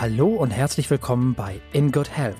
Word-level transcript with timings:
Hallo 0.00 0.28
und 0.28 0.50
herzlich 0.50 0.88
willkommen 0.88 1.34
bei 1.34 1.60
In 1.74 1.92
Good 1.92 2.16
Health, 2.16 2.38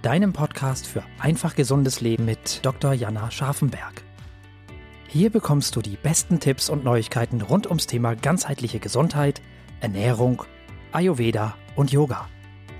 deinem 0.00 0.32
Podcast 0.32 0.86
für 0.86 1.02
einfach 1.18 1.54
gesundes 1.54 2.00
Leben 2.00 2.24
mit 2.24 2.64
Dr. 2.64 2.94
Jana 2.94 3.30
Scharfenberg. 3.30 4.02
Hier 5.06 5.28
bekommst 5.28 5.76
du 5.76 5.82
die 5.82 5.98
besten 6.02 6.40
Tipps 6.40 6.70
und 6.70 6.82
Neuigkeiten 6.82 7.42
rund 7.42 7.66
ums 7.66 7.86
Thema 7.86 8.16
ganzheitliche 8.16 8.78
Gesundheit, 8.78 9.42
Ernährung, 9.82 10.44
Ayurveda 10.92 11.56
und 11.76 11.92
Yoga. 11.92 12.26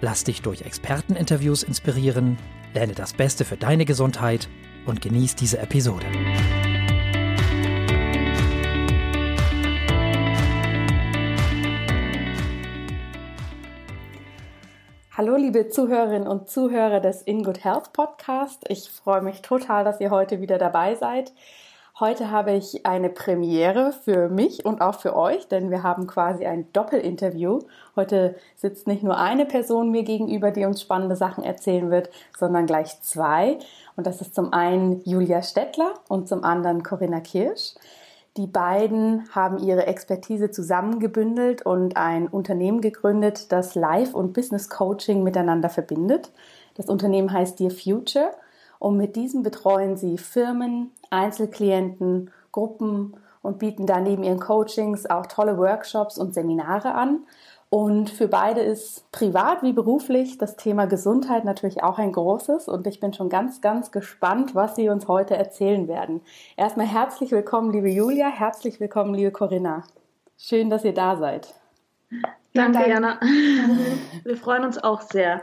Lass 0.01 0.25
dich 0.25 0.41
durch 0.41 0.63
Experteninterviews 0.63 1.63
inspirieren, 1.63 2.39
lerne 2.73 2.95
das 2.95 3.13
Beste 3.13 3.45
für 3.45 3.59
deine 3.59 3.85
Gesundheit 3.85 4.49
und 4.87 5.03
genieß 5.03 5.37
diese 5.37 5.59
Episode. 5.59 6.07
Hallo, 15.25 15.37
liebe 15.37 15.69
Zuhörerinnen 15.69 16.27
und 16.27 16.51
Zuhörer 16.51 16.99
des 16.99 17.23
In 17.23 17.45
Good 17.45 17.63
Health 17.63 17.93
Podcast. 17.93 18.65
Ich 18.67 18.91
freue 18.91 19.23
mich 19.23 19.41
total, 19.41 19.85
dass 19.85 20.01
ihr 20.01 20.11
heute 20.11 20.41
wieder 20.41 20.59
dabei 20.59 20.97
seid. 20.97 21.33
Heute 22.01 22.33
habe 22.33 22.51
ich 22.55 22.87
eine 22.87 23.09
Premiere 23.09 23.93
für 23.93 24.29
mich 24.29 24.67
und 24.67 24.81
auch 24.81 24.99
für 24.99 25.15
euch, 25.15 25.47
denn 25.47 25.71
wir 25.71 25.85
haben 25.85 26.09
quasi 26.09 26.45
ein 26.45 26.67
Doppelinterview. 26.73 27.61
Heute 27.95 28.35
sitzt 28.57 28.89
nicht 28.89 29.05
nur 29.05 29.17
eine 29.17 29.47
Person 29.47 29.93
mir 29.93 30.03
gegenüber, 30.03 30.51
die 30.51 30.65
uns 30.65 30.83
spannende 30.83 31.15
Sachen 31.15 31.45
erzählen 31.45 31.93
wird, 31.93 32.11
sondern 32.37 32.67
gleich 32.67 33.01
zwei. 33.03 33.61
Und 33.95 34.09
das 34.09 34.23
ist 34.23 34.35
zum 34.35 34.53
einen 34.53 35.03
Julia 35.05 35.43
Stettler 35.43 35.95
und 36.09 36.27
zum 36.27 36.43
anderen 36.43 36.83
Corinna 36.83 37.21
Kirsch. 37.21 37.75
Die 38.39 38.47
beiden 38.47 39.29
haben 39.35 39.59
ihre 39.59 39.87
Expertise 39.87 40.51
zusammengebündelt 40.51 41.67
und 41.67 41.99
ein 41.99 42.29
Unternehmen 42.29 42.81
gegründet, 42.81 43.53
das 43.53 43.75
Life- 43.75 44.17
und 44.17 44.33
Business 44.33 44.71
Coaching 44.71 45.23
miteinander 45.23 45.69
verbindet. 45.69 46.33
Das 46.75 46.87
Unternehmen 46.87 47.31
heißt 47.31 47.61
Dear 47.61 47.71
Future 47.71 48.31
und 48.79 48.97
mit 48.97 49.17
diesem 49.17 49.43
betreuen 49.43 49.99
sie 49.99 50.17
Firmen, 50.17 50.93
Einzelklienten, 51.11 52.31
Gruppen 52.53 53.15
und 53.43 53.59
bieten 53.59 53.87
da 53.87 54.01
neben 54.01 54.25
ihren 54.25 54.41
Coachings 54.41 55.05
auch 55.05 55.27
tolle 55.27 55.59
Workshops 55.59 56.17
und 56.17 56.33
Seminare 56.33 56.95
an. 56.95 57.25
Und 57.75 58.11
für 58.11 58.29
beide 58.29 58.61
ist 58.61 59.11
privat 59.13 59.63
wie 59.63 59.73
beruflich 59.73 60.37
das 60.37 60.57
Thema 60.57 60.85
Gesundheit 60.85 61.47
natürlich 61.47 61.83
auch 61.83 61.99
ein 61.99 62.13
großes. 62.13 62.69
Und 62.69 62.87
ich 62.87 63.01
bin 63.01 63.15
schon 63.15 63.31
ganz, 63.31 63.63
ganz 63.63 63.91
gespannt, 63.91 64.55
was 64.55 64.77
Sie 64.77 64.91
uns 64.91 65.09
heute 65.09 65.39
erzählen 65.39 65.89
werden. 65.89 66.21
Erstmal 66.59 66.85
herzlich 66.85 67.31
willkommen, 67.31 67.73
liebe 67.73 67.89
Julia. 67.89 68.29
Herzlich 68.29 68.79
willkommen, 68.79 69.15
liebe 69.15 69.31
Corinna. 69.31 69.85
Schön, 70.37 70.69
dass 70.69 70.85
ihr 70.85 70.93
da 70.93 71.17
seid. 71.17 71.55
Danke, 72.53 72.91
Jana. 72.91 73.19
Wir 74.23 74.37
freuen 74.37 74.67
uns 74.67 74.77
auch 74.77 75.01
sehr, 75.01 75.43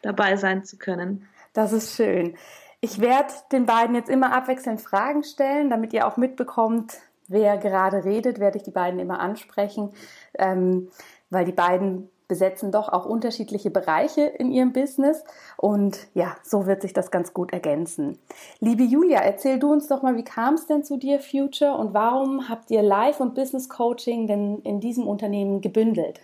dabei 0.00 0.36
sein 0.36 0.64
zu 0.64 0.78
können. 0.78 1.26
Das 1.54 1.72
ist 1.72 1.96
schön. 1.96 2.36
Ich 2.82 3.00
werde 3.00 3.34
den 3.50 3.66
beiden 3.66 3.96
jetzt 3.96 4.10
immer 4.10 4.32
abwechselnd 4.32 4.80
Fragen 4.80 5.24
stellen, 5.24 5.70
damit 5.70 5.92
ihr 5.92 6.06
auch 6.06 6.18
mitbekommt, 6.18 6.98
wer 7.26 7.56
gerade 7.56 8.04
redet, 8.04 8.38
werde 8.38 8.58
ich 8.58 8.62
die 8.62 8.70
beiden 8.70 9.00
immer 9.00 9.18
ansprechen. 9.18 9.90
Ähm, 10.38 10.88
weil 11.34 11.44
die 11.44 11.52
beiden 11.52 12.08
besetzen 12.26 12.72
doch 12.72 12.88
auch 12.88 13.04
unterschiedliche 13.04 13.70
Bereiche 13.70 14.22
in 14.22 14.50
ihrem 14.50 14.72
Business 14.72 15.24
und 15.56 16.06
ja, 16.14 16.36
so 16.42 16.66
wird 16.66 16.82
sich 16.82 16.94
das 16.94 17.10
ganz 17.10 17.34
gut 17.34 17.52
ergänzen. 17.52 18.18
Liebe 18.60 18.82
Julia, 18.82 19.18
erzähl 19.20 19.58
du 19.58 19.70
uns 19.70 19.88
doch 19.88 20.02
mal, 20.02 20.16
wie 20.16 20.24
kam 20.24 20.54
es 20.54 20.66
denn 20.66 20.84
zu 20.84 20.96
dir 20.96 21.20
Future 21.20 21.76
und 21.76 21.92
warum 21.92 22.48
habt 22.48 22.70
ihr 22.70 22.82
Live- 22.82 23.20
und 23.20 23.34
Business 23.34 23.68
Coaching 23.68 24.26
denn 24.26 24.60
in 24.60 24.80
diesem 24.80 25.06
Unternehmen 25.06 25.60
gebündelt? 25.60 26.20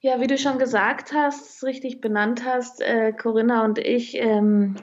Ja, 0.00 0.20
wie 0.20 0.26
du 0.26 0.38
schon 0.38 0.58
gesagt 0.58 1.12
hast, 1.12 1.62
richtig 1.64 2.00
benannt 2.00 2.44
hast, 2.44 2.80
äh, 2.80 3.12
Corinna 3.12 3.64
und 3.64 3.78
ich 3.78 4.16
ähm, 4.16 4.76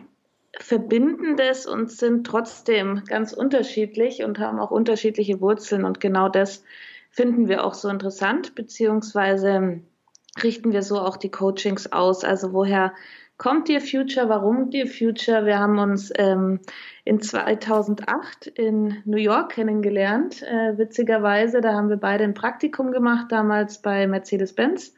verbinden 0.59 1.35
das 1.35 1.65
und 1.65 1.91
sind 1.91 2.27
trotzdem 2.27 3.03
ganz 3.07 3.33
unterschiedlich 3.33 4.23
und 4.23 4.37
haben 4.39 4.59
auch 4.59 4.71
unterschiedliche 4.71 5.41
Wurzeln 5.41 5.85
und 5.85 5.99
genau 5.99 6.29
das 6.29 6.63
finden 7.13 7.47
wir 7.47 7.63
auch 7.63 7.75
so 7.75 7.89
interessant, 7.89 8.55
beziehungsweise 8.55 9.81
richten 10.41 10.73
wir 10.73 10.81
so 10.81 10.99
auch 10.99 11.15
die 11.15 11.29
Coachings 11.29 11.91
aus. 11.91 12.23
Also 12.23 12.53
woher 12.53 12.91
kommt 13.37 13.67
Dear 13.67 13.81
Future? 13.81 14.29
Warum 14.29 14.71
Dear 14.71 14.87
Future? 14.87 15.45
Wir 15.45 15.59
haben 15.59 15.77
uns 15.77 16.11
ähm, 16.15 16.59
in 17.05 17.21
2008 17.21 18.47
in 18.47 19.03
New 19.05 19.17
York 19.17 19.51
kennengelernt. 19.51 20.41
Äh, 20.41 20.75
witzigerweise, 20.79 21.61
da 21.61 21.73
haben 21.73 21.89
wir 21.89 21.97
beide 21.97 22.23
ein 22.23 22.33
Praktikum 22.33 22.91
gemacht, 22.91 23.27
damals 23.29 23.83
bei 23.83 24.07
Mercedes-Benz. 24.07 24.95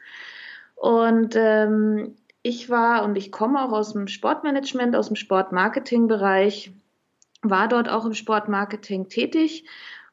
Und 0.74 1.34
ähm, 1.36 2.16
ich 2.40 2.70
war 2.70 3.04
und 3.04 3.16
ich 3.18 3.30
komme 3.30 3.62
auch 3.62 3.72
aus 3.72 3.92
dem 3.92 4.08
Sportmanagement, 4.08 4.96
aus 4.96 5.08
dem 5.08 5.16
Sportmarketing-Bereich, 5.16 6.72
war 7.42 7.68
dort 7.68 7.90
auch 7.90 8.06
im 8.06 8.14
Sportmarketing 8.14 9.10
tätig 9.10 9.66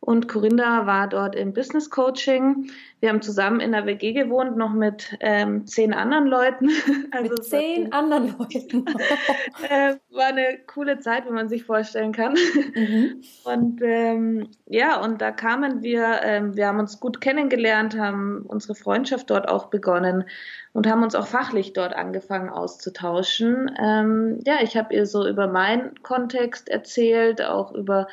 und 0.06 0.28
Corinda 0.28 0.86
war 0.86 1.08
dort 1.08 1.34
im 1.34 1.54
Business 1.54 1.90
Coaching. 1.90 2.70
Wir 3.00 3.08
haben 3.08 3.22
zusammen 3.22 3.62
in 3.62 3.72
der 3.72 3.86
WG 3.86 4.12
gewohnt, 4.12 4.58
noch 4.58 4.74
mit 4.74 5.16
ähm, 5.22 5.66
zehn 5.66 5.94
anderen 5.94 6.28
Leuten. 6.28 6.70
Also 7.12 7.30
mit 7.30 7.46
zehn 7.46 7.90
war, 7.90 8.00
anderen 8.00 8.36
Leuten. 8.38 8.86
äh, 9.70 9.96
war 10.10 10.26
eine 10.26 10.60
coole 10.68 11.00
Zeit, 11.00 11.26
wie 11.26 11.32
man 11.32 11.48
sich 11.48 11.64
vorstellen 11.64 12.12
kann. 12.12 12.36
Mhm. 12.76 13.22
Und 13.46 13.82
ähm, 13.82 14.50
ja, 14.66 15.00
und 15.00 15.22
da 15.22 15.32
kamen 15.32 15.84
wir, 15.84 16.22
ähm, 16.24 16.56
wir 16.58 16.68
haben 16.68 16.80
uns 16.80 17.00
gut 17.00 17.22
kennengelernt, 17.22 17.98
haben 17.98 18.44
unsere 18.48 18.76
Freundschaft 18.76 19.30
dort 19.30 19.48
auch 19.48 19.68
begonnen 19.68 20.26
und 20.74 20.88
haben 20.88 21.04
uns 21.04 21.16
auch 21.16 21.28
fachlich 21.28 21.74
dort 21.74 21.94
angefangen 21.94 22.50
auszutauschen. 22.50 23.72
Ähm, 23.82 24.40
ja, 24.46 24.56
ich 24.62 24.76
habe 24.76 24.94
ihr 24.94 25.06
so 25.06 25.28
über 25.28 25.48
meinen 25.48 26.02
Kontext 26.04 26.68
erzählt, 26.68 27.42
auch 27.42 27.74
über 27.74 28.08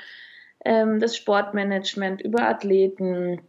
ähm, 0.65 1.01
das 1.01 1.17
Sportmanagement, 1.17 2.21
über 2.23 2.43
Athleten. 2.43 3.41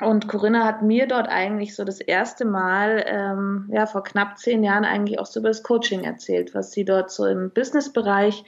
Und 0.00 0.28
Corinna 0.28 0.64
hat 0.64 0.82
mir 0.82 1.08
dort 1.08 1.28
eigentlich 1.28 1.74
so 1.74 1.84
das 1.84 2.00
erste 2.00 2.44
Mal, 2.44 3.04
ähm, 3.08 3.68
ja, 3.72 3.86
vor 3.86 4.04
knapp 4.04 4.38
zehn 4.38 4.62
Jahren 4.62 4.84
eigentlich 4.84 5.18
auch 5.18 5.26
so 5.26 5.40
über 5.40 5.48
das 5.48 5.64
Coaching 5.64 6.04
erzählt, 6.04 6.54
was 6.54 6.70
sie 6.70 6.84
dort 6.84 7.10
so 7.10 7.26
im 7.26 7.50
Businessbereich 7.50 8.44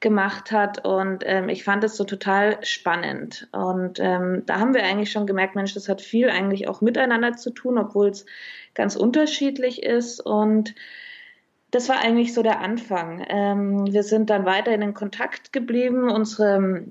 gemacht 0.00 0.50
hat. 0.50 0.84
Und 0.84 1.22
ähm, 1.26 1.48
ich 1.48 1.64
fand 1.64 1.84
es 1.84 1.96
so 1.96 2.04
total 2.04 2.58
spannend. 2.64 3.48
Und 3.52 4.00
ähm, 4.00 4.44
da 4.46 4.60
haben 4.60 4.72
wir 4.72 4.82
eigentlich 4.82 5.12
schon 5.12 5.26
gemerkt, 5.26 5.56
Mensch, 5.56 5.74
das 5.74 5.88
hat 5.88 6.00
viel 6.00 6.30
eigentlich 6.30 6.68
auch 6.68 6.80
miteinander 6.80 7.32
zu 7.32 7.50
tun, 7.50 7.78
obwohl 7.78 8.08
es 8.08 8.24
ganz 8.72 8.96
unterschiedlich 8.96 9.82
ist. 9.82 10.20
Und 10.20 10.74
das 11.70 11.88
war 11.88 11.98
eigentlich 12.00 12.32
so 12.32 12.42
der 12.42 12.60
Anfang. 12.60 13.24
Ähm, 13.28 13.92
wir 13.92 14.04
sind 14.04 14.30
dann 14.30 14.46
weiterhin 14.46 14.82
in 14.82 14.94
Kontakt 14.94 15.52
geblieben. 15.52 16.08
Unsere 16.08 16.84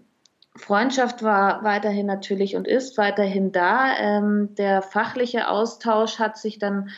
Freundschaft 0.56 1.24
war 1.24 1.64
weiterhin 1.64 2.06
natürlich 2.06 2.56
und 2.56 2.68
ist 2.68 2.98
weiterhin 2.98 3.52
da. 3.52 3.98
Ähm, 3.98 4.54
der 4.56 4.82
fachliche 4.82 5.48
Austausch 5.48 6.20
hat 6.20 6.38
sich 6.38 6.60
dann 6.60 6.90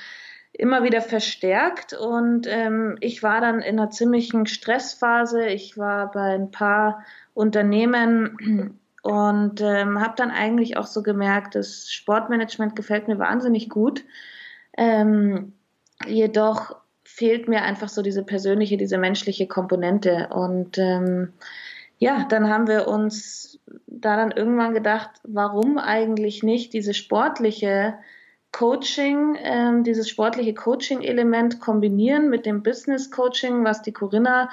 immer 0.51 0.83
wieder 0.83 1.01
verstärkt 1.01 1.93
und 1.93 2.47
ähm, 2.49 2.97
ich 3.01 3.23
war 3.23 3.41
dann 3.41 3.59
in 3.59 3.79
einer 3.79 3.89
ziemlichen 3.89 4.45
Stressphase. 4.45 5.45
Ich 5.47 5.77
war 5.77 6.11
bei 6.11 6.33
ein 6.33 6.51
paar 6.51 7.03
Unternehmen 7.33 8.79
und 9.01 9.61
ähm, 9.61 10.01
habe 10.01 10.13
dann 10.15 10.31
eigentlich 10.31 10.77
auch 10.77 10.87
so 10.87 11.03
gemerkt, 11.03 11.55
das 11.55 11.91
Sportmanagement 11.91 12.75
gefällt 12.75 13.07
mir 13.07 13.19
wahnsinnig 13.19 13.69
gut. 13.69 14.03
Ähm, 14.77 15.53
jedoch 16.07 16.77
fehlt 17.03 17.47
mir 17.47 17.61
einfach 17.61 17.89
so 17.89 18.01
diese 18.01 18.23
persönliche, 18.23 18.77
diese 18.77 18.97
menschliche 18.97 19.47
Komponente 19.47 20.29
und 20.31 20.77
ähm, 20.77 21.33
ja, 21.97 22.25
dann 22.29 22.49
haben 22.49 22.67
wir 22.67 22.87
uns 22.87 23.59
da 23.87 24.17
dann 24.17 24.31
irgendwann 24.31 24.73
gedacht, 24.73 25.11
warum 25.23 25.77
eigentlich 25.77 26.43
nicht 26.43 26.73
diese 26.73 26.93
sportliche 26.93 27.97
Coaching, 28.51 29.37
ähm, 29.41 29.83
dieses 29.83 30.09
sportliche 30.09 30.53
Coaching-Element 30.53 31.59
kombinieren 31.59 32.29
mit 32.29 32.45
dem 32.45 32.63
Business-Coaching, 32.63 33.63
was 33.65 33.81
die 33.81 33.91
Corinna 33.91 34.49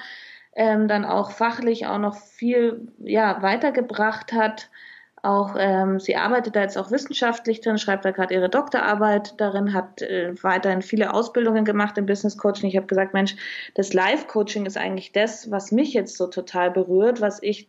ähm, 0.55 0.89
dann 0.89 1.05
auch 1.05 1.31
fachlich 1.31 1.87
auch 1.87 1.99
noch 1.99 2.17
viel 2.17 2.89
ja, 2.99 3.43
weitergebracht 3.43 4.33
hat. 4.33 4.71
Auch 5.25 5.55
ähm, 5.57 6.01
sie 6.01 6.17
arbeitet 6.17 6.57
da 6.57 6.63
jetzt 6.63 6.77
auch 6.77 6.91
wissenschaftlich 6.91 7.61
drin, 7.61 7.79
schreibt 7.79 8.05
da 8.05 8.11
gerade 8.11 8.35
ihre 8.35 8.49
Doktorarbeit 8.49 9.41
darin, 9.41 9.73
hat 9.73 10.03
äh, 10.03 10.35
weiterhin 10.43 10.83
viele 10.83 11.15
Ausbildungen 11.15 11.65
gemacht 11.65 11.97
im 11.97 12.07
Business 12.07 12.37
Coaching. 12.37 12.69
Ich 12.69 12.77
habe 12.77 12.89
gesagt, 12.89 13.15
Mensch, 13.15 13.37
das 13.75 13.93
Live 13.93 14.27
Coaching 14.27 14.67
ist 14.67 14.77
eigentlich 14.77 15.13
das, 15.13 15.49
was 15.53 15.71
mich 15.71 15.95
jetzt 15.95 16.17
so 16.17 16.27
total 16.27 16.73
berührt, 16.73 17.21
was 17.21 17.41
ich 17.41 17.69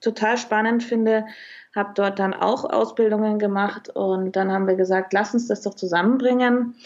total 0.00 0.38
spannend 0.38 0.84
finde. 0.84 1.26
Habe 1.74 1.90
dort 1.96 2.20
dann 2.20 2.34
auch 2.34 2.64
Ausbildungen 2.64 3.40
gemacht 3.40 3.88
und 3.88 4.36
dann 4.36 4.52
haben 4.52 4.68
wir 4.68 4.76
gesagt, 4.76 5.12
lass 5.12 5.34
uns 5.34 5.48
das 5.48 5.62
doch 5.62 5.74
zusammenbringen, 5.74 6.76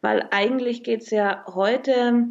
weil 0.00 0.28
eigentlich 0.30 0.84
geht's 0.84 1.10
ja 1.10 1.44
heute 1.52 2.26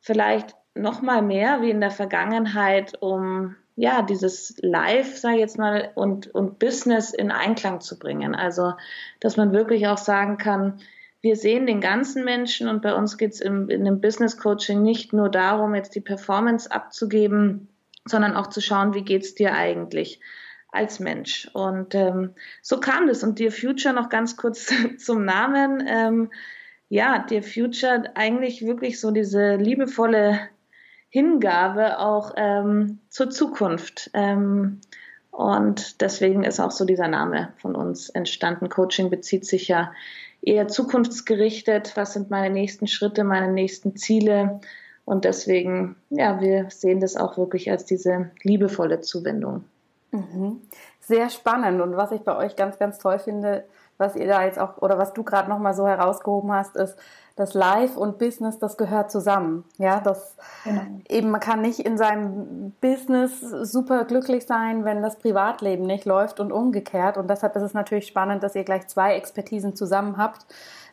vielleicht 0.00 0.56
noch 0.74 1.00
mal 1.00 1.22
mehr 1.22 1.62
wie 1.62 1.70
in 1.70 1.80
der 1.80 1.92
Vergangenheit 1.92 3.00
um 3.00 3.54
ja, 3.76 4.02
dieses 4.02 4.56
Live, 4.62 5.18
sage 5.18 5.36
ich 5.36 5.40
jetzt 5.40 5.58
mal, 5.58 5.92
und, 5.94 6.34
und 6.34 6.58
Business 6.58 7.12
in 7.12 7.30
Einklang 7.30 7.80
zu 7.80 7.98
bringen. 7.98 8.34
Also, 8.34 8.72
dass 9.20 9.36
man 9.36 9.52
wirklich 9.52 9.86
auch 9.86 9.98
sagen 9.98 10.38
kann, 10.38 10.80
wir 11.20 11.36
sehen 11.36 11.66
den 11.66 11.80
ganzen 11.80 12.24
Menschen 12.24 12.68
und 12.68 12.82
bei 12.82 12.94
uns 12.94 13.18
geht 13.18 13.32
es 13.32 13.40
in 13.40 13.68
dem 13.68 14.00
Business 14.00 14.38
Coaching 14.38 14.82
nicht 14.82 15.12
nur 15.12 15.28
darum, 15.28 15.74
jetzt 15.74 15.94
die 15.94 16.00
Performance 16.00 16.70
abzugeben, 16.70 17.68
sondern 18.06 18.34
auch 18.34 18.46
zu 18.46 18.60
schauen, 18.60 18.94
wie 18.94 19.02
geht 19.02 19.22
es 19.22 19.34
dir 19.34 19.54
eigentlich 19.54 20.20
als 20.70 21.00
Mensch. 21.00 21.50
Und 21.52 21.94
ähm, 21.94 22.34
so 22.62 22.80
kam 22.80 23.06
das. 23.06 23.22
Und 23.22 23.38
Dear 23.38 23.50
Future 23.50 23.94
noch 23.94 24.08
ganz 24.08 24.36
kurz 24.36 24.72
zum 24.98 25.24
Namen. 25.24 25.84
Ähm, 25.86 26.30
ja, 26.88 27.18
Dear 27.18 27.42
Future 27.42 28.04
eigentlich 28.14 28.64
wirklich 28.64 29.00
so 29.00 29.10
diese 29.10 29.56
liebevolle 29.56 30.48
Hingabe 31.08 31.98
auch 31.98 32.34
ähm, 32.36 32.98
zur 33.08 33.30
Zukunft. 33.30 34.10
Ähm, 34.14 34.80
und 35.30 36.00
deswegen 36.00 36.44
ist 36.44 36.60
auch 36.60 36.70
so 36.70 36.84
dieser 36.84 37.08
Name 37.08 37.52
von 37.58 37.74
uns 37.74 38.08
entstanden. 38.08 38.68
Coaching 38.68 39.10
bezieht 39.10 39.44
sich 39.44 39.68
ja 39.68 39.92
eher 40.42 40.68
zukunftsgerichtet. 40.68 41.96
Was 41.96 42.14
sind 42.14 42.30
meine 42.30 42.52
nächsten 42.52 42.86
Schritte, 42.86 43.24
meine 43.24 43.52
nächsten 43.52 43.96
Ziele? 43.96 44.60
Und 45.04 45.24
deswegen, 45.24 45.96
ja, 46.10 46.40
wir 46.40 46.70
sehen 46.70 47.00
das 47.00 47.16
auch 47.16 47.36
wirklich 47.36 47.70
als 47.70 47.84
diese 47.84 48.30
liebevolle 48.42 49.00
Zuwendung. 49.00 49.64
Mhm. 50.10 50.62
Sehr 51.00 51.30
spannend. 51.30 51.80
Und 51.80 51.96
was 51.96 52.12
ich 52.12 52.22
bei 52.22 52.36
euch 52.36 52.56
ganz, 52.56 52.78
ganz 52.78 52.98
toll 52.98 53.18
finde, 53.18 53.64
was 53.98 54.16
ihr 54.16 54.26
da 54.26 54.44
jetzt 54.44 54.58
auch 54.58 54.78
oder 54.78 54.98
was 54.98 55.12
du 55.12 55.22
gerade 55.22 55.48
noch 55.48 55.58
mal 55.58 55.74
so 55.74 55.86
herausgehoben 55.86 56.52
hast, 56.52 56.76
ist, 56.76 56.96
dass 57.36 57.54
Life 57.54 57.98
und 57.98 58.18
Business, 58.18 58.58
das 58.58 58.76
gehört 58.76 59.10
zusammen. 59.10 59.64
Ja, 59.78 60.00
das 60.00 60.36
genau. 60.64 60.82
eben 61.08 61.30
man 61.30 61.40
kann 61.40 61.60
nicht 61.60 61.80
in 61.80 61.98
seinem 61.98 62.72
Business 62.80 63.40
super 63.40 64.04
glücklich 64.04 64.46
sein, 64.46 64.84
wenn 64.84 65.02
das 65.02 65.18
Privatleben 65.18 65.84
nicht 65.84 66.06
läuft 66.06 66.40
und 66.40 66.50
umgekehrt. 66.50 67.16
Und 67.16 67.28
deshalb 67.28 67.54
ist 67.56 67.62
es 67.62 67.74
natürlich 67.74 68.06
spannend, 68.06 68.42
dass 68.42 68.54
ihr 68.54 68.64
gleich 68.64 68.88
zwei 68.88 69.14
Expertisen 69.14 69.76
zusammen 69.76 70.16
habt 70.16 70.46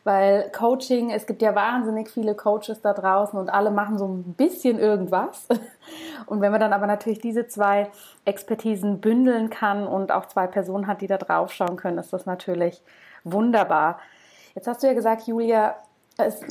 weil 0.04 0.50
Coaching, 0.50 1.10
es 1.10 1.26
gibt 1.26 1.40
ja 1.40 1.54
wahnsinnig 1.54 2.10
viele 2.10 2.34
Coaches 2.34 2.82
da 2.82 2.92
draußen 2.92 3.38
und 3.38 3.48
alle 3.48 3.70
machen 3.70 3.98
so 3.98 4.06
ein 4.06 4.34
bisschen 4.34 4.78
irgendwas. 4.78 5.48
Und 6.26 6.40
wenn 6.40 6.52
man 6.52 6.60
dann 6.60 6.72
aber 6.72 6.86
natürlich 6.86 7.18
diese 7.20 7.46
zwei 7.46 7.90
Expertisen 8.24 9.00
bündeln 9.00 9.50
kann 9.50 9.86
und 9.86 10.12
auch 10.12 10.24
zwei 10.26 10.46
Personen 10.46 10.86
hat, 10.86 11.02
die 11.02 11.06
da 11.06 11.18
drauf 11.18 11.52
schauen 11.52 11.76
können, 11.76 11.98
ist 11.98 12.12
das 12.14 12.24
natürlich 12.24 12.82
wunderbar. 13.24 13.98
Jetzt 14.54 14.66
hast 14.66 14.82
du 14.82 14.86
ja 14.86 14.94
gesagt, 14.94 15.26
Julia, 15.26 15.74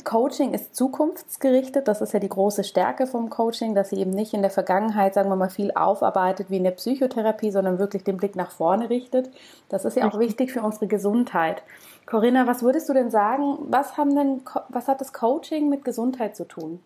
Coaching 0.04 0.52
ist 0.52 0.76
zukunftsgerichtet. 0.76 1.88
Das 1.88 2.02
ist 2.02 2.12
ja 2.12 2.20
die 2.20 2.28
große 2.28 2.64
Stärke 2.64 3.06
vom 3.06 3.30
Coaching, 3.30 3.74
dass 3.74 3.90
sie 3.90 3.96
eben 3.96 4.10
nicht 4.10 4.34
in 4.34 4.42
der 4.42 4.50
Vergangenheit, 4.50 5.14
sagen 5.14 5.30
wir 5.30 5.36
mal, 5.36 5.48
viel 5.48 5.72
aufarbeitet 5.72 6.50
wie 6.50 6.58
in 6.58 6.64
der 6.64 6.72
Psychotherapie, 6.72 7.50
sondern 7.50 7.78
wirklich 7.78 8.04
den 8.04 8.18
Blick 8.18 8.36
nach 8.36 8.50
vorne 8.50 8.90
richtet. 8.90 9.30
Das 9.70 9.86
ist 9.86 9.96
ja 9.96 10.06
auch 10.06 10.18
wichtig 10.18 10.52
für 10.52 10.62
unsere 10.62 10.86
Gesundheit. 10.86 11.62
Corinna, 12.04 12.46
was 12.46 12.62
würdest 12.62 12.90
du 12.90 12.92
denn 12.92 13.10
sagen? 13.10 13.56
Was 13.70 13.96
haben 13.96 14.14
denn, 14.14 14.42
was 14.68 14.86
hat 14.86 15.00
das 15.00 15.14
Coaching 15.14 15.70
mit 15.70 15.82
Gesundheit 15.82 16.36
zu 16.36 16.44
tun? 16.44 16.80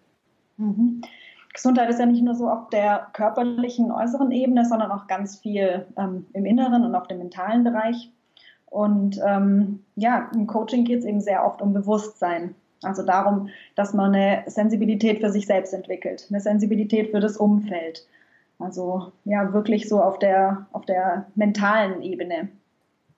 Mhm. 0.56 1.02
Gesundheit 1.52 1.90
ist 1.90 1.98
ja 1.98 2.06
nicht 2.06 2.22
nur 2.22 2.36
so 2.36 2.48
auf 2.48 2.68
der 2.70 3.08
körperlichen, 3.12 3.90
äußeren 3.90 4.30
Ebene, 4.30 4.64
sondern 4.64 4.92
auch 4.92 5.08
ganz 5.08 5.38
viel 5.38 5.86
ähm, 5.96 6.26
im 6.32 6.46
Inneren 6.46 6.84
und 6.84 6.94
auf 6.94 7.08
dem 7.08 7.18
mentalen 7.18 7.64
Bereich. 7.64 8.12
Und 8.66 9.20
ähm, 9.26 9.82
ja, 9.96 10.30
im 10.34 10.46
Coaching 10.46 10.84
geht 10.84 11.00
es 11.00 11.04
eben 11.04 11.20
sehr 11.20 11.44
oft 11.44 11.60
um 11.60 11.72
Bewusstsein. 11.72 12.54
Also 12.82 13.02
darum, 13.02 13.48
dass 13.74 13.92
man 13.92 14.14
eine 14.14 14.44
Sensibilität 14.46 15.20
für 15.20 15.30
sich 15.30 15.46
selbst 15.46 15.74
entwickelt, 15.74 16.26
eine 16.30 16.40
Sensibilität 16.40 17.10
für 17.10 17.20
das 17.20 17.36
Umfeld. 17.36 18.06
Also 18.58 19.12
ja, 19.24 19.52
wirklich 19.52 19.88
so 19.88 20.02
auf 20.02 20.18
der, 20.18 20.66
auf 20.72 20.84
der 20.84 21.26
mentalen 21.34 22.02
Ebene. 22.02 22.48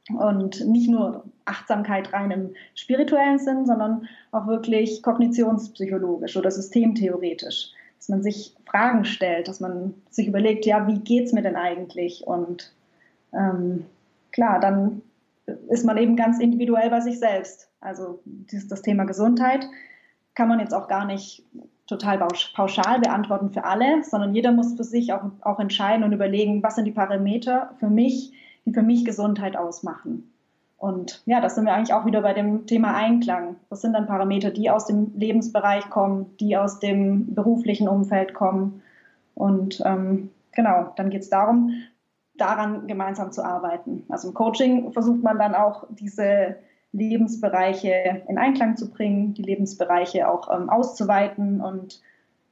Und 0.08 0.66
nicht 0.66 0.90
nur 0.90 1.24
Achtsamkeit 1.44 2.12
rein 2.12 2.30
im 2.30 2.54
spirituellen 2.74 3.38
Sinn, 3.38 3.66
sondern 3.66 4.08
auch 4.32 4.46
wirklich 4.46 5.02
kognitionspsychologisch 5.02 6.36
oder 6.36 6.50
systemtheoretisch. 6.50 7.72
Dass 7.98 8.08
man 8.08 8.22
sich 8.22 8.56
Fragen 8.66 9.04
stellt, 9.04 9.46
dass 9.46 9.60
man 9.60 9.94
sich 10.10 10.26
überlegt, 10.26 10.64
ja, 10.64 10.86
wie 10.88 10.98
geht 10.98 11.26
es 11.26 11.32
mir 11.32 11.42
denn 11.42 11.56
eigentlich? 11.56 12.26
Und 12.26 12.72
ähm, 13.32 13.84
klar, 14.32 14.58
dann 14.58 15.02
ist 15.69 15.85
man 15.85 15.97
eben 15.97 16.17
ganz 16.17 16.38
individuell 16.38 16.91
bei 16.91 17.00
sich 17.00 17.19
selbst. 17.19 17.70
Also 17.81 18.20
dieses, 18.25 18.69
das 18.69 18.82
Thema 18.82 19.05
Gesundheit 19.05 19.67
kann 20.35 20.49
man 20.49 20.61
jetzt 20.61 20.75
auch 20.75 20.88
gar 20.88 21.05
nicht 21.05 21.44
total 21.87 22.19
pauschal 22.55 23.00
beantworten 23.00 23.50
für 23.50 23.64
alle, 23.64 24.05
sondern 24.05 24.35
jeder 24.35 24.52
muss 24.52 24.75
für 24.75 24.85
sich 24.85 25.12
auch, 25.12 25.25
auch 25.41 25.58
entscheiden 25.58 26.05
und 26.05 26.12
überlegen, 26.12 26.62
was 26.62 26.76
sind 26.76 26.85
die 26.85 26.93
Parameter 26.93 27.75
für 27.79 27.88
mich, 27.88 28.32
die 28.64 28.73
für 28.73 28.82
mich 28.82 29.05
Gesundheit 29.05 29.56
ausmachen. 29.56 30.31
Und 30.76 31.23
ja, 31.26 31.41
das 31.41 31.56
sind 31.56 31.67
wir 31.67 31.75
eigentlich 31.75 31.93
auch 31.93 32.06
wieder 32.06 32.23
bei 32.23 32.32
dem 32.32 32.67
Thema 32.67 32.94
Einklang. 32.94 33.56
Was 33.69 33.82
sind 33.82 33.93
dann 33.93 34.06
Parameter, 34.06 34.50
die 34.50 34.70
aus 34.70 34.87
dem 34.87 35.12
Lebensbereich 35.14 35.91
kommen, 35.91 36.35
die 36.38 36.56
aus 36.56 36.79
dem 36.79 37.35
beruflichen 37.35 37.87
Umfeld 37.87 38.32
kommen? 38.32 38.81
Und 39.35 39.82
ähm, 39.85 40.31
genau, 40.53 40.93
dann 40.96 41.11
geht 41.11 41.23
es 41.23 41.29
darum, 41.29 41.75
daran 42.40 42.87
gemeinsam 42.87 43.32
zu 43.32 43.44
arbeiten. 43.44 44.04
Also 44.08 44.28
im 44.28 44.34
Coaching 44.34 44.92
versucht 44.92 45.22
man 45.22 45.38
dann 45.38 45.54
auch 45.54 45.87
diese 45.90 46.56
Lebensbereiche 46.92 48.22
in 48.28 48.38
Einklang 48.38 48.76
zu 48.76 48.90
bringen, 48.90 49.34
die 49.34 49.42
Lebensbereiche 49.42 50.28
auch 50.28 50.50
ähm, 50.52 50.69
auszuweiten 50.69 51.60
und 51.60 52.00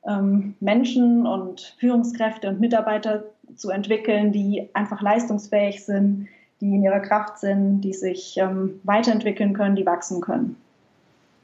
ähm, 0.06 0.54
Menschen 0.60 1.26
und 1.26 1.76
Führungskräfte 1.78 2.48
und 2.48 2.60
Mitarbeiter 2.60 3.24
zu 3.56 3.70
entwickeln, 3.70 4.32
die 4.32 4.68
einfach 4.74 5.02
leistungsfähig 5.02 5.84
sind, 5.84 6.28
die 6.60 6.74
in 6.74 6.82
ihrer 6.82 7.00
Kraft 7.00 7.38
sind, 7.38 7.80
die 7.80 7.92
sich 7.92 8.36
ähm, 8.38 8.80
weiterentwickeln 8.84 9.54
können, 9.54 9.76
die 9.76 9.86
wachsen 9.86 10.20
können. 10.20 10.56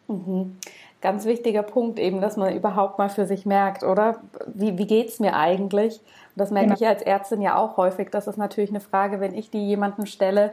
Mhm. 0.09 0.57
Ganz 1.01 1.27
wichtiger 1.27 1.63
Punkt 1.63 1.99
eben, 1.99 2.21
dass 2.21 2.37
man 2.37 2.55
überhaupt 2.57 2.99
mal 2.99 3.11
für 3.11 3.27
sich 3.27 3.45
merkt, 3.45 3.83
oder? 3.83 4.21
Wie, 4.47 4.79
wie 4.79 4.87
geht 4.87 5.09
es 5.09 5.21
mir 5.21 5.37
eigentlich? 5.37 6.01
Das 6.37 6.51
merke 6.51 6.69
genau. 6.69 6.81
ich 6.81 6.87
als 6.87 7.03
Ärztin 7.03 7.41
ja 7.41 7.57
auch 7.57 7.77
häufig. 7.77 8.11
Das 8.11 8.27
ist 8.27 8.37
natürlich 8.37 8.71
eine 8.71 8.81
Frage, 8.81 9.21
wenn 9.21 9.35
ich 9.35 9.51
die 9.51 9.65
jemandem 9.65 10.07
stelle, 10.07 10.53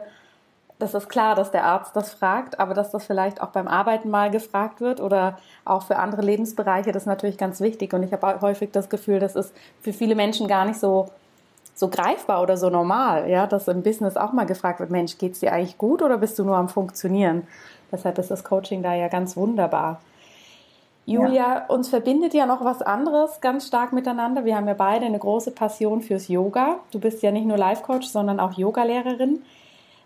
das 0.78 0.94
ist 0.94 1.08
klar, 1.08 1.36
dass 1.36 1.52
der 1.52 1.64
Arzt 1.64 1.94
das 1.94 2.12
fragt, 2.12 2.58
aber 2.58 2.74
dass 2.74 2.90
das 2.90 3.04
vielleicht 3.04 3.40
auch 3.40 3.50
beim 3.50 3.68
Arbeiten 3.68 4.10
mal 4.10 4.30
gefragt 4.30 4.80
wird 4.80 5.00
oder 5.00 5.38
auch 5.64 5.84
für 5.84 5.96
andere 5.96 6.22
Lebensbereiche, 6.22 6.90
das 6.90 7.04
ist 7.04 7.06
natürlich 7.06 7.38
ganz 7.38 7.60
wichtig. 7.60 7.94
Und 7.94 8.02
ich 8.02 8.12
habe 8.12 8.40
häufig 8.40 8.72
das 8.72 8.90
Gefühl, 8.90 9.20
das 9.20 9.36
ist 9.36 9.54
für 9.80 9.92
viele 9.92 10.16
Menschen 10.16 10.48
gar 10.48 10.64
nicht 10.64 10.80
so, 10.80 11.08
so 11.74 11.88
greifbar 11.88 12.42
oder 12.42 12.56
so 12.56 12.68
normal, 12.68 13.30
ja, 13.30 13.46
dass 13.46 13.68
im 13.68 13.82
Business 13.82 14.16
auch 14.16 14.32
mal 14.32 14.44
gefragt 14.44 14.80
wird, 14.80 14.90
Mensch, 14.90 15.18
geht 15.18 15.34
es 15.34 15.40
dir 15.40 15.52
eigentlich 15.52 15.78
gut 15.78 16.02
oder 16.02 16.18
bist 16.18 16.38
du 16.38 16.44
nur 16.44 16.56
am 16.56 16.68
Funktionieren? 16.68 17.46
Deshalb 17.92 18.18
ist 18.18 18.30
das 18.32 18.42
Coaching 18.42 18.82
da 18.82 18.94
ja 18.94 19.06
ganz 19.06 19.36
wunderbar. 19.36 20.00
Julia, 21.04 21.34
ja. 21.34 21.66
uns 21.66 21.88
verbindet 21.88 22.32
ja 22.32 22.46
noch 22.46 22.64
was 22.64 22.80
anderes 22.80 23.40
ganz 23.40 23.66
stark 23.66 23.92
miteinander. 23.92 24.44
Wir 24.44 24.56
haben 24.56 24.68
ja 24.68 24.74
beide 24.74 25.04
eine 25.04 25.18
große 25.18 25.50
Passion 25.50 26.00
fürs 26.00 26.28
Yoga. 26.28 26.78
Du 26.92 27.00
bist 27.00 27.22
ja 27.22 27.32
nicht 27.32 27.46
nur 27.46 27.58
Life-Coach, 27.58 28.06
sondern 28.06 28.38
auch 28.38 28.52
Yogalehrerin. 28.52 29.42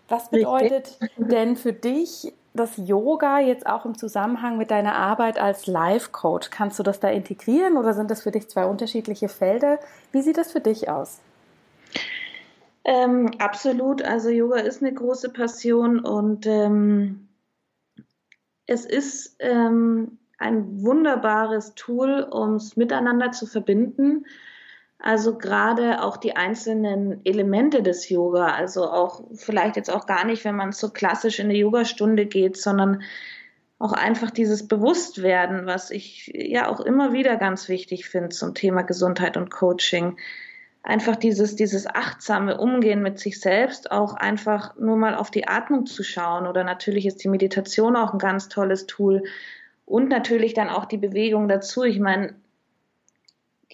Was 0.09 0.29
bedeutet 0.29 0.97
Richtig. 0.99 1.27
denn 1.27 1.55
für 1.55 1.73
dich 1.73 2.33
das 2.53 2.77
Yoga 2.77 3.39
jetzt 3.39 3.67
auch 3.67 3.85
im 3.85 3.95
Zusammenhang 3.95 4.57
mit 4.57 4.71
deiner 4.71 4.95
Arbeit 4.95 5.39
als 5.39 5.67
Life-Coach? 5.67 6.49
Kannst 6.49 6.79
du 6.79 6.83
das 6.83 6.99
da 6.99 7.09
integrieren 7.09 7.77
oder 7.77 7.93
sind 7.93 8.09
das 8.09 8.23
für 8.23 8.31
dich 8.31 8.49
zwei 8.49 8.65
unterschiedliche 8.65 9.29
Felder? 9.29 9.79
Wie 10.11 10.21
sieht 10.23 10.37
das 10.37 10.51
für 10.51 10.61
dich 10.61 10.89
aus? 10.89 11.19
Ähm, 12.83 13.31
absolut. 13.37 14.01
Also 14.01 14.29
Yoga 14.29 14.57
ist 14.57 14.81
eine 14.81 14.93
große 14.93 15.29
Passion 15.29 15.99
und 15.99 16.47
ähm, 16.47 17.27
es 18.65 18.85
ist 18.85 19.35
ähm, 19.39 20.17
ein 20.37 20.83
wunderbares 20.83 21.73
Tool, 21.75 22.21
um 22.21 22.55
es 22.55 22.75
miteinander 22.75 23.31
zu 23.31 23.45
verbinden. 23.47 24.25
Also 24.99 25.37
gerade 25.37 26.03
auch 26.03 26.17
die 26.17 26.35
einzelnen 26.35 27.21
Elemente 27.23 27.83
des 27.83 28.09
Yoga, 28.09 28.47
also 28.47 28.89
auch 28.89 29.23
vielleicht 29.35 29.75
jetzt 29.75 29.91
auch 29.91 30.07
gar 30.07 30.25
nicht, 30.25 30.43
wenn 30.43 30.55
man 30.55 30.71
so 30.71 30.89
klassisch 30.89 31.39
in 31.39 31.45
eine 31.45 31.57
Yogastunde 31.57 32.25
geht, 32.25 32.57
sondern 32.57 33.03
auch 33.79 33.93
einfach 33.93 34.31
dieses 34.31 34.67
Bewusstwerden, 34.67 35.67
was 35.67 35.91
ich 35.91 36.31
ja 36.33 36.67
auch 36.67 36.79
immer 36.79 37.13
wieder 37.13 37.35
ganz 37.35 37.69
wichtig 37.69 38.09
finde 38.09 38.29
zum 38.29 38.55
Thema 38.55 38.81
Gesundheit 38.81 39.37
und 39.37 39.51
Coaching. 39.51 40.17
Einfach 40.81 41.15
dieses, 41.15 41.55
dieses 41.55 41.85
achtsame 41.85 42.57
Umgehen 42.57 43.03
mit 43.03 43.19
sich 43.19 43.39
selbst, 43.39 43.91
auch 43.91 44.15
einfach 44.15 44.75
nur 44.77 44.97
mal 44.97 45.13
auf 45.13 45.29
die 45.29 45.47
Atmung 45.47 45.85
zu 45.85 46.01
schauen. 46.01 46.47
Oder 46.47 46.63
natürlich 46.63 47.05
ist 47.05 47.23
die 47.23 47.29
Meditation 47.29 47.95
auch 47.95 48.13
ein 48.13 48.19
ganz 48.19 48.47
tolles 48.47 48.87
Tool, 48.87 49.23
und 49.87 50.09
natürlich 50.09 50.53
dann 50.53 50.69
auch 50.69 50.85
die 50.85 50.97
Bewegung 50.97 51.47
dazu. 51.47 51.83
Ich 51.83 51.99
meine, 51.99 52.35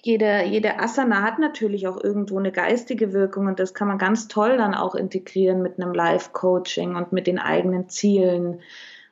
jede, 0.00 0.44
jede 0.44 0.78
Asana 0.78 1.22
hat 1.22 1.40
natürlich 1.40 1.88
auch 1.88 2.02
irgendwo 2.02 2.38
eine 2.38 2.52
geistige 2.52 3.12
Wirkung 3.12 3.48
und 3.48 3.58
das 3.58 3.74
kann 3.74 3.88
man 3.88 3.98
ganz 3.98 4.28
toll 4.28 4.56
dann 4.56 4.74
auch 4.74 4.94
integrieren 4.94 5.60
mit 5.60 5.80
einem 5.80 5.92
Live-Coaching 5.92 6.94
und 6.94 7.12
mit 7.12 7.26
den 7.26 7.40
eigenen 7.40 7.88
Zielen 7.88 8.60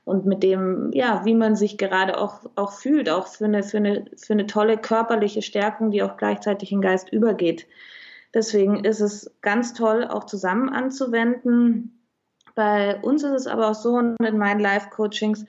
und 0.05 0.27
mit 0.27 0.45
dem, 0.45 0.91
ja, 0.93 1.25
wie 1.25 1.35
man 1.35 1.57
sich 1.57 1.77
gerade 1.77 2.19
auch, 2.19 2.49
auch 2.55 2.73
fühlt, 2.73 3.11
auch 3.11 3.27
für 3.27 3.47
eine, 3.47 3.65
für, 3.65 3.79
eine, 3.79 4.05
für 4.17 4.35
eine 4.35 4.47
tolle 4.47 4.79
körperliche 4.79 5.43
Stärkung, 5.43 5.91
die 5.91 6.05
auch 6.05 6.17
gleichzeitig 6.17 6.71
in 6.71 6.81
Geist 6.81 7.13
übergeht. 7.13 7.67
Deswegen 8.33 8.85
ist 8.85 9.01
es 9.01 9.35
ganz 9.41 9.75
toll, 9.75 10.07
auch 10.09 10.25
zusammen 10.25 10.69
anzuwenden. 10.69 12.07
Bei 12.55 13.01
uns 13.01 13.25
ist 13.25 13.33
es 13.33 13.47
aber 13.49 13.71
auch 13.71 13.75
so, 13.75 13.99
in 13.99 14.39
meinen 14.39 14.61
Live-Coachings, 14.61 15.47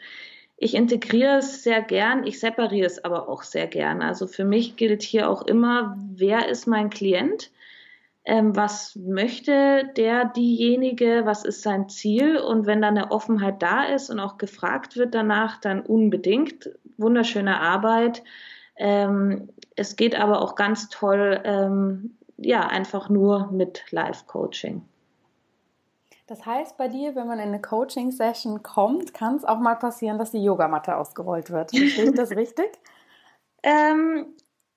ich 0.64 0.76
integriere 0.76 1.40
es 1.40 1.62
sehr 1.64 1.82
gern, 1.82 2.26
ich 2.26 2.40
separiere 2.40 2.88
es 2.88 3.04
aber 3.04 3.28
auch 3.28 3.44
sehr 3.44 3.68
gern. 3.68 4.02
Also 4.02 4.28
für 4.28 4.46
mich 4.46 4.78
gilt 4.78 5.04
hier 5.04 5.30
auch 5.30 5.42
immer, 5.42 5.98
wer 6.16 6.48
ist 6.48 6.68
mein 6.68 6.90
Klient? 6.90 7.52
Ähm, 8.26 8.56
was 8.56 8.96
möchte 8.96 9.92
der, 9.98 10.24
diejenige, 10.24 11.24
was 11.26 11.44
ist 11.44 11.62
sein 11.62 11.90
Ziel? 11.90 12.38
Und 12.38 12.66
wenn 12.66 12.82
da 12.82 12.88
eine 12.88 13.12
Offenheit 13.12 13.62
da 13.62 13.84
ist 13.84 14.10
und 14.10 14.22
auch 14.22 14.38
gefragt 14.38 14.96
wird 14.96 15.14
danach, 15.14 15.60
dann 15.60 15.82
unbedingt. 15.82 16.70
Wunderschöne 16.98 17.60
Arbeit. 17.60 18.24
Ähm, 18.78 19.50
es 19.76 19.98
geht 19.98 20.16
aber 20.16 20.42
auch 20.42 20.56
ganz 20.56 20.88
toll, 20.88 21.42
ähm, 21.44 22.16
ja, 22.38 22.66
einfach 22.66 23.10
nur 23.10 23.52
mit 23.52 23.84
Live-Coaching. 23.92 24.82
Das 26.34 26.48
heißt, 26.48 26.78
bei 26.78 26.88
dir, 26.88 27.14
wenn 27.14 27.28
man 27.28 27.38
in 27.38 27.50
eine 27.50 27.62
Coaching-Session 27.62 28.64
kommt, 28.64 29.14
kann 29.14 29.36
es 29.36 29.46
auch 29.46 29.60
mal 29.60 29.76
passieren, 29.76 30.18
dass 30.18 30.32
die 30.32 30.44
Yogamatte 30.44 30.98
ausgerollt 30.98 31.52
wird. 31.52 31.70
Verstehe 31.70 32.06
ich 32.06 32.16
das 32.16 32.32
richtig? 32.36 32.72
Ähm, 33.62 34.26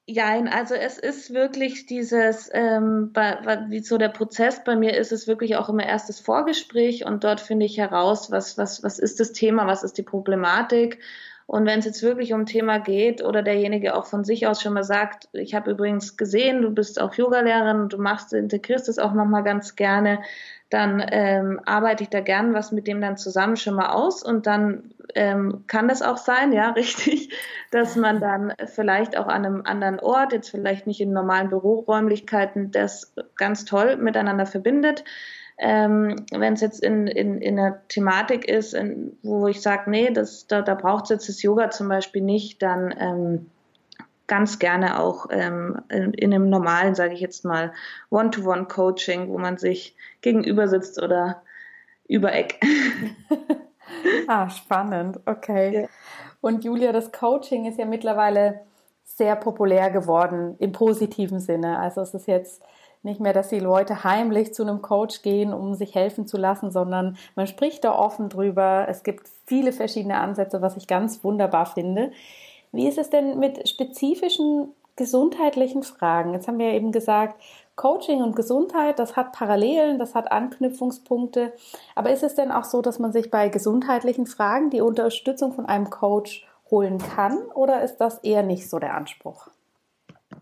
ja, 0.07 0.39
also 0.51 0.75
es 0.75 0.99
ist 0.99 1.33
wirklich 1.33 1.87
dieses, 1.87 2.51
ähm, 2.53 3.11
bei, 3.15 3.39
wie 3.71 3.81
so 3.81 3.97
der 3.97 4.11
Prozess 4.11 4.65
bei 4.65 4.77
mir 4.77 4.99
ist, 4.99 5.13
es 5.13 5.27
wirklich 5.27 5.57
auch 5.57 5.71
immer 5.71 5.87
erstes 5.87 6.21
Vorgespräch 6.21 7.07
und 7.07 7.25
dort 7.25 7.41
finde 7.41 7.65
ich 7.65 7.79
heraus, 7.79 8.31
was, 8.31 8.59
was, 8.59 8.83
was 8.83 8.99
ist 8.99 9.19
das 9.19 9.33
Thema, 9.33 9.67
was 9.67 9.83
ist 9.83 9.97
die 9.97 10.03
Problematik 10.03 11.01
und 11.47 11.65
wenn 11.65 11.79
es 11.79 11.85
jetzt 11.85 12.03
wirklich 12.03 12.33
um 12.33 12.41
ein 12.41 12.47
Thema 12.47 12.79
geht 12.79 13.23
oder 13.23 13.41
derjenige 13.43 13.95
auch 13.95 14.07
von 14.07 14.25
sich 14.25 14.49
aus 14.49 14.61
schon 14.61 14.75
mal 14.75 14.83
sagt, 14.83 15.29
ich 15.33 15.55
habe 15.55 15.71
übrigens 15.71 16.17
gesehen, 16.17 16.61
du 16.61 16.71
bist 16.71 17.01
auch 17.01 17.15
Yogalehrerin 17.15 17.83
und 17.83 17.93
du 17.93 17.99
machst, 17.99 18.33
integrierst 18.33 18.89
es 18.89 18.99
auch 18.99 19.15
nochmal 19.15 19.45
ganz 19.45 19.77
gerne, 19.77 20.19
dann 20.71 21.05
ähm, 21.11 21.61
arbeite 21.65 22.03
ich 22.03 22.11
da 22.11 22.21
gern 22.21 22.53
was 22.53 22.73
mit 22.73 22.87
dem 22.87 23.01
dann 23.01 23.17
zusammen 23.17 23.57
schon 23.57 23.75
mal 23.75 23.91
aus 23.91 24.23
und 24.23 24.47
dann 24.47 24.95
ähm, 25.15 25.65
kann 25.67 25.87
das 25.89 26.03
auch 26.03 26.17
sein, 26.17 26.53
ja, 26.53 26.71
richtig, 26.77 27.33
dass 27.71 27.97
man 27.97 28.21
dann 28.21 28.53
vielleicht 28.67 29.17
auch 29.17 29.29
an 29.29 29.47
einem 29.47 29.63
anderen 29.65 30.01
Ort, 30.01 30.33
jetzt 30.33 30.51
vielleicht 30.51 30.87
nicht 30.87 31.01
in 31.01 31.13
normalen 31.13 31.51
Büroräumlichkeiten, 31.51 32.73
das 32.73 33.15
ganz 33.37 33.65
toll 33.65 33.97
miteinander 33.97 34.47
verbindet. 34.47 35.05
Ähm, 35.59 36.27
Wenn 36.33 36.53
es 36.53 36.61
jetzt 36.61 36.83
in, 36.83 37.07
in, 37.07 37.41
in 37.41 37.59
einer 37.59 37.81
Thematik 37.89 38.47
ist, 38.47 38.75
in, 38.75 39.17
wo 39.23 39.47
ich 39.47 39.63
sage, 39.63 39.91
nee, 39.91 40.11
das, 40.11 40.47
da, 40.47 40.61
da 40.61 40.75
braucht 40.75 41.05
es 41.05 41.11
jetzt 41.11 41.29
das 41.29 41.43
Yoga 41.43 41.71
zum 41.71 41.89
Beispiel 41.89 42.23
nicht, 42.23 42.61
dann 42.61 42.95
ähm, 42.99 43.47
ganz 44.27 44.59
gerne 44.59 45.01
auch 45.01 45.27
ähm, 45.31 45.81
in, 45.89 46.13
in 46.15 46.35
einem 46.35 46.49
normalen, 46.49 46.95
sage 46.95 47.15
ich 47.15 47.21
jetzt 47.21 47.45
mal, 47.45 47.73
One-to-One-Coaching, 48.11 49.29
wo 49.29 49.39
man 49.39 49.57
sich 49.57 49.97
gegenüber 50.21 50.69
sitzt 50.69 51.01
oder 51.03 51.43
über 52.09 52.33
Eck. 52.33 52.61
ah, 54.29 54.49
spannend, 54.51 55.21
okay. 55.27 55.83
Ja. 55.83 55.89
Und 56.41 56.65
Julia, 56.65 56.93
das 56.93 57.13
Coaching 57.13 57.67
ist 57.67 57.79
ja 57.79 57.87
mittlerweile 57.87 58.61
sehr 59.05 59.37
populär 59.37 59.91
geworden 59.91 60.57
im 60.59 60.73
positiven 60.73 61.41
Sinne. 61.41 61.79
Also 61.79 62.01
es 62.01 62.15
ist 62.15 62.27
jetzt 62.27 62.63
nicht 63.03 63.21
mehr, 63.21 63.33
dass 63.33 63.49
die 63.49 63.61
Leute 63.61 64.05
heimlich 64.05 64.53
zu 64.53 64.63
einem 64.63 64.83
Coach 64.83 65.23
gehen, 65.23 65.55
um 65.55 65.75
sich 65.75 65.95
helfen 65.95 66.27
zu 66.27 66.37
lassen, 66.37 66.71
sondern 66.71 67.17
man 67.37 67.47
spricht 67.47 67.85
da 67.85 67.95
offen 67.95 68.29
drüber. 68.29 68.87
Es 68.89 69.05
gibt 69.05 69.29
viele 69.47 69.73
verschiedene 69.73 70.19
Ansätze, 70.19 70.61
was 70.61 70.77
ich 70.77 70.87
ganz 70.87 71.23
wunderbar 71.25 71.67
finde. 71.67 72.11
Wie 72.77 72.87
ist 72.87 72.99
es 72.99 73.11
denn 73.11 73.39
mit 73.39 73.69
spezifischen 73.69 74.69
gesundheitlichen 74.97 75.83
Fragen? 75.83 76.35
Jetzt 76.35 76.47
haben 76.47 76.59
wir 76.59 76.73
eben 76.73 76.93
gesagt, 76.93 77.41
Coaching 77.75 78.23
und 78.23 78.37
Gesundheit, 78.37 78.99
das 78.99 79.17
hat 79.17 79.33
Parallelen, 79.33 79.99
das 79.99 80.15
hat 80.15 80.33
Anknüpfungspunkte. 80.33 81.53
Aber 81.95 82.11
ist 82.11 82.23
es 82.23 82.35
denn 82.35 82.51
auch 82.51 82.65
so, 82.65 82.83
dass 82.83 82.99
man 82.99 83.13
sich 83.13 83.31
bei 83.31 83.49
gesundheitlichen 83.49 84.27
Fragen 84.27 84.71
die 84.71 84.81
Unterstützung 84.81 85.53
von 85.53 85.67
einem 85.67 85.91
Coach 85.91 86.47
holen 86.71 86.99
kann 86.99 87.39
oder 87.55 87.83
ist 87.83 87.99
das 87.99 88.19
eher 88.19 88.43
nicht 88.43 88.69
so 88.69 88.79
der 88.79 88.95
Anspruch? 88.95 89.49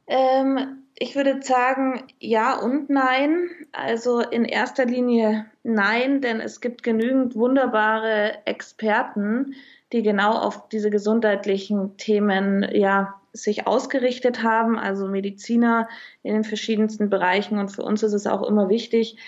Ähm, 0.06 0.84
ich 0.96 1.16
würde 1.16 1.42
sagen, 1.42 2.04
ja 2.20 2.58
und 2.58 2.88
nein. 2.90 3.48
Also 3.72 4.20
in 4.20 4.44
erster 4.44 4.86
Linie 4.86 5.46
nein, 5.62 6.20
denn 6.20 6.40
es 6.40 6.60
gibt 6.60 6.82
genügend 6.82 7.36
wunderbare 7.36 8.38
Experten, 8.44 9.54
die 9.94 10.02
genau 10.02 10.32
auf 10.32 10.68
diese 10.68 10.90
gesundheitlichen 10.90 11.96
Themen 11.96 12.68
ja 12.74 13.14
sich 13.32 13.68
ausgerichtet 13.68 14.42
haben, 14.42 14.76
also 14.76 15.06
Mediziner 15.06 15.88
in 16.24 16.34
den 16.34 16.42
verschiedensten 16.42 17.10
Bereichen. 17.10 17.58
Und 17.58 17.70
für 17.70 17.82
uns 17.82 18.02
ist 18.02 18.12
es 18.12 18.26
auch 18.26 18.42
immer 18.42 18.68
wichtig, 18.68 19.18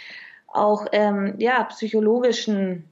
auch 0.49 0.87
ähm, 0.90 1.37
ja 1.38 1.62
psychologischen 1.64 2.90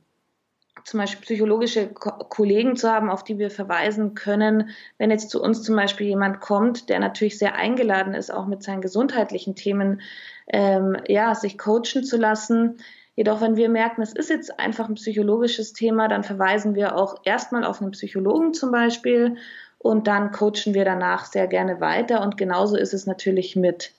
zum 0.85 1.01
Beispiel 1.01 1.23
psychologische 1.23 1.89
Ko 1.89 2.11
Kollegen 2.29 2.77
zu 2.77 2.93
haben, 2.93 3.11
auf 3.11 3.25
die 3.25 3.39
wir 3.39 3.51
verweisen 3.51 4.15
können, 4.15 4.69
wenn 4.99 5.11
jetzt 5.11 5.31
zu 5.31 5.43
uns 5.43 5.63
zum 5.63 5.75
Beispiel 5.75 6.07
jemand 6.07 6.41
kommt, 6.41 6.89
der 6.89 7.01
natürlich 7.01 7.39
sehr 7.39 7.57
eingeladen 7.57 8.15
ist, 8.15 8.33
auch 8.33 8.47
mit 8.47 8.63
seinen 8.63 8.83
gesundheitlichen 8.83 9.57
Themen, 9.57 10.01
ähm, 10.47 10.97
ja, 11.09 11.35
sich 11.35 11.59
coachen 11.59 12.05
zu 12.05 12.19
lassen. 12.19 12.79
Jedoch, 13.17 13.41
wenn 13.41 13.57
wir 13.57 13.69
merken, 13.69 14.03
es 14.03 14.13
ist 14.13 14.31
jetzt 14.31 14.59
einfach 14.59 14.89
ein 14.89 14.97
psychologisches 14.97 15.73
Thema, 15.73 16.09
dann 16.09 16.25
verweisen 16.25 16.75
wir 16.75 16.97
auch 16.97 17.21
erstmal 17.25 17.65
auf 17.65 17.81
einen 17.81 17.93
Psychologen 17.93 18.55
zum 18.55 18.73
Beispiel 18.73 19.37
und 19.79 20.07
dann 20.07 20.33
coachen 20.33 20.75
wir 20.75 20.85
danach 20.85 21.27
sehr 21.27 21.47
gerne 21.47 21.81
weiter. 21.81 22.23
Und 22.23 22.37
genauso 22.37 22.77
ist 22.77 22.95
es 22.95 23.07
natürlich 23.07 23.55
mit 23.55 23.93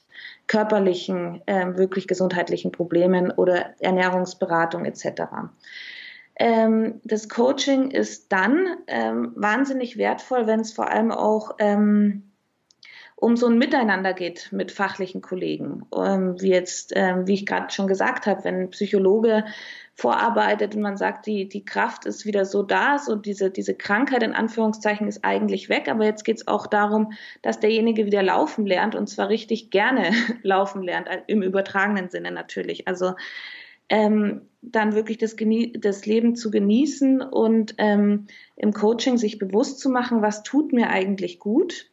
körperlichen, 0.47 1.41
äh, 1.45 1.77
wirklich 1.77 2.07
gesundheitlichen 2.07 2.71
Problemen 2.71 3.31
oder 3.31 3.73
Ernährungsberatung 3.79 4.85
etc. 4.85 5.23
Ähm, 6.37 7.01
das 7.03 7.29
Coaching 7.29 7.91
ist 7.91 8.31
dann 8.31 8.77
ähm, 8.87 9.31
wahnsinnig 9.35 9.97
wertvoll, 9.97 10.47
wenn 10.47 10.59
es 10.59 10.73
vor 10.73 10.89
allem 10.89 11.11
auch 11.11 11.55
ähm, 11.59 12.31
um 13.17 13.37
so 13.37 13.47
ein 13.47 13.57
Miteinander 13.57 14.13
geht 14.13 14.49
mit 14.51 14.71
fachlichen 14.71 15.21
Kollegen. 15.21 15.85
Ähm, 15.95 16.35
wie 16.41 16.49
jetzt, 16.49 16.91
ähm, 16.95 17.27
wie 17.27 17.33
ich 17.33 17.45
gerade 17.45 17.73
schon 17.73 17.87
gesagt 17.87 18.27
habe, 18.27 18.43
wenn 18.43 18.61
ein 18.61 18.69
Psychologe 18.71 19.45
vorarbeitet 19.93 20.75
und 20.75 20.81
man 20.81 20.97
sagt, 20.97 21.25
die, 21.25 21.47
die 21.47 21.63
Kraft 21.63 22.05
ist 22.05 22.25
wieder 22.25 22.43
so 22.43 22.61
da, 22.61 22.99
so 22.99 23.15
diese, 23.15 23.49
diese 23.49 23.73
Krankheit 23.73 24.23
in 24.23 24.33
Anführungszeichen 24.33 25.07
ist 25.07 25.23
eigentlich 25.23 25.69
weg, 25.69 25.87
aber 25.87 26.03
jetzt 26.03 26.25
geht 26.25 26.37
es 26.37 26.47
auch 26.49 26.67
darum, 26.67 27.13
dass 27.41 27.61
derjenige 27.61 28.05
wieder 28.05 28.21
laufen 28.21 28.65
lernt 28.65 28.95
und 28.95 29.07
zwar 29.07 29.29
richtig 29.29 29.69
gerne 29.69 30.11
laufen 30.43 30.83
lernt, 30.83 31.07
im 31.27 31.41
übertragenen 31.41 32.09
Sinne 32.09 32.31
natürlich. 32.31 32.89
Also 32.89 33.13
ähm, 33.87 34.49
dann 34.61 34.95
wirklich 34.95 35.19
das, 35.19 35.37
das, 35.77 36.05
Leben 36.05 36.35
zu 36.35 36.51
genießen 36.51 37.21
und 37.21 37.75
ähm, 37.77 38.27
im 38.57 38.73
Coaching 38.73 39.17
sich 39.17 39.37
bewusst 39.37 39.79
zu 39.79 39.89
machen, 39.89 40.21
was 40.21 40.43
tut 40.43 40.73
mir 40.73 40.89
eigentlich 40.89 41.39
gut 41.39 41.91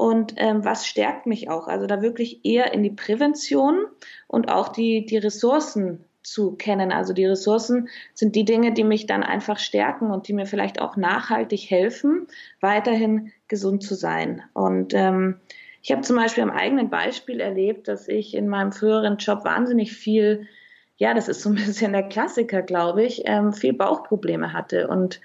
und 0.00 0.32
ähm, 0.38 0.64
was 0.64 0.86
stärkt 0.86 1.26
mich 1.26 1.50
auch. 1.50 1.68
Also 1.68 1.86
da 1.86 2.00
wirklich 2.00 2.42
eher 2.42 2.72
in 2.72 2.82
die 2.82 2.90
Prävention 2.90 3.84
und 4.28 4.50
auch 4.50 4.68
die, 4.68 5.04
die 5.04 5.18
Ressourcen 5.18 6.06
zu 6.22 6.52
kennen. 6.52 6.90
Also 6.90 7.12
die 7.12 7.26
Ressourcen 7.26 7.90
sind 8.14 8.34
die 8.34 8.46
Dinge, 8.46 8.72
die 8.72 8.82
mich 8.82 9.04
dann 9.04 9.22
einfach 9.22 9.58
stärken 9.58 10.10
und 10.10 10.26
die 10.26 10.32
mir 10.32 10.46
vielleicht 10.46 10.80
auch 10.80 10.96
nachhaltig 10.96 11.70
helfen, 11.70 12.28
weiterhin 12.62 13.30
gesund 13.46 13.82
zu 13.82 13.94
sein. 13.94 14.42
Und 14.54 14.94
ähm, 14.94 15.38
ich 15.82 15.92
habe 15.92 16.00
zum 16.00 16.16
Beispiel 16.16 16.44
am 16.44 16.50
eigenen 16.50 16.88
Beispiel 16.88 17.38
erlebt, 17.38 17.86
dass 17.86 18.08
ich 18.08 18.34
in 18.34 18.48
meinem 18.48 18.72
früheren 18.72 19.18
Job 19.18 19.44
wahnsinnig 19.44 19.92
viel 19.92 20.48
ja, 20.96 21.12
das 21.14 21.28
ist 21.28 21.42
so 21.42 21.50
ein 21.50 21.54
bisschen 21.66 21.92
der 21.92 22.08
Klassiker, 22.08 22.62
glaube 22.62 23.02
ich, 23.02 23.22
ähm, 23.26 23.52
viel 23.52 23.74
Bauchprobleme 23.74 24.54
hatte. 24.54 24.88
Und 24.88 25.20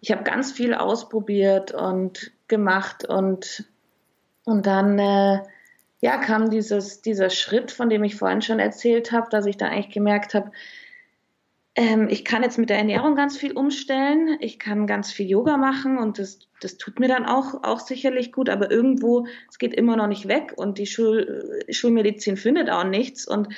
ich 0.00 0.10
habe 0.10 0.22
ganz 0.22 0.52
viel 0.52 0.72
ausprobiert 0.72 1.72
und 1.72 2.32
gemacht 2.48 3.06
und, 3.06 3.64
und 4.50 4.66
dann 4.66 4.98
äh, 4.98 5.40
ja, 6.00 6.16
kam 6.18 6.50
dieses, 6.50 7.02
dieser 7.02 7.30
Schritt, 7.30 7.70
von 7.70 7.88
dem 7.88 8.04
ich 8.04 8.16
vorhin 8.16 8.42
schon 8.42 8.58
erzählt 8.58 9.12
habe, 9.12 9.28
dass 9.30 9.46
ich 9.46 9.56
dann 9.56 9.70
eigentlich 9.70 9.94
gemerkt 9.94 10.34
habe, 10.34 10.50
ähm, 11.76 12.08
ich 12.10 12.24
kann 12.24 12.42
jetzt 12.42 12.58
mit 12.58 12.68
der 12.68 12.78
Ernährung 12.78 13.14
ganz 13.14 13.36
viel 13.36 13.52
umstellen, 13.52 14.36
ich 14.40 14.58
kann 14.58 14.86
ganz 14.86 15.12
viel 15.12 15.28
Yoga 15.28 15.56
machen 15.56 15.98
und 15.98 16.18
das, 16.18 16.40
das 16.60 16.78
tut 16.78 16.98
mir 16.98 17.08
dann 17.08 17.26
auch, 17.26 17.62
auch 17.62 17.80
sicherlich 17.80 18.32
gut, 18.32 18.48
aber 18.48 18.70
irgendwo, 18.70 19.26
es 19.48 19.58
geht 19.58 19.72
immer 19.72 19.96
noch 19.96 20.08
nicht 20.08 20.26
weg 20.26 20.52
und 20.56 20.78
die 20.78 20.86
Schul, 20.86 21.62
Schulmedizin 21.70 22.36
findet 22.36 22.70
auch 22.70 22.84
nichts 22.84 23.26
und 23.26 23.48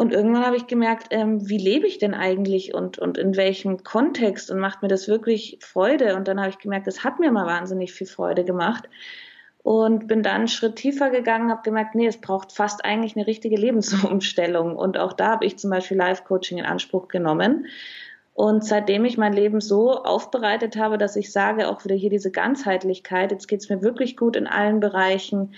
und 0.00 0.12
irgendwann 0.12 0.46
habe 0.46 0.56
ich 0.56 0.68
gemerkt, 0.68 1.08
ähm, 1.10 1.48
wie 1.48 1.58
lebe 1.58 1.88
ich 1.88 1.98
denn 1.98 2.14
eigentlich 2.14 2.72
und, 2.72 3.00
und 3.00 3.18
in 3.18 3.36
welchem 3.36 3.82
Kontext 3.82 4.48
und 4.48 4.60
macht 4.60 4.80
mir 4.80 4.86
das 4.86 5.08
wirklich 5.08 5.58
Freude? 5.60 6.14
Und 6.14 6.28
dann 6.28 6.38
habe 6.38 6.50
ich 6.50 6.60
gemerkt, 6.60 6.86
das 6.86 7.02
hat 7.02 7.18
mir 7.18 7.32
mal 7.32 7.46
wahnsinnig 7.46 7.92
viel 7.92 8.06
Freude 8.06 8.44
gemacht. 8.44 8.88
Und 9.62 10.06
bin 10.06 10.22
dann 10.22 10.36
einen 10.36 10.48
Schritt 10.48 10.76
tiefer 10.76 11.10
gegangen, 11.10 11.50
habe 11.50 11.62
gemerkt, 11.62 11.94
nee, 11.94 12.06
es 12.06 12.16
braucht 12.16 12.52
fast 12.52 12.84
eigentlich 12.84 13.16
eine 13.16 13.26
richtige 13.26 13.56
Lebensumstellung. 13.56 14.76
Und 14.76 14.98
auch 14.98 15.12
da 15.12 15.32
habe 15.32 15.46
ich 15.46 15.58
zum 15.58 15.70
Beispiel 15.70 15.96
Life-Coaching 15.96 16.58
in 16.58 16.64
Anspruch 16.64 17.08
genommen. 17.08 17.66
Und 18.34 18.64
seitdem 18.64 19.04
ich 19.04 19.18
mein 19.18 19.32
Leben 19.32 19.60
so 19.60 20.04
aufbereitet 20.04 20.76
habe, 20.76 20.96
dass 20.96 21.16
ich 21.16 21.32
sage, 21.32 21.68
auch 21.68 21.84
wieder 21.84 21.96
hier 21.96 22.08
diese 22.08 22.30
Ganzheitlichkeit, 22.30 23.32
jetzt 23.32 23.48
geht 23.48 23.60
es 23.60 23.68
mir 23.68 23.82
wirklich 23.82 24.16
gut 24.16 24.36
in 24.36 24.46
allen 24.46 24.78
Bereichen, 24.78 25.54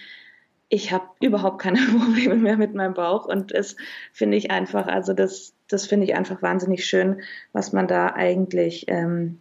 ich 0.70 0.92
habe 0.92 1.04
überhaupt 1.20 1.60
keine 1.60 1.80
Probleme 1.98 2.36
mehr 2.36 2.56
mit 2.56 2.74
meinem 2.74 2.94
Bauch 2.94 3.26
und 3.26 3.52
das 3.52 3.76
finde 4.12 4.38
ich 4.38 4.50
einfach, 4.50 4.86
also 4.86 5.12
das, 5.12 5.52
das 5.68 5.86
finde 5.86 6.06
ich 6.06 6.14
einfach 6.14 6.40
wahnsinnig 6.40 6.86
schön, 6.86 7.20
was 7.52 7.74
man 7.74 7.86
da 7.86 8.14
eigentlich 8.14 8.86
ähm, 8.88 9.40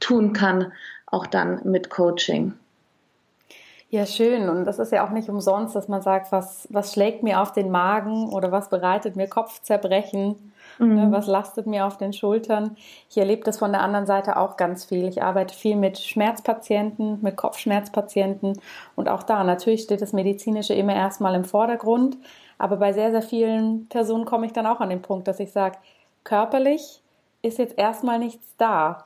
tun 0.00 0.34
kann, 0.34 0.72
auch 1.06 1.26
dann 1.26 1.60
mit 1.64 1.88
Coaching. 1.88 2.52
Ja, 3.94 4.06
schön. 4.06 4.48
Und 4.48 4.64
das 4.64 4.80
ist 4.80 4.90
ja 4.90 5.06
auch 5.06 5.10
nicht 5.10 5.28
umsonst, 5.28 5.76
dass 5.76 5.86
man 5.86 6.02
sagt, 6.02 6.32
was, 6.32 6.66
was 6.68 6.92
schlägt 6.92 7.22
mir 7.22 7.40
auf 7.40 7.52
den 7.52 7.70
Magen 7.70 8.28
oder 8.28 8.50
was 8.50 8.68
bereitet 8.68 9.14
mir 9.14 9.28
Kopfzerbrechen, 9.28 10.52
ne, 10.80 10.84
mhm. 10.84 10.94
ne, 10.96 11.12
was 11.12 11.28
lastet 11.28 11.68
mir 11.68 11.86
auf 11.86 11.96
den 11.96 12.12
Schultern. 12.12 12.76
Ich 13.08 13.16
erlebe 13.16 13.44
das 13.44 13.58
von 13.58 13.70
der 13.70 13.82
anderen 13.82 14.04
Seite 14.04 14.36
auch 14.36 14.56
ganz 14.56 14.84
viel. 14.84 15.06
Ich 15.06 15.22
arbeite 15.22 15.54
viel 15.54 15.76
mit 15.76 15.96
Schmerzpatienten, 15.96 17.20
mit 17.22 17.36
Kopfschmerzpatienten 17.36 18.58
und 18.96 19.08
auch 19.08 19.22
da 19.22 19.44
natürlich 19.44 19.82
steht 19.82 20.02
das 20.02 20.12
Medizinische 20.12 20.74
immer 20.74 20.96
erstmal 20.96 21.36
im 21.36 21.44
Vordergrund. 21.44 22.16
Aber 22.58 22.78
bei 22.78 22.92
sehr, 22.92 23.12
sehr 23.12 23.22
vielen 23.22 23.86
Personen 23.90 24.24
komme 24.24 24.46
ich 24.46 24.52
dann 24.52 24.66
auch 24.66 24.80
an 24.80 24.88
den 24.88 25.02
Punkt, 25.02 25.28
dass 25.28 25.38
ich 25.38 25.52
sage, 25.52 25.78
körperlich 26.24 27.00
ist 27.42 27.58
jetzt 27.58 27.78
erstmal 27.78 28.18
nichts 28.18 28.56
da 28.58 29.04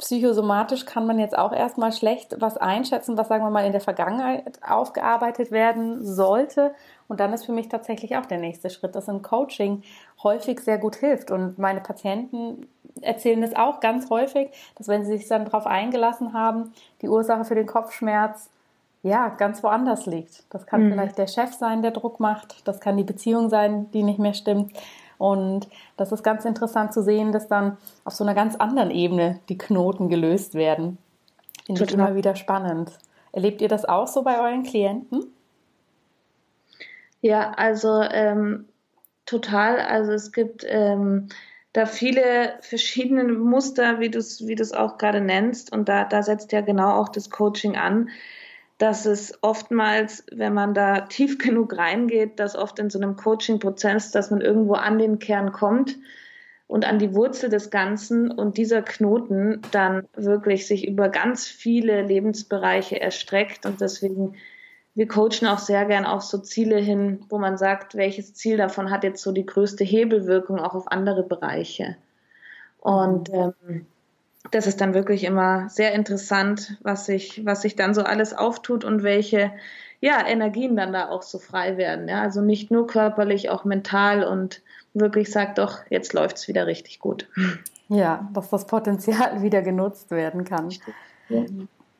psychosomatisch 0.00 0.86
kann 0.86 1.06
man 1.06 1.18
jetzt 1.18 1.36
auch 1.36 1.52
erstmal 1.52 1.92
schlecht 1.92 2.36
was 2.40 2.56
einschätzen, 2.56 3.18
was 3.18 3.28
sagen 3.28 3.44
wir 3.44 3.50
mal 3.50 3.66
in 3.66 3.72
der 3.72 3.82
Vergangenheit 3.82 4.58
aufgearbeitet 4.66 5.50
werden 5.50 6.02
sollte. 6.02 6.74
Und 7.06 7.20
dann 7.20 7.34
ist 7.34 7.44
für 7.44 7.52
mich 7.52 7.68
tatsächlich 7.68 8.16
auch 8.16 8.24
der 8.24 8.38
nächste 8.38 8.70
Schritt, 8.70 8.94
dass 8.94 9.10
ein 9.10 9.20
Coaching 9.20 9.82
häufig 10.22 10.60
sehr 10.60 10.78
gut 10.78 10.96
hilft. 10.96 11.30
Und 11.30 11.58
meine 11.58 11.80
Patienten 11.80 12.66
erzählen 13.02 13.42
das 13.42 13.54
auch 13.54 13.80
ganz 13.80 14.08
häufig, 14.08 14.48
dass 14.76 14.88
wenn 14.88 15.04
sie 15.04 15.18
sich 15.18 15.28
dann 15.28 15.44
darauf 15.44 15.66
eingelassen 15.66 16.32
haben, 16.32 16.72
die 17.02 17.08
Ursache 17.10 17.44
für 17.44 17.54
den 17.54 17.66
Kopfschmerz 17.66 18.48
ja 19.02 19.28
ganz 19.28 19.62
woanders 19.62 20.06
liegt. 20.06 20.44
Das 20.48 20.66
kann 20.66 20.86
mhm. 20.86 20.92
vielleicht 20.92 21.18
der 21.18 21.26
Chef 21.26 21.52
sein, 21.52 21.82
der 21.82 21.90
Druck 21.90 22.20
macht. 22.20 22.66
Das 22.66 22.80
kann 22.80 22.96
die 22.96 23.04
Beziehung 23.04 23.50
sein, 23.50 23.90
die 23.90 24.02
nicht 24.02 24.18
mehr 24.18 24.34
stimmt. 24.34 24.72
Und 25.20 25.68
das 25.98 26.12
ist 26.12 26.22
ganz 26.22 26.46
interessant 26.46 26.94
zu 26.94 27.02
sehen, 27.02 27.30
dass 27.30 27.46
dann 27.46 27.76
auf 28.04 28.14
so 28.14 28.24
einer 28.24 28.32
ganz 28.32 28.56
anderen 28.56 28.90
Ebene 28.90 29.38
die 29.50 29.58
Knoten 29.58 30.08
gelöst 30.08 30.54
werden. 30.54 30.96
Finde 31.66 31.84
ich 31.84 31.92
immer 31.92 32.14
wieder 32.14 32.36
spannend. 32.36 32.90
Erlebt 33.30 33.60
ihr 33.60 33.68
das 33.68 33.84
auch 33.84 34.08
so 34.08 34.22
bei 34.22 34.40
euren 34.40 34.62
Klienten? 34.62 35.26
Ja, 37.20 37.50
also 37.50 38.00
ähm, 38.00 38.64
total. 39.26 39.80
Also 39.80 40.12
es 40.12 40.32
gibt 40.32 40.64
ähm, 40.66 41.28
da 41.74 41.84
viele 41.84 42.54
verschiedene 42.62 43.24
Muster, 43.24 44.00
wie 44.00 44.08
du 44.08 44.18
es 44.18 44.46
wie 44.46 44.56
auch 44.74 44.96
gerade 44.96 45.20
nennst. 45.20 45.70
Und 45.70 45.90
da, 45.90 46.04
da 46.04 46.22
setzt 46.22 46.50
ja 46.52 46.62
genau 46.62 46.98
auch 46.98 47.10
das 47.10 47.28
Coaching 47.28 47.76
an 47.76 48.08
dass 48.80 49.04
es 49.04 49.38
oftmals, 49.42 50.24
wenn 50.32 50.54
man 50.54 50.72
da 50.74 51.00
tief 51.08 51.38
genug 51.38 51.76
reingeht, 51.76 52.40
dass 52.40 52.56
oft 52.56 52.78
in 52.78 52.90
so 52.90 52.98
einem 52.98 53.16
Coaching-Prozess, 53.16 54.10
dass 54.10 54.30
man 54.30 54.40
irgendwo 54.40 54.74
an 54.74 54.98
den 54.98 55.18
Kern 55.18 55.52
kommt 55.52 55.98
und 56.66 56.86
an 56.86 56.98
die 56.98 57.14
Wurzel 57.14 57.50
des 57.50 57.70
Ganzen 57.70 58.30
und 58.30 58.56
dieser 58.56 58.82
Knoten 58.82 59.60
dann 59.70 60.08
wirklich 60.14 60.66
sich 60.66 60.88
über 60.88 61.10
ganz 61.10 61.46
viele 61.46 62.02
Lebensbereiche 62.02 63.00
erstreckt 63.00 63.66
und 63.66 63.80
deswegen 63.80 64.34
wir 64.94 65.06
coachen 65.06 65.46
auch 65.46 65.58
sehr 65.58 65.84
gern 65.84 66.04
auf 66.04 66.22
so 66.22 66.38
Ziele 66.38 66.78
hin, 66.78 67.24
wo 67.28 67.38
man 67.38 67.56
sagt, 67.56 67.94
welches 67.94 68.34
Ziel 68.34 68.56
davon 68.56 68.90
hat 68.90 69.04
jetzt 69.04 69.22
so 69.22 69.30
die 69.30 69.46
größte 69.46 69.84
Hebelwirkung 69.84 70.58
auch 70.58 70.74
auf 70.74 70.90
andere 70.90 71.22
Bereiche. 71.22 71.96
Und 72.80 73.30
ähm, 73.32 73.86
das 74.50 74.66
ist 74.66 74.80
dann 74.80 74.94
wirklich 74.94 75.24
immer 75.24 75.68
sehr 75.68 75.92
interessant, 75.92 76.76
was 76.82 77.06
sich, 77.06 77.44
was 77.44 77.62
sich 77.62 77.76
dann 77.76 77.94
so 77.94 78.02
alles 78.02 78.32
auftut 78.32 78.84
und 78.84 79.02
welche 79.02 79.52
ja, 80.00 80.26
Energien 80.26 80.76
dann 80.76 80.92
da 80.92 81.08
auch 81.08 81.22
so 81.22 81.38
frei 81.38 81.76
werden. 81.76 82.08
Ja? 82.08 82.22
Also 82.22 82.40
nicht 82.40 82.70
nur 82.70 82.86
körperlich, 82.86 83.50
auch 83.50 83.64
mental 83.64 84.24
und 84.24 84.62
wirklich 84.94 85.30
sagt 85.30 85.58
doch, 85.58 85.78
jetzt 85.90 86.12
läuft 86.14 86.38
es 86.38 86.48
wieder 86.48 86.66
richtig 86.66 86.98
gut. 86.98 87.28
Ja, 87.88 88.28
dass 88.32 88.50
das 88.50 88.66
Potenzial 88.66 89.42
wieder 89.42 89.62
genutzt 89.62 90.10
werden 90.10 90.44
kann. 90.44 90.70
Ja. 91.28 91.44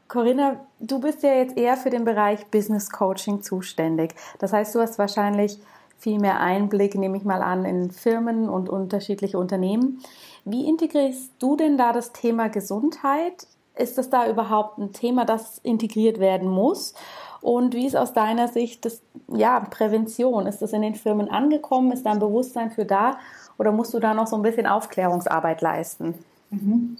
Corinna, 0.08 0.56
du 0.80 1.00
bist 1.00 1.22
ja 1.22 1.34
jetzt 1.34 1.56
eher 1.56 1.76
für 1.76 1.90
den 1.90 2.04
Bereich 2.04 2.46
Business 2.46 2.90
Coaching 2.90 3.42
zuständig. 3.42 4.14
Das 4.40 4.52
heißt, 4.52 4.74
du 4.74 4.80
hast 4.80 4.98
wahrscheinlich 4.98 5.60
viel 6.00 6.18
mehr 6.18 6.40
Einblick, 6.40 6.94
nehme 6.94 7.16
ich 7.16 7.24
mal 7.24 7.42
an, 7.42 7.64
in 7.64 7.90
Firmen 7.90 8.48
und 8.48 8.68
unterschiedliche 8.68 9.38
Unternehmen. 9.38 10.00
Wie 10.44 10.66
integrierst 10.66 11.32
du 11.38 11.56
denn 11.56 11.76
da 11.76 11.92
das 11.92 12.12
Thema 12.12 12.48
Gesundheit? 12.48 13.46
Ist 13.76 13.98
das 13.98 14.10
da 14.10 14.28
überhaupt 14.28 14.78
ein 14.78 14.92
Thema, 14.92 15.24
das 15.24 15.58
integriert 15.58 16.18
werden 16.18 16.48
muss? 16.48 16.94
Und 17.42 17.74
wie 17.74 17.86
ist 17.86 17.96
aus 17.96 18.12
deiner 18.12 18.48
Sicht 18.48 18.84
das, 18.84 19.02
ja, 19.28 19.60
Prävention? 19.60 20.46
Ist 20.46 20.60
das 20.62 20.72
in 20.72 20.82
den 20.82 20.94
Firmen 20.94 21.28
angekommen? 21.30 21.92
Ist 21.92 22.04
da 22.04 22.12
ein 22.12 22.18
Bewusstsein 22.18 22.70
für 22.70 22.84
da? 22.84 23.18
Oder 23.58 23.72
musst 23.72 23.92
du 23.94 23.98
da 23.98 24.14
noch 24.14 24.26
so 24.26 24.36
ein 24.36 24.42
bisschen 24.42 24.66
Aufklärungsarbeit 24.66 25.60
leisten? 25.60 26.14
Mhm. 26.50 26.96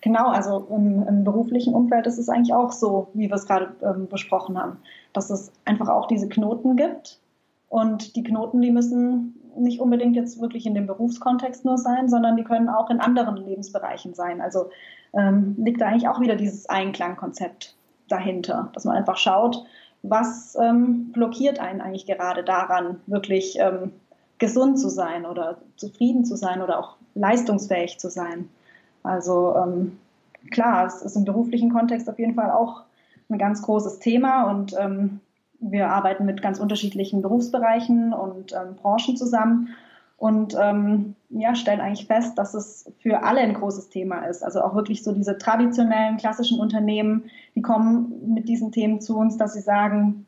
Genau, 0.00 0.28
also 0.28 0.66
im, 0.70 1.06
im, 1.08 1.24
beruflichen 1.24 1.74
Umfeld 1.74 2.06
ist 2.06 2.18
es 2.18 2.28
eigentlich 2.28 2.54
auch 2.54 2.70
so, 2.70 3.08
wie 3.14 3.28
wir 3.28 3.34
es 3.34 3.46
gerade 3.46 3.74
ähm, 3.82 4.06
besprochen 4.08 4.56
haben, 4.56 4.78
dass 5.12 5.30
es 5.30 5.50
einfach 5.64 5.88
auch 5.88 6.06
diese 6.06 6.28
Knoten 6.28 6.76
gibt. 6.76 7.18
Und 7.68 8.16
die 8.16 8.22
Knoten, 8.22 8.62
die 8.62 8.70
müssen 8.70 9.40
nicht 9.56 9.80
unbedingt 9.80 10.16
jetzt 10.16 10.40
wirklich 10.40 10.66
in 10.66 10.74
dem 10.74 10.86
Berufskontext 10.86 11.64
nur 11.64 11.78
sein, 11.78 12.08
sondern 12.08 12.36
die 12.36 12.44
können 12.44 12.68
auch 12.68 12.90
in 12.90 13.00
anderen 13.00 13.36
Lebensbereichen 13.36 14.14
sein. 14.14 14.40
Also 14.40 14.70
ähm, 15.12 15.54
liegt 15.58 15.80
da 15.80 15.86
eigentlich 15.86 16.08
auch 16.08 16.20
wieder 16.20 16.36
dieses 16.36 16.68
Einklangkonzept 16.68 17.74
dahinter, 18.08 18.70
dass 18.74 18.84
man 18.84 18.96
einfach 18.96 19.16
schaut, 19.16 19.64
was 20.02 20.56
ähm, 20.60 21.10
blockiert 21.12 21.58
einen 21.58 21.80
eigentlich 21.80 22.06
gerade 22.06 22.44
daran, 22.44 23.00
wirklich 23.06 23.58
ähm, 23.58 23.92
gesund 24.38 24.78
zu 24.78 24.88
sein 24.88 25.24
oder 25.24 25.58
zufrieden 25.76 26.24
zu 26.24 26.36
sein 26.36 26.60
oder 26.62 26.78
auch 26.78 26.96
leistungsfähig 27.14 27.98
zu 27.98 28.10
sein. 28.10 28.48
Also 29.02 29.56
ähm, 29.56 29.98
klar, 30.50 30.86
es 30.86 31.02
ist 31.02 31.16
im 31.16 31.24
beruflichen 31.24 31.72
Kontext 31.72 32.08
auf 32.08 32.18
jeden 32.18 32.34
Fall 32.34 32.50
auch 32.50 32.82
ein 33.28 33.38
ganz 33.38 33.62
großes 33.62 33.98
Thema 33.98 34.50
und 34.50 34.74
ähm, 34.78 35.20
wir 35.70 35.90
arbeiten 35.90 36.24
mit 36.24 36.42
ganz 36.42 36.58
unterschiedlichen 36.58 37.22
Berufsbereichen 37.22 38.12
und 38.12 38.52
ähm, 38.52 38.76
Branchen 38.76 39.16
zusammen 39.16 39.68
und 40.18 40.56
ähm, 40.58 41.14
ja, 41.28 41.54
stellen 41.54 41.80
eigentlich 41.80 42.06
fest, 42.06 42.38
dass 42.38 42.54
es 42.54 42.90
für 42.98 43.22
alle 43.22 43.40
ein 43.40 43.54
großes 43.54 43.90
Thema 43.90 44.20
ist. 44.20 44.42
Also 44.42 44.62
auch 44.62 44.74
wirklich 44.74 45.02
so 45.02 45.12
diese 45.12 45.36
traditionellen, 45.36 46.16
klassischen 46.16 46.58
Unternehmen, 46.58 47.24
die 47.54 47.62
kommen 47.62 48.32
mit 48.34 48.48
diesen 48.48 48.72
Themen 48.72 49.00
zu 49.00 49.18
uns, 49.18 49.36
dass 49.36 49.52
sie 49.52 49.60
sagen, 49.60 50.26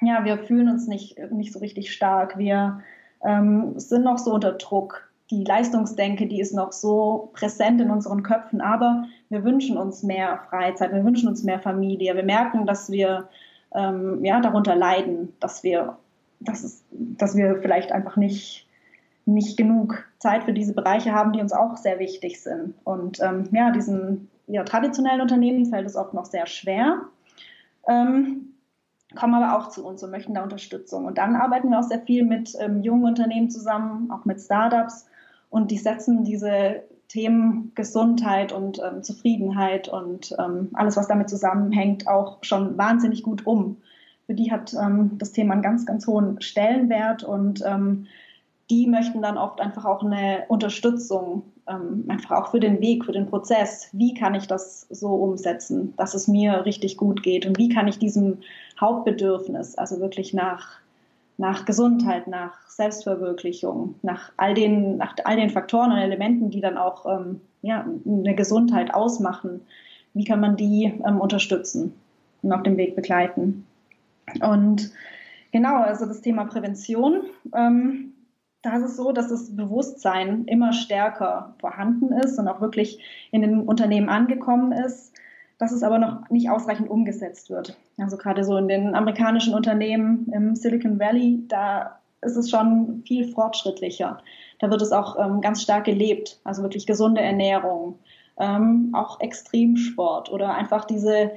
ja, 0.00 0.24
wir 0.24 0.38
fühlen 0.38 0.68
uns 0.68 0.86
nicht, 0.86 1.18
nicht 1.30 1.52
so 1.52 1.58
richtig 1.58 1.92
stark, 1.92 2.38
wir 2.38 2.80
ähm, 3.24 3.78
sind 3.78 4.04
noch 4.04 4.18
so 4.18 4.32
unter 4.32 4.52
Druck. 4.52 5.10
Die 5.30 5.44
Leistungsdenke, 5.44 6.26
die 6.28 6.40
ist 6.40 6.54
noch 6.54 6.72
so 6.72 7.30
präsent 7.34 7.80
in 7.80 7.90
unseren 7.90 8.22
Köpfen, 8.22 8.60
aber 8.60 9.06
wir 9.28 9.42
wünschen 9.42 9.76
uns 9.76 10.02
mehr 10.02 10.38
Freizeit, 10.48 10.92
wir 10.92 11.04
wünschen 11.04 11.28
uns 11.28 11.42
mehr 11.42 11.58
Familie. 11.58 12.14
Wir 12.14 12.22
merken, 12.22 12.64
dass 12.64 12.90
wir 12.90 13.28
ähm, 13.74 14.24
ja, 14.24 14.40
darunter 14.40 14.74
leiden, 14.74 15.34
dass 15.40 15.62
wir, 15.62 15.98
dass, 16.40 16.84
dass 16.90 17.36
wir 17.36 17.60
vielleicht 17.60 17.92
einfach 17.92 18.16
nicht, 18.16 18.66
nicht 19.24 19.56
genug 19.56 20.04
Zeit 20.18 20.44
für 20.44 20.52
diese 20.52 20.72
Bereiche 20.72 21.12
haben, 21.12 21.32
die 21.32 21.40
uns 21.40 21.52
auch 21.52 21.76
sehr 21.76 21.98
wichtig 21.98 22.40
sind. 22.40 22.74
Und 22.84 23.20
ähm, 23.20 23.48
ja, 23.52 23.70
diesen 23.70 24.28
ja, 24.46 24.64
traditionellen 24.64 25.20
Unternehmen 25.20 25.66
fällt 25.66 25.86
es 25.86 25.96
oft 25.96 26.14
noch 26.14 26.26
sehr 26.26 26.46
schwer, 26.46 27.02
ähm, 27.88 28.52
kommen 29.14 29.34
aber 29.34 29.56
auch 29.56 29.68
zu 29.68 29.86
uns 29.86 30.02
und 30.02 30.10
möchten 30.10 30.34
da 30.34 30.42
Unterstützung. 30.42 31.06
Und 31.06 31.18
dann 31.18 31.36
arbeiten 31.36 31.70
wir 31.70 31.78
auch 31.78 31.84
sehr 31.84 32.00
viel 32.00 32.24
mit 32.24 32.54
ähm, 32.60 32.82
jungen 32.82 33.04
Unternehmen 33.04 33.50
zusammen, 33.50 34.10
auch 34.10 34.24
mit 34.24 34.40
Startups. 34.40 35.06
Und 35.48 35.70
die 35.70 35.78
setzen 35.78 36.24
diese 36.24 36.82
Themen 37.08 37.72
Gesundheit 37.74 38.52
und 38.52 38.80
ähm, 38.80 39.02
Zufriedenheit 39.02 39.88
und 39.88 40.34
ähm, 40.38 40.70
alles, 40.74 40.96
was 40.96 41.08
damit 41.08 41.28
zusammenhängt, 41.28 42.08
auch 42.08 42.38
schon 42.42 42.76
wahnsinnig 42.76 43.22
gut 43.22 43.46
um. 43.46 43.78
Für 44.26 44.34
die 44.34 44.50
hat 44.50 44.74
ähm, 44.74 45.12
das 45.18 45.32
Thema 45.32 45.52
einen 45.52 45.62
ganz, 45.62 45.86
ganz 45.86 46.06
hohen 46.06 46.40
Stellenwert 46.40 47.22
und 47.22 47.62
ähm, 47.64 48.06
die 48.70 48.88
möchten 48.88 49.22
dann 49.22 49.38
oft 49.38 49.60
einfach 49.60 49.84
auch 49.84 50.02
eine 50.02 50.44
Unterstützung, 50.48 51.44
ähm, 51.68 52.04
einfach 52.08 52.32
auch 52.32 52.50
für 52.50 52.58
den 52.58 52.80
Weg, 52.80 53.04
für 53.04 53.12
den 53.12 53.26
Prozess. 53.26 53.88
Wie 53.92 54.14
kann 54.14 54.34
ich 54.34 54.48
das 54.48 54.86
so 54.90 55.14
umsetzen, 55.14 55.94
dass 55.96 56.14
es 56.14 56.26
mir 56.26 56.64
richtig 56.64 56.96
gut 56.96 57.22
geht 57.22 57.46
und 57.46 57.58
wie 57.58 57.68
kann 57.68 57.86
ich 57.86 57.98
diesem 57.98 58.38
Hauptbedürfnis, 58.80 59.76
also 59.76 60.00
wirklich 60.00 60.34
nach 60.34 60.80
nach 61.38 61.64
Gesundheit, 61.64 62.26
nach 62.26 62.68
Selbstverwirklichung, 62.68 63.94
nach 64.02 64.32
all 64.36 64.54
den, 64.54 64.96
nach 64.96 65.14
all 65.24 65.36
den 65.36 65.50
Faktoren 65.50 65.92
und 65.92 65.98
Elementen, 65.98 66.50
die 66.50 66.60
dann 66.60 66.78
auch 66.78 67.06
ähm, 67.06 67.40
ja, 67.62 67.86
eine 68.06 68.34
Gesundheit 68.34 68.94
ausmachen. 68.94 69.60
Wie 70.14 70.24
kann 70.24 70.40
man 70.40 70.56
die 70.56 70.94
ähm, 71.06 71.20
unterstützen 71.20 71.94
und 72.42 72.52
auf 72.52 72.62
dem 72.62 72.76
Weg 72.76 72.96
begleiten? 72.96 73.66
Und 74.40 74.90
genau, 75.52 75.82
also 75.82 76.06
das 76.06 76.22
Thema 76.22 76.44
Prävention, 76.44 77.22
ähm, 77.54 78.14
da 78.62 78.76
ist 78.76 78.84
es 78.84 78.96
so, 78.96 79.12
dass 79.12 79.28
das 79.28 79.54
Bewusstsein 79.54 80.46
immer 80.46 80.72
stärker 80.72 81.54
vorhanden 81.60 82.12
ist 82.12 82.38
und 82.38 82.48
auch 82.48 82.60
wirklich 82.60 82.98
in 83.30 83.42
den 83.42 83.60
Unternehmen 83.60 84.08
angekommen 84.08 84.72
ist 84.72 85.12
dass 85.58 85.72
es 85.72 85.82
aber 85.82 85.98
noch 85.98 86.28
nicht 86.30 86.50
ausreichend 86.50 86.90
umgesetzt 86.90 87.50
wird. 87.50 87.76
Also 87.98 88.16
gerade 88.16 88.44
so 88.44 88.56
in 88.56 88.68
den 88.68 88.94
amerikanischen 88.94 89.54
Unternehmen 89.54 90.30
im 90.32 90.54
Silicon 90.54 90.98
Valley, 90.98 91.44
da 91.48 91.98
ist 92.20 92.36
es 92.36 92.50
schon 92.50 93.02
viel 93.06 93.32
fortschrittlicher. 93.32 94.18
Da 94.58 94.70
wird 94.70 94.82
es 94.82 94.92
auch 94.92 95.18
ähm, 95.18 95.40
ganz 95.40 95.62
stark 95.62 95.84
gelebt, 95.84 96.40
also 96.44 96.62
wirklich 96.62 96.86
gesunde 96.86 97.20
Ernährung, 97.20 97.98
ähm, 98.38 98.90
auch 98.92 99.20
Extremsport 99.20 100.30
oder 100.30 100.54
einfach 100.54 100.84
diese 100.84 101.30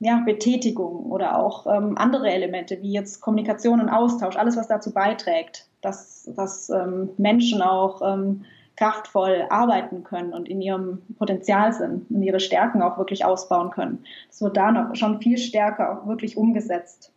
ja, 0.00 0.22
Betätigung 0.24 1.10
oder 1.10 1.38
auch 1.38 1.66
ähm, 1.66 1.96
andere 1.96 2.30
Elemente 2.30 2.80
wie 2.80 2.92
jetzt 2.92 3.20
Kommunikation 3.20 3.80
und 3.80 3.90
Austausch, 3.90 4.36
alles 4.36 4.56
was 4.56 4.66
dazu 4.66 4.92
beiträgt, 4.92 5.66
dass, 5.82 6.28
dass 6.34 6.70
ähm, 6.70 7.10
Menschen 7.18 7.60
auch 7.60 8.00
ähm, 8.02 8.44
kraftvoll 8.80 9.44
arbeiten 9.50 10.04
können 10.04 10.32
und 10.32 10.48
in 10.48 10.62
ihrem 10.62 11.02
Potenzial 11.18 11.72
sind 11.74 12.10
und 12.10 12.22
ihre 12.22 12.40
Stärken 12.40 12.80
auch 12.80 12.96
wirklich 12.96 13.26
ausbauen 13.26 13.70
können. 13.70 14.04
Das 14.28 14.40
wird 14.40 14.56
da 14.56 14.72
noch 14.72 14.96
schon 14.96 15.20
viel 15.20 15.36
stärker 15.36 15.92
auch 15.92 16.06
wirklich 16.06 16.38
umgesetzt. 16.38 17.12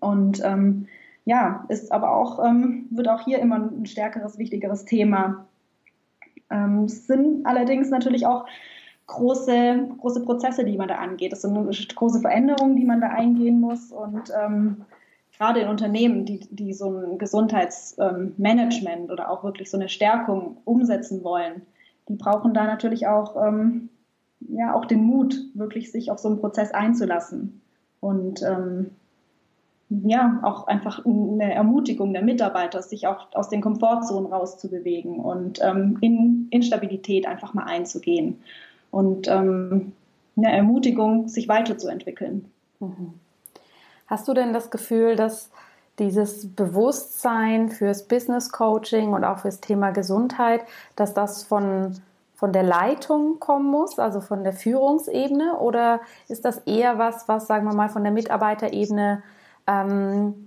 Und 0.00 0.44
ähm, 0.44 0.86
ja, 1.24 1.64
ist 1.68 1.90
aber 1.90 2.14
auch, 2.14 2.44
ähm, 2.44 2.88
wird 2.90 3.08
auch 3.08 3.22
hier 3.22 3.38
immer 3.38 3.56
ein 3.56 3.86
stärkeres, 3.86 4.38
wichtigeres 4.38 4.84
Thema. 4.84 5.46
Ähm, 6.50 6.84
es 6.84 7.06
sind 7.06 7.46
allerdings 7.46 7.88
natürlich 7.88 8.26
auch 8.26 8.44
große, 9.06 9.88
große 9.98 10.24
Prozesse, 10.24 10.64
die 10.64 10.76
man 10.76 10.88
da 10.88 10.96
angeht. 10.96 11.32
Es 11.32 11.40
sind 11.40 11.96
große 11.96 12.20
Veränderungen, 12.20 12.76
die 12.76 12.84
man 12.84 13.00
da 13.00 13.08
eingehen 13.08 13.60
muss. 13.60 13.92
Und 13.92 14.30
ähm, 14.44 14.84
gerade 15.36 15.60
in 15.60 15.68
Unternehmen, 15.68 16.24
die, 16.24 16.40
die 16.50 16.72
so 16.72 16.90
ein 16.90 17.18
Gesundheitsmanagement 17.18 19.10
oder 19.10 19.30
auch 19.30 19.44
wirklich 19.44 19.70
so 19.70 19.76
eine 19.76 19.88
Stärkung 19.88 20.58
umsetzen 20.64 21.22
wollen, 21.24 21.62
die 22.08 22.14
brauchen 22.14 22.54
da 22.54 22.64
natürlich 22.64 23.06
auch, 23.06 23.36
ähm, 23.44 23.88
ja, 24.40 24.74
auch 24.74 24.84
den 24.84 25.02
Mut, 25.02 25.36
wirklich 25.54 25.90
sich 25.90 26.10
auf 26.10 26.18
so 26.18 26.28
einen 26.28 26.40
Prozess 26.40 26.72
einzulassen. 26.72 27.60
Und 28.00 28.42
ähm, 28.42 28.90
ja, 29.88 30.40
auch 30.42 30.66
einfach 30.66 31.04
eine 31.04 31.54
Ermutigung 31.54 32.12
der 32.12 32.22
Mitarbeiter, 32.22 32.82
sich 32.82 33.06
auch 33.06 33.28
aus 33.34 33.48
den 33.48 33.60
Komfortzonen 33.60 34.32
rauszubewegen 34.32 35.20
und 35.20 35.60
ähm, 35.62 35.98
in 36.00 36.48
Instabilität 36.50 37.26
einfach 37.26 37.54
mal 37.54 37.64
einzugehen. 37.64 38.40
Und 38.90 39.28
ähm, 39.28 39.92
eine 40.36 40.52
Ermutigung, 40.52 41.28
sich 41.28 41.48
weiterzuentwickeln. 41.48 42.46
Mhm. 42.80 43.14
Hast 44.06 44.28
du 44.28 44.34
denn 44.34 44.52
das 44.52 44.70
Gefühl, 44.70 45.16
dass 45.16 45.50
dieses 45.98 46.54
Bewusstsein 46.54 47.68
fürs 47.70 48.06
Business 48.06 48.52
Coaching 48.52 49.12
und 49.12 49.24
auch 49.24 49.38
fürs 49.38 49.60
Thema 49.60 49.90
Gesundheit, 49.90 50.62
dass 50.94 51.14
das 51.14 51.42
von, 51.42 52.00
von 52.34 52.52
der 52.52 52.62
Leitung 52.62 53.40
kommen 53.40 53.70
muss, 53.70 53.98
also 53.98 54.20
von 54.20 54.44
der 54.44 54.52
Führungsebene? 54.52 55.58
Oder 55.58 56.00
ist 56.28 56.44
das 56.44 56.58
eher 56.58 56.98
was, 56.98 57.28
was, 57.28 57.46
sagen 57.46 57.66
wir 57.66 57.74
mal, 57.74 57.88
von 57.88 58.02
der 58.04 58.12
Mitarbeiterebene 58.12 59.22
ähm, 59.66 60.46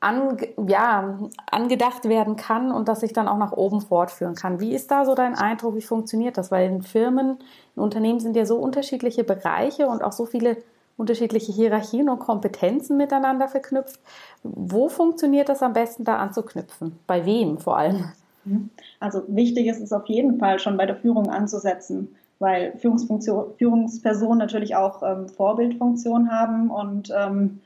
an, 0.00 0.38
ja, 0.66 1.18
angedacht 1.50 2.08
werden 2.08 2.36
kann 2.36 2.70
und 2.70 2.88
das 2.88 3.00
sich 3.00 3.12
dann 3.12 3.28
auch 3.28 3.36
nach 3.36 3.52
oben 3.52 3.80
fortführen 3.80 4.34
kann. 4.34 4.60
Wie 4.60 4.74
ist 4.74 4.90
da 4.90 5.04
so 5.04 5.14
dein 5.14 5.34
Eindruck? 5.34 5.74
Wie 5.74 5.82
funktioniert 5.82 6.38
das? 6.38 6.50
Weil 6.50 6.70
in 6.70 6.82
Firmen, 6.82 7.38
in 7.74 7.82
Unternehmen 7.82 8.20
sind 8.20 8.36
ja 8.36 8.46
so 8.46 8.56
unterschiedliche 8.58 9.24
Bereiche 9.24 9.88
und 9.88 10.04
auch 10.04 10.12
so 10.12 10.24
viele 10.24 10.56
unterschiedliche 10.98 11.52
Hierarchien 11.52 12.10
und 12.10 12.18
Kompetenzen 12.18 12.98
miteinander 12.98 13.48
verknüpft. 13.48 14.00
Wo 14.42 14.90
funktioniert 14.90 15.48
das 15.48 15.62
am 15.62 15.72
besten 15.72 16.04
da 16.04 16.16
anzuknüpfen? 16.16 16.98
Bei 17.06 17.24
wem 17.24 17.58
vor 17.58 17.78
allem? 17.78 18.04
Mhm. 18.44 18.68
Also 19.00 19.22
wichtig 19.28 19.68
ist 19.68 19.80
es 19.80 19.92
auf 19.92 20.06
jeden 20.06 20.38
Fall 20.38 20.58
schon 20.58 20.76
bei 20.76 20.84
der 20.84 20.96
Führung 20.96 21.30
anzusetzen, 21.30 22.14
weil 22.40 22.76
Führungspersonen 22.76 24.38
natürlich 24.38 24.76
auch 24.76 25.02
ähm, 25.02 25.28
Vorbildfunktion 25.28 26.30
haben 26.30 26.68
und 26.68 27.12
ähm, 27.16 27.60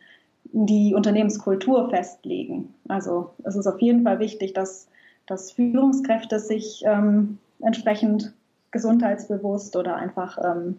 die 0.45 0.95
Unternehmenskultur 0.95 1.89
festlegen. 1.89 2.75
Also 2.87 3.31
es 3.45 3.57
ist 3.57 3.67
auf 3.67 3.81
jeden 3.81 4.03
Fall 4.03 4.19
wichtig, 4.19 4.53
dass, 4.53 4.89
dass 5.27 5.53
Führungskräfte 5.53 6.39
sich 6.39 6.83
ähm, 6.85 7.39
entsprechend 7.61 8.35
gesundheitsbewusst 8.71 9.77
oder 9.77 9.97
einfach 9.97 10.39
ähm, 10.45 10.79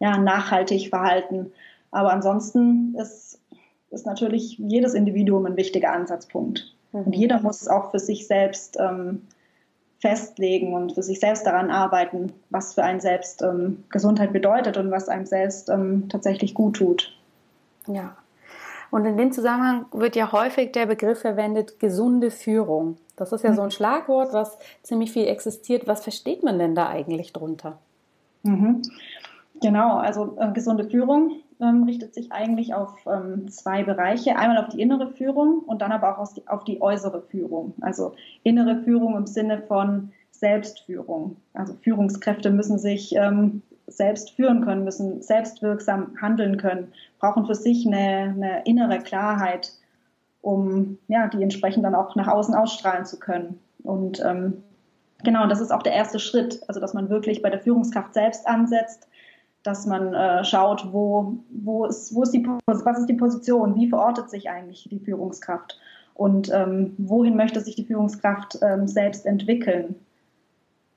ja, 0.00 0.18
nachhaltig 0.18 0.88
verhalten. 0.88 1.52
Aber 1.92 2.12
ansonsten 2.12 2.96
ist, 2.96 3.38
ist 3.90 4.06
natürlich 4.06 4.58
jedes 4.58 4.94
Individuum 4.94 5.46
ein 5.46 5.56
wichtiger 5.56 5.92
Ansatzpunkt. 5.92 6.74
Mhm. 6.92 7.02
Und 7.02 7.16
jeder 7.16 7.40
muss 7.40 7.68
auch 7.68 7.92
für 7.92 8.00
sich 8.00 8.26
selbst 8.26 8.76
ähm, 8.80 9.22
festlegen 10.00 10.74
und 10.74 10.94
für 10.94 11.02
sich 11.02 11.20
selbst 11.20 11.46
daran 11.46 11.70
arbeiten, 11.70 12.32
was 12.50 12.74
für 12.74 12.82
einen 12.82 13.00
selbst 13.00 13.40
ähm, 13.42 13.84
Gesundheit 13.90 14.32
bedeutet 14.32 14.76
und 14.76 14.90
was 14.90 15.08
einem 15.08 15.26
selbst 15.26 15.68
ähm, 15.68 16.08
tatsächlich 16.08 16.54
gut 16.54 16.76
tut. 16.76 17.16
Ja. 17.86 18.16
Und 18.90 19.06
in 19.06 19.16
dem 19.16 19.32
Zusammenhang 19.32 19.86
wird 19.92 20.16
ja 20.16 20.32
häufig 20.32 20.72
der 20.72 20.86
Begriff 20.86 21.20
verwendet, 21.20 21.78
gesunde 21.78 22.30
Führung. 22.30 22.98
Das 23.16 23.32
ist 23.32 23.44
ja 23.44 23.54
so 23.54 23.62
ein 23.62 23.68
mhm. 23.68 23.72
Schlagwort, 23.72 24.32
was 24.32 24.58
ziemlich 24.82 25.12
viel 25.12 25.26
existiert. 25.26 25.86
Was 25.86 26.02
versteht 26.02 26.42
man 26.42 26.58
denn 26.58 26.74
da 26.74 26.88
eigentlich 26.88 27.32
drunter? 27.32 27.78
Mhm. 28.42 28.82
Genau, 29.62 29.98
also 29.98 30.36
äh, 30.40 30.50
gesunde 30.52 30.84
Führung 30.84 31.36
ähm, 31.62 31.84
richtet 31.84 32.14
sich 32.14 32.32
eigentlich 32.32 32.74
auf 32.74 32.94
ähm, 33.06 33.48
zwei 33.48 33.84
Bereiche. 33.84 34.36
Einmal 34.36 34.58
auf 34.58 34.68
die 34.68 34.80
innere 34.80 35.12
Führung 35.12 35.60
und 35.60 35.80
dann 35.80 35.92
aber 35.92 36.18
auch 36.18 36.32
die, 36.32 36.46
auf 36.48 36.64
die 36.64 36.82
äußere 36.82 37.22
Führung. 37.22 37.74
Also 37.80 38.14
innere 38.42 38.82
Führung 38.82 39.16
im 39.16 39.26
Sinne 39.26 39.62
von 39.62 40.10
Selbstführung. 40.30 41.36
Also 41.54 41.74
Führungskräfte 41.82 42.50
müssen 42.50 42.78
sich 42.78 43.14
ähm, 43.14 43.62
selbst 43.86 44.30
führen 44.32 44.64
können, 44.64 44.84
müssen 44.84 45.22
selbstwirksam 45.22 46.16
handeln 46.20 46.56
können, 46.56 46.92
brauchen 47.18 47.46
für 47.46 47.54
sich 47.54 47.86
eine, 47.86 48.34
eine 48.34 48.62
innere 48.64 48.98
Klarheit, 48.98 49.72
um 50.40 50.98
ja, 51.08 51.28
die 51.28 51.42
entsprechend 51.42 51.84
dann 51.84 51.94
auch 51.94 52.16
nach 52.16 52.28
außen 52.28 52.54
ausstrahlen 52.54 53.04
zu 53.04 53.18
können. 53.18 53.60
Und 53.84 54.20
ähm, 54.24 54.62
genau, 55.22 55.46
das 55.46 55.60
ist 55.60 55.72
auch 55.72 55.82
der 55.82 55.92
erste 55.92 56.18
Schritt, 56.18 56.60
also 56.68 56.80
dass 56.80 56.94
man 56.94 57.08
wirklich 57.08 57.42
bei 57.42 57.50
der 57.50 57.60
Führungskraft 57.60 58.14
selbst 58.14 58.46
ansetzt, 58.46 59.08
dass 59.62 59.86
man 59.86 60.12
äh, 60.14 60.44
schaut, 60.44 60.92
wo, 60.92 61.36
wo, 61.50 61.86
ist, 61.86 62.14
wo 62.14 62.22
ist 62.22 62.32
die, 62.32 62.46
was 62.66 62.98
ist 62.98 63.08
die 63.08 63.14
Position, 63.14 63.74
wie 63.76 63.88
verortet 63.88 64.30
sich 64.30 64.50
eigentlich 64.50 64.88
die 64.90 64.98
Führungskraft 64.98 65.78
und 66.14 66.50
ähm, 66.52 66.94
wohin 66.98 67.36
möchte 67.36 67.60
sich 67.60 67.76
die 67.76 67.84
Führungskraft 67.84 68.58
ähm, 68.62 68.88
selbst 68.88 69.24
entwickeln. 69.24 69.94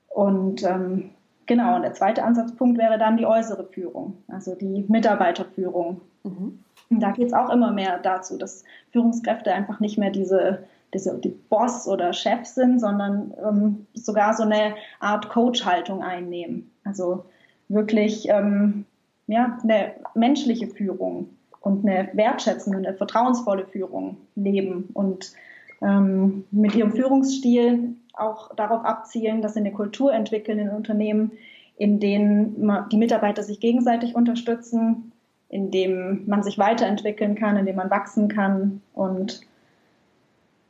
Und 0.09 0.63
ähm, 0.63 1.11
genau, 1.45 1.75
und 1.75 1.83
der 1.83 1.93
zweite 1.93 2.23
Ansatzpunkt 2.23 2.77
wäre 2.77 2.97
dann 2.97 3.17
die 3.17 3.25
äußere 3.25 3.65
Führung, 3.65 4.17
also 4.27 4.55
die 4.55 4.85
Mitarbeiterführung. 4.87 6.01
Mhm. 6.23 6.59
Da 6.89 7.11
geht 7.11 7.27
es 7.27 7.33
auch 7.33 7.49
immer 7.49 7.71
mehr 7.71 7.99
dazu, 7.99 8.37
dass 8.37 8.63
Führungskräfte 8.91 9.53
einfach 9.53 9.79
nicht 9.79 9.97
mehr 9.97 10.11
diese, 10.11 10.63
diese 10.93 11.17
die 11.17 11.29
Boss 11.49 11.87
oder 11.87 12.13
Chef 12.13 12.45
sind, 12.45 12.79
sondern 12.79 13.33
ähm, 13.43 13.87
sogar 13.93 14.33
so 14.33 14.43
eine 14.43 14.75
Art 14.99 15.29
Coach-Haltung 15.29 16.03
einnehmen. 16.03 16.71
Also 16.83 17.25
wirklich 17.69 18.27
ähm, 18.29 18.85
ja, 19.27 19.57
eine 19.63 19.93
menschliche 20.13 20.67
Führung 20.67 21.29
und 21.61 21.87
eine 21.87 22.09
wertschätzende, 22.13 22.77
eine 22.77 22.93
vertrauensvolle 22.93 23.65
Führung 23.65 24.17
leben 24.35 24.89
und 24.93 25.33
ähm, 25.81 26.45
mit 26.51 26.75
ihrem 26.75 26.93
Führungsstil 26.93 27.95
auch 28.13 28.53
darauf 28.55 28.85
abzielen, 28.85 29.41
dass 29.41 29.53
sie 29.53 29.59
eine 29.59 29.71
Kultur 29.71 30.13
entwickeln 30.13 30.59
in 30.59 30.69
Unternehmen, 30.69 31.31
in 31.77 31.99
denen 31.99 32.71
die 32.91 32.97
Mitarbeiter 32.97 33.43
sich 33.43 33.59
gegenseitig 33.59 34.15
unterstützen, 34.15 35.11
in 35.49 35.71
dem 35.71 36.23
man 36.27 36.43
sich 36.43 36.57
weiterentwickeln 36.57 37.35
kann, 37.35 37.57
in 37.57 37.65
dem 37.65 37.75
man 37.75 37.89
wachsen 37.89 38.29
kann 38.29 38.81
und 38.93 39.41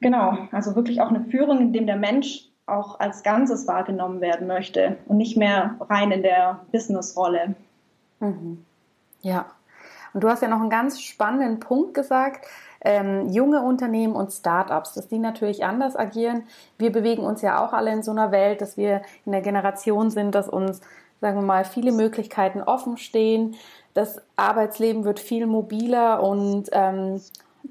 genau, 0.01 0.37
also 0.51 0.75
wirklich 0.75 1.01
auch 1.01 1.09
eine 1.09 1.25
Führung, 1.25 1.59
in 1.59 1.73
dem 1.73 1.85
der 1.85 1.97
Mensch 1.97 2.49
auch 2.67 2.99
als 2.99 3.23
Ganzes 3.23 3.67
wahrgenommen 3.67 4.21
werden 4.21 4.47
möchte 4.47 4.97
und 5.07 5.17
nicht 5.17 5.37
mehr 5.37 5.75
rein 5.81 6.11
in 6.11 6.23
der 6.23 6.61
Business-Rolle. 6.71 7.55
Mhm. 8.19 8.65
Ja, 9.21 9.45
und 10.15 10.23
du 10.23 10.29
hast 10.29 10.41
ja 10.41 10.47
noch 10.47 10.61
einen 10.61 10.69
ganz 10.69 11.01
spannenden 11.01 11.59
Punkt 11.59 11.93
gesagt. 11.93 12.45
Ähm, 12.79 13.27
junge 13.29 13.61
Unternehmen 13.61 14.15
und 14.15 14.31
Startups, 14.31 14.93
dass 14.93 15.09
die 15.09 15.19
natürlich 15.19 15.65
anders 15.65 15.97
agieren. 15.97 16.43
Wir 16.77 16.91
bewegen 16.91 17.23
uns 17.23 17.41
ja 17.41 17.63
auch 17.63 17.73
alle 17.73 17.91
in 17.91 18.01
so 18.01 18.11
einer 18.11 18.31
Welt, 18.31 18.61
dass 18.61 18.77
wir 18.77 19.01
in 19.25 19.33
der 19.33 19.41
Generation 19.41 20.11
sind, 20.11 20.33
dass 20.33 20.47
uns, 20.47 20.79
sagen 21.19 21.39
wir 21.39 21.45
mal, 21.45 21.65
viele 21.65 21.91
Möglichkeiten 21.91 22.61
offen 22.61 22.97
stehen. 22.97 23.55
Das 23.93 24.21
Arbeitsleben 24.37 25.03
wird 25.03 25.19
viel 25.19 25.47
mobiler 25.47 26.23
und 26.23 26.69
ähm, 26.71 27.19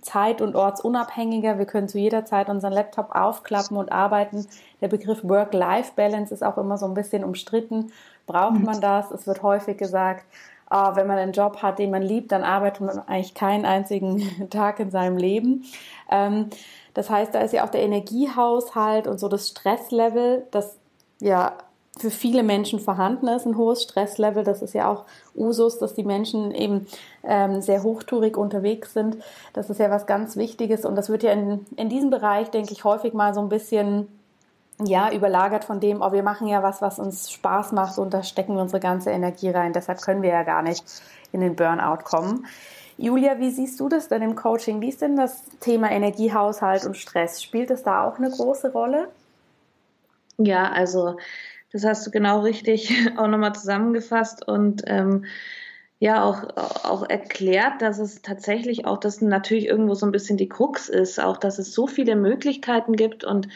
zeit- 0.02 0.40
und 0.40 0.56
ortsunabhängiger. 0.56 1.58
Wir 1.58 1.66
können 1.66 1.88
zu 1.88 1.98
jeder 1.98 2.24
Zeit 2.24 2.48
unseren 2.48 2.72
Laptop 2.72 3.14
aufklappen 3.14 3.76
und 3.76 3.92
arbeiten. 3.92 4.46
Der 4.80 4.88
Begriff 4.88 5.22
Work-Life-Balance 5.22 6.32
ist 6.32 6.42
auch 6.42 6.58
immer 6.58 6.78
so 6.78 6.86
ein 6.86 6.94
bisschen 6.94 7.24
umstritten. 7.24 7.92
Braucht 8.26 8.60
man 8.60 8.80
das? 8.80 9.10
Es 9.10 9.26
wird 9.26 9.42
häufig 9.42 9.76
gesagt, 9.76 10.24
oh, 10.70 10.94
wenn 10.94 11.06
man 11.06 11.18
einen 11.18 11.32
Job 11.32 11.62
hat, 11.62 11.78
den 11.78 11.90
man 11.90 12.02
liebt, 12.02 12.32
dann 12.32 12.42
arbeitet 12.42 12.80
man 12.80 12.98
eigentlich 13.06 13.34
keinen 13.34 13.64
einzigen 13.64 14.48
Tag 14.50 14.80
in 14.80 14.90
seinem 14.90 15.16
Leben. 15.16 15.64
Ähm, 16.10 16.50
das 16.94 17.10
heißt, 17.10 17.34
da 17.34 17.40
ist 17.40 17.52
ja 17.52 17.64
auch 17.64 17.70
der 17.70 17.82
Energiehaushalt 17.82 19.06
und 19.06 19.18
so 19.18 19.28
das 19.28 19.48
Stresslevel, 19.48 20.46
das 20.50 20.78
ja 21.20 21.52
für 21.98 22.10
viele 22.10 22.42
Menschen 22.42 22.80
vorhanden 22.80 23.28
ist, 23.28 23.46
ein 23.46 23.56
hohes 23.56 23.82
Stresslevel. 23.82 24.42
Das 24.42 24.62
ist 24.62 24.74
ja 24.74 24.90
auch 24.90 25.04
Usus, 25.36 25.78
dass 25.78 25.94
die 25.94 26.02
Menschen 26.02 26.50
eben 26.50 26.86
ähm, 27.22 27.62
sehr 27.62 27.82
hochtourig 27.82 28.36
unterwegs 28.36 28.94
sind. 28.94 29.16
Das 29.52 29.70
ist 29.70 29.78
ja 29.78 29.90
was 29.90 30.06
ganz 30.06 30.36
Wichtiges 30.36 30.84
und 30.84 30.96
das 30.96 31.08
wird 31.08 31.22
ja 31.22 31.32
in, 31.32 31.64
in 31.76 31.88
diesem 31.88 32.10
Bereich, 32.10 32.50
denke 32.50 32.72
ich, 32.72 32.84
häufig 32.84 33.14
mal 33.14 33.32
so 33.32 33.40
ein 33.40 33.48
bisschen 33.48 34.08
ja, 34.82 35.12
überlagert 35.12 35.64
von 35.64 35.78
dem, 35.78 36.02
oh, 36.02 36.10
wir 36.10 36.24
machen 36.24 36.48
ja 36.48 36.64
was, 36.64 36.82
was 36.82 36.98
uns 36.98 37.30
Spaß 37.30 37.72
macht 37.72 37.98
und 37.98 38.12
da 38.12 38.24
stecken 38.24 38.56
wir 38.56 38.62
unsere 38.62 38.80
ganze 38.80 39.10
Energie 39.10 39.50
rein. 39.50 39.72
Deshalb 39.72 40.00
können 40.00 40.22
wir 40.22 40.30
ja 40.30 40.42
gar 40.42 40.62
nicht 40.62 40.84
in 41.30 41.40
den 41.40 41.54
Burnout 41.54 42.02
kommen. 42.02 42.46
Julia, 42.96 43.38
wie 43.38 43.50
siehst 43.50 43.78
du 43.78 43.88
das 43.88 44.08
denn 44.08 44.22
im 44.22 44.34
Coaching? 44.34 44.80
Wie 44.80 44.88
ist 44.88 45.02
denn 45.02 45.16
das 45.16 45.44
Thema 45.60 45.90
Energiehaushalt 45.90 46.84
und 46.86 46.96
Stress? 46.96 47.42
Spielt 47.42 47.70
es 47.70 47.84
da 47.84 48.04
auch 48.04 48.18
eine 48.18 48.30
große 48.30 48.72
Rolle? 48.72 49.08
Ja, 50.38 50.70
also 50.70 51.16
das 51.74 51.84
hast 51.84 52.06
du 52.06 52.12
genau 52.12 52.40
richtig 52.40 52.94
auch 53.16 53.26
nochmal 53.26 53.54
zusammengefasst 53.54 54.46
und 54.46 54.82
ähm, 54.86 55.24
ja 55.98 56.22
auch, 56.22 56.44
auch 56.84 57.08
erklärt, 57.08 57.82
dass 57.82 57.98
es 57.98 58.22
tatsächlich 58.22 58.86
auch, 58.86 58.98
das 58.98 59.20
natürlich 59.20 59.66
irgendwo 59.66 59.94
so 59.94 60.06
ein 60.06 60.12
bisschen 60.12 60.36
die 60.36 60.48
Krux 60.48 60.88
ist, 60.88 61.18
auch 61.18 61.36
dass 61.36 61.58
es 61.58 61.74
so 61.74 61.88
viele 61.88 62.14
Möglichkeiten 62.14 62.94
gibt 62.94 63.24
und 63.24 63.48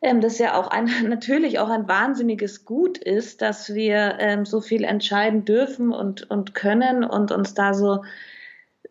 ähm, 0.00 0.22
das 0.22 0.38
ja 0.38 0.58
auch 0.58 0.68
ein, 0.68 0.88
natürlich 1.08 1.58
auch 1.58 1.68
ein 1.68 1.86
wahnsinniges 1.86 2.64
Gut 2.64 2.96
ist, 2.96 3.42
dass 3.42 3.74
wir 3.74 4.16
ähm, 4.20 4.46
so 4.46 4.62
viel 4.62 4.84
entscheiden 4.84 5.44
dürfen 5.44 5.92
und, 5.92 6.30
und 6.30 6.54
können 6.54 7.04
und 7.04 7.30
uns 7.30 7.52
da 7.52 7.74
so, 7.74 8.04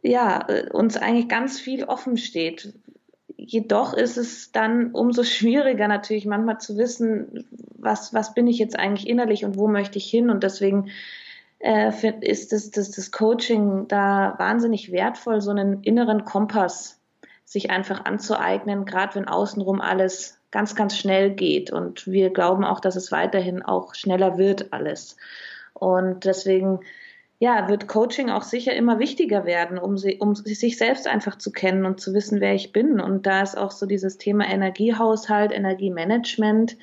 ja, 0.04 0.48
äh, 0.48 0.70
uns 0.72 0.96
eigentlich 0.96 1.28
ganz 1.28 1.60
viel 1.60 1.86
offen 1.86 2.18
steht. 2.18 2.74
Jedoch 3.50 3.94
ist 3.94 4.18
es 4.18 4.52
dann 4.52 4.92
umso 4.92 5.24
schwieriger 5.24 5.88
natürlich 5.88 6.26
manchmal 6.26 6.60
zu 6.60 6.78
wissen, 6.78 7.48
was, 7.78 8.14
was 8.14 8.34
bin 8.34 8.46
ich 8.46 8.60
jetzt 8.60 8.78
eigentlich 8.78 9.08
innerlich 9.08 9.46
und 9.46 9.58
wo 9.58 9.70
möchte 9.70 10.00
ich 10.00 10.10
hin 10.10 10.30
und 10.30 10.44
deswegen 10.44 10.90
äh, 11.60 11.92
ist 12.20 12.52
das, 12.52 12.72
das, 12.72 12.92
das 12.92 13.12
Coaching 13.12 13.88
da 13.88 14.36
wahnsinnig 14.38 14.92
wertvoll, 14.92 15.40
so 15.40 15.52
einen 15.52 15.82
inneren 15.84 16.26
Kompass 16.26 17.00
sich 17.46 17.70
einfach 17.70 18.04
anzueignen, 18.04 18.84
gerade 18.84 19.16
wenn 19.16 19.30
außenrum 19.30 19.80
alles 19.80 20.38
ganz, 20.52 20.76
ganz 20.76 20.98
schnell 20.98 21.32
geht. 21.32 21.72
Und 21.72 22.06
wir 22.06 22.32
glauben 22.32 22.66
auch, 22.66 22.82
dass 22.82 22.98
es 22.98 23.14
weiterhin 23.14 23.64
auch 23.64 23.96
schneller 23.96 24.38
wird 24.38 24.74
alles. 24.74 25.16
Und 25.74 26.26
deswegen, 26.26 26.82
ja, 27.40 27.70
wird 27.70 27.88
Coaching 27.88 28.30
auch 28.30 28.42
sicher 28.42 28.74
immer 28.74 28.98
wichtiger 28.98 29.46
werden, 29.46 29.78
um, 29.78 29.98
sie, 29.98 30.18
um 30.18 30.34
sich 30.36 30.78
selbst 30.78 31.08
einfach 31.08 31.38
zu 31.38 31.52
kennen 31.52 31.86
und 31.86 32.00
zu 32.00 32.14
wissen, 32.14 32.42
wer 32.42 32.56
ich 32.56 32.72
bin. 32.72 33.00
Und 33.00 33.28
da 33.28 33.44
ist 33.44 33.58
auch 33.58 33.72
so 33.72 33.86
dieses 33.86 34.18
Thema 34.18 34.46
Energiehaushalt, 34.48 35.52
Energiemanagement, 35.52 36.78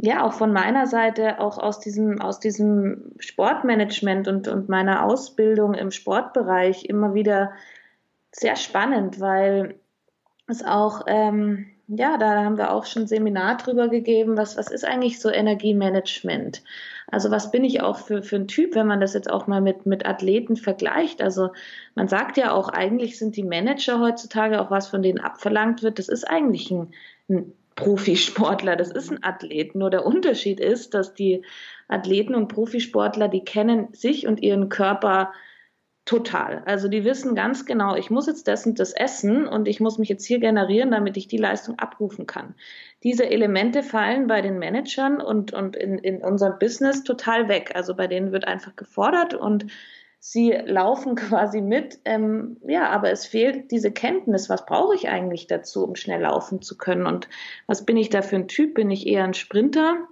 ja, 0.00 0.24
auch 0.24 0.32
von 0.32 0.52
meiner 0.52 0.86
Seite, 0.86 1.40
auch 1.40 1.58
aus 1.58 1.80
diesem, 1.80 2.20
aus 2.20 2.38
diesem 2.38 3.14
Sportmanagement 3.18 4.28
und, 4.28 4.46
und 4.46 4.68
meiner 4.68 5.04
Ausbildung 5.04 5.74
im 5.74 5.90
Sportbereich 5.90 6.84
immer 6.84 7.14
wieder 7.14 7.52
sehr 8.30 8.54
spannend, 8.54 9.18
weil 9.18 9.80
es 10.46 10.64
auch, 10.64 11.02
ähm, 11.08 11.66
ja, 11.88 12.18
da 12.18 12.44
haben 12.44 12.58
wir 12.58 12.72
auch 12.72 12.84
schon 12.84 13.06
Seminar 13.06 13.56
drüber 13.56 13.88
gegeben, 13.88 14.36
was, 14.36 14.58
was 14.58 14.70
ist 14.70 14.84
eigentlich 14.84 15.20
so 15.20 15.30
Energiemanagement? 15.30 16.62
Also 17.06 17.30
was 17.30 17.50
bin 17.50 17.64
ich 17.64 17.80
auch 17.80 17.98
für, 17.98 18.22
für 18.22 18.36
ein 18.36 18.46
Typ, 18.46 18.74
wenn 18.74 18.86
man 18.86 19.00
das 19.00 19.14
jetzt 19.14 19.30
auch 19.30 19.46
mal 19.46 19.62
mit, 19.62 19.86
mit 19.86 20.04
Athleten 20.04 20.56
vergleicht? 20.56 21.22
Also 21.22 21.50
man 21.94 22.06
sagt 22.06 22.36
ja 22.36 22.52
auch, 22.52 22.68
eigentlich 22.68 23.18
sind 23.18 23.36
die 23.36 23.42
Manager 23.42 24.00
heutzutage 24.00 24.60
auch 24.60 24.70
was 24.70 24.88
von 24.88 25.02
denen 25.02 25.18
abverlangt 25.18 25.82
wird. 25.82 25.98
Das 25.98 26.10
ist 26.10 26.24
eigentlich 26.24 26.70
ein, 26.70 26.92
ein 27.30 27.54
Profisportler, 27.74 28.76
das 28.76 28.90
ist 28.90 29.10
ein 29.10 29.24
Athlet. 29.24 29.74
Nur 29.74 29.88
der 29.88 30.04
Unterschied 30.04 30.60
ist, 30.60 30.92
dass 30.92 31.14
die 31.14 31.42
Athleten 31.88 32.34
und 32.34 32.48
Profisportler, 32.48 33.28
die 33.28 33.44
kennen 33.44 33.88
sich 33.92 34.26
und 34.26 34.42
ihren 34.42 34.68
Körper 34.68 35.32
Total. 36.08 36.62
Also 36.64 36.88
die 36.88 37.04
wissen 37.04 37.34
ganz 37.34 37.66
genau, 37.66 37.94
ich 37.94 38.08
muss 38.08 38.26
jetzt 38.26 38.48
und 38.66 38.80
das 38.80 38.94
essen 38.94 39.46
und 39.46 39.68
ich 39.68 39.78
muss 39.78 39.98
mich 39.98 40.08
jetzt 40.08 40.24
hier 40.24 40.40
generieren, 40.40 40.90
damit 40.90 41.18
ich 41.18 41.28
die 41.28 41.36
Leistung 41.36 41.78
abrufen 41.78 42.26
kann. 42.26 42.54
Diese 43.02 43.28
Elemente 43.28 43.82
fallen 43.82 44.26
bei 44.26 44.40
den 44.40 44.58
Managern 44.58 45.20
und, 45.20 45.52
und 45.52 45.76
in, 45.76 45.98
in 45.98 46.22
unserem 46.24 46.58
Business 46.58 47.04
total 47.04 47.50
weg. 47.50 47.72
Also 47.74 47.94
bei 47.94 48.06
denen 48.06 48.32
wird 48.32 48.46
einfach 48.46 48.74
gefordert 48.74 49.34
und 49.34 49.66
sie 50.18 50.52
laufen 50.52 51.14
quasi 51.14 51.60
mit. 51.60 51.98
Ähm, 52.06 52.56
ja, 52.66 52.88
aber 52.88 53.10
es 53.10 53.26
fehlt 53.26 53.70
diese 53.70 53.92
Kenntnis, 53.92 54.48
was 54.48 54.64
brauche 54.64 54.94
ich 54.94 55.10
eigentlich 55.10 55.46
dazu, 55.46 55.84
um 55.84 55.94
schnell 55.94 56.22
laufen 56.22 56.62
zu 56.62 56.78
können 56.78 57.04
und 57.04 57.28
was 57.66 57.84
bin 57.84 57.98
ich 57.98 58.08
da 58.08 58.22
für 58.22 58.36
ein 58.36 58.48
Typ? 58.48 58.72
Bin 58.72 58.90
ich 58.90 59.06
eher 59.06 59.24
ein 59.24 59.34
Sprinter? 59.34 60.08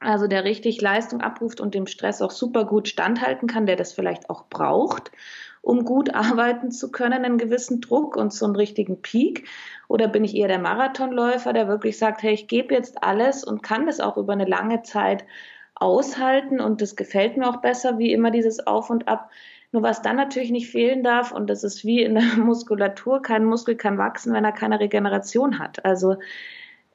Also 0.00 0.26
der 0.26 0.44
richtig 0.44 0.80
Leistung 0.80 1.20
abruft 1.20 1.60
und 1.60 1.74
dem 1.74 1.86
Stress 1.86 2.22
auch 2.22 2.30
super 2.30 2.64
gut 2.64 2.88
standhalten 2.88 3.48
kann, 3.48 3.66
der 3.66 3.76
das 3.76 3.92
vielleicht 3.92 4.30
auch 4.30 4.46
braucht, 4.48 5.10
um 5.60 5.84
gut 5.84 6.14
arbeiten 6.14 6.70
zu 6.70 6.90
können, 6.90 7.24
einen 7.24 7.38
gewissen 7.38 7.80
Druck 7.80 8.16
und 8.16 8.32
so 8.32 8.44
einen 8.44 8.56
richtigen 8.56 9.02
Peak? 9.02 9.48
Oder 9.88 10.08
bin 10.08 10.24
ich 10.24 10.36
eher 10.36 10.48
der 10.48 10.58
Marathonläufer, 10.58 11.52
der 11.52 11.68
wirklich 11.68 11.98
sagt, 11.98 12.22
hey, 12.22 12.34
ich 12.34 12.46
gebe 12.46 12.74
jetzt 12.74 13.02
alles 13.02 13.44
und 13.44 13.62
kann 13.62 13.86
das 13.86 14.00
auch 14.00 14.16
über 14.16 14.32
eine 14.32 14.44
lange 14.44 14.82
Zeit 14.82 15.24
aushalten 15.74 16.60
und 16.60 16.80
das 16.80 16.96
gefällt 16.96 17.36
mir 17.36 17.48
auch 17.48 17.60
besser, 17.60 17.98
wie 17.98 18.12
immer 18.12 18.30
dieses 18.30 18.66
Auf 18.66 18.90
und 18.90 19.08
Ab. 19.08 19.30
Nur 19.70 19.82
was 19.82 20.02
dann 20.02 20.16
natürlich 20.16 20.50
nicht 20.50 20.70
fehlen 20.70 21.02
darf, 21.02 21.30
und 21.30 21.48
das 21.48 21.62
ist 21.62 21.84
wie 21.84 22.02
in 22.02 22.14
der 22.14 22.22
Muskulatur, 22.36 23.22
kein 23.22 23.44
Muskel 23.44 23.76
kann 23.76 23.98
wachsen, 23.98 24.32
wenn 24.32 24.44
er 24.44 24.52
keine 24.52 24.80
Regeneration 24.80 25.58
hat. 25.58 25.84
Also 25.84 26.16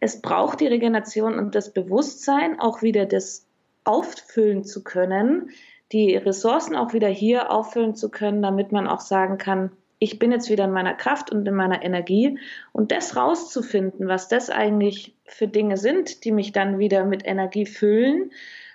es 0.04 0.22
braucht 0.22 0.60
die 0.60 0.68
Regeneration 0.68 1.40
und 1.40 1.56
das 1.56 1.72
Bewusstsein, 1.72 2.60
auch 2.60 2.82
wieder 2.82 3.06
das 3.06 3.48
auffüllen 3.86 4.66
zu 4.66 4.84
können, 4.84 5.50
die 5.94 6.18
Ressourcen 6.18 6.76
auch 6.76 6.92
wieder 6.92 7.08
hier 7.08 7.50
auffüllen 7.50 7.96
zu 7.96 8.12
können, 8.12 8.42
damit 8.42 8.74
man 8.74 8.88
auch 8.88 9.00
sagen 9.00 9.38
kann, 9.38 9.72
ich 10.00 10.20
bin 10.20 10.34
jetzt 10.34 10.50
wieder 10.50 10.66
in 10.66 10.72
meiner 10.72 10.94
Kraft 10.94 11.32
und 11.32 11.48
in 11.48 11.56
meiner 11.56 11.84
Energie 11.84 12.38
und 12.74 12.92
das 12.92 13.16
rauszufinden, 13.16 14.10
was 14.10 14.28
das 14.28 14.50
eigentlich 14.50 15.16
für 15.24 15.48
Dinge 15.48 15.78
sind, 15.78 16.26
die 16.26 16.34
mich 16.34 16.52
dann 16.52 16.80
wieder 16.80 17.06
mit 17.06 17.26
Energie 17.26 17.66
füllen, 17.66 18.32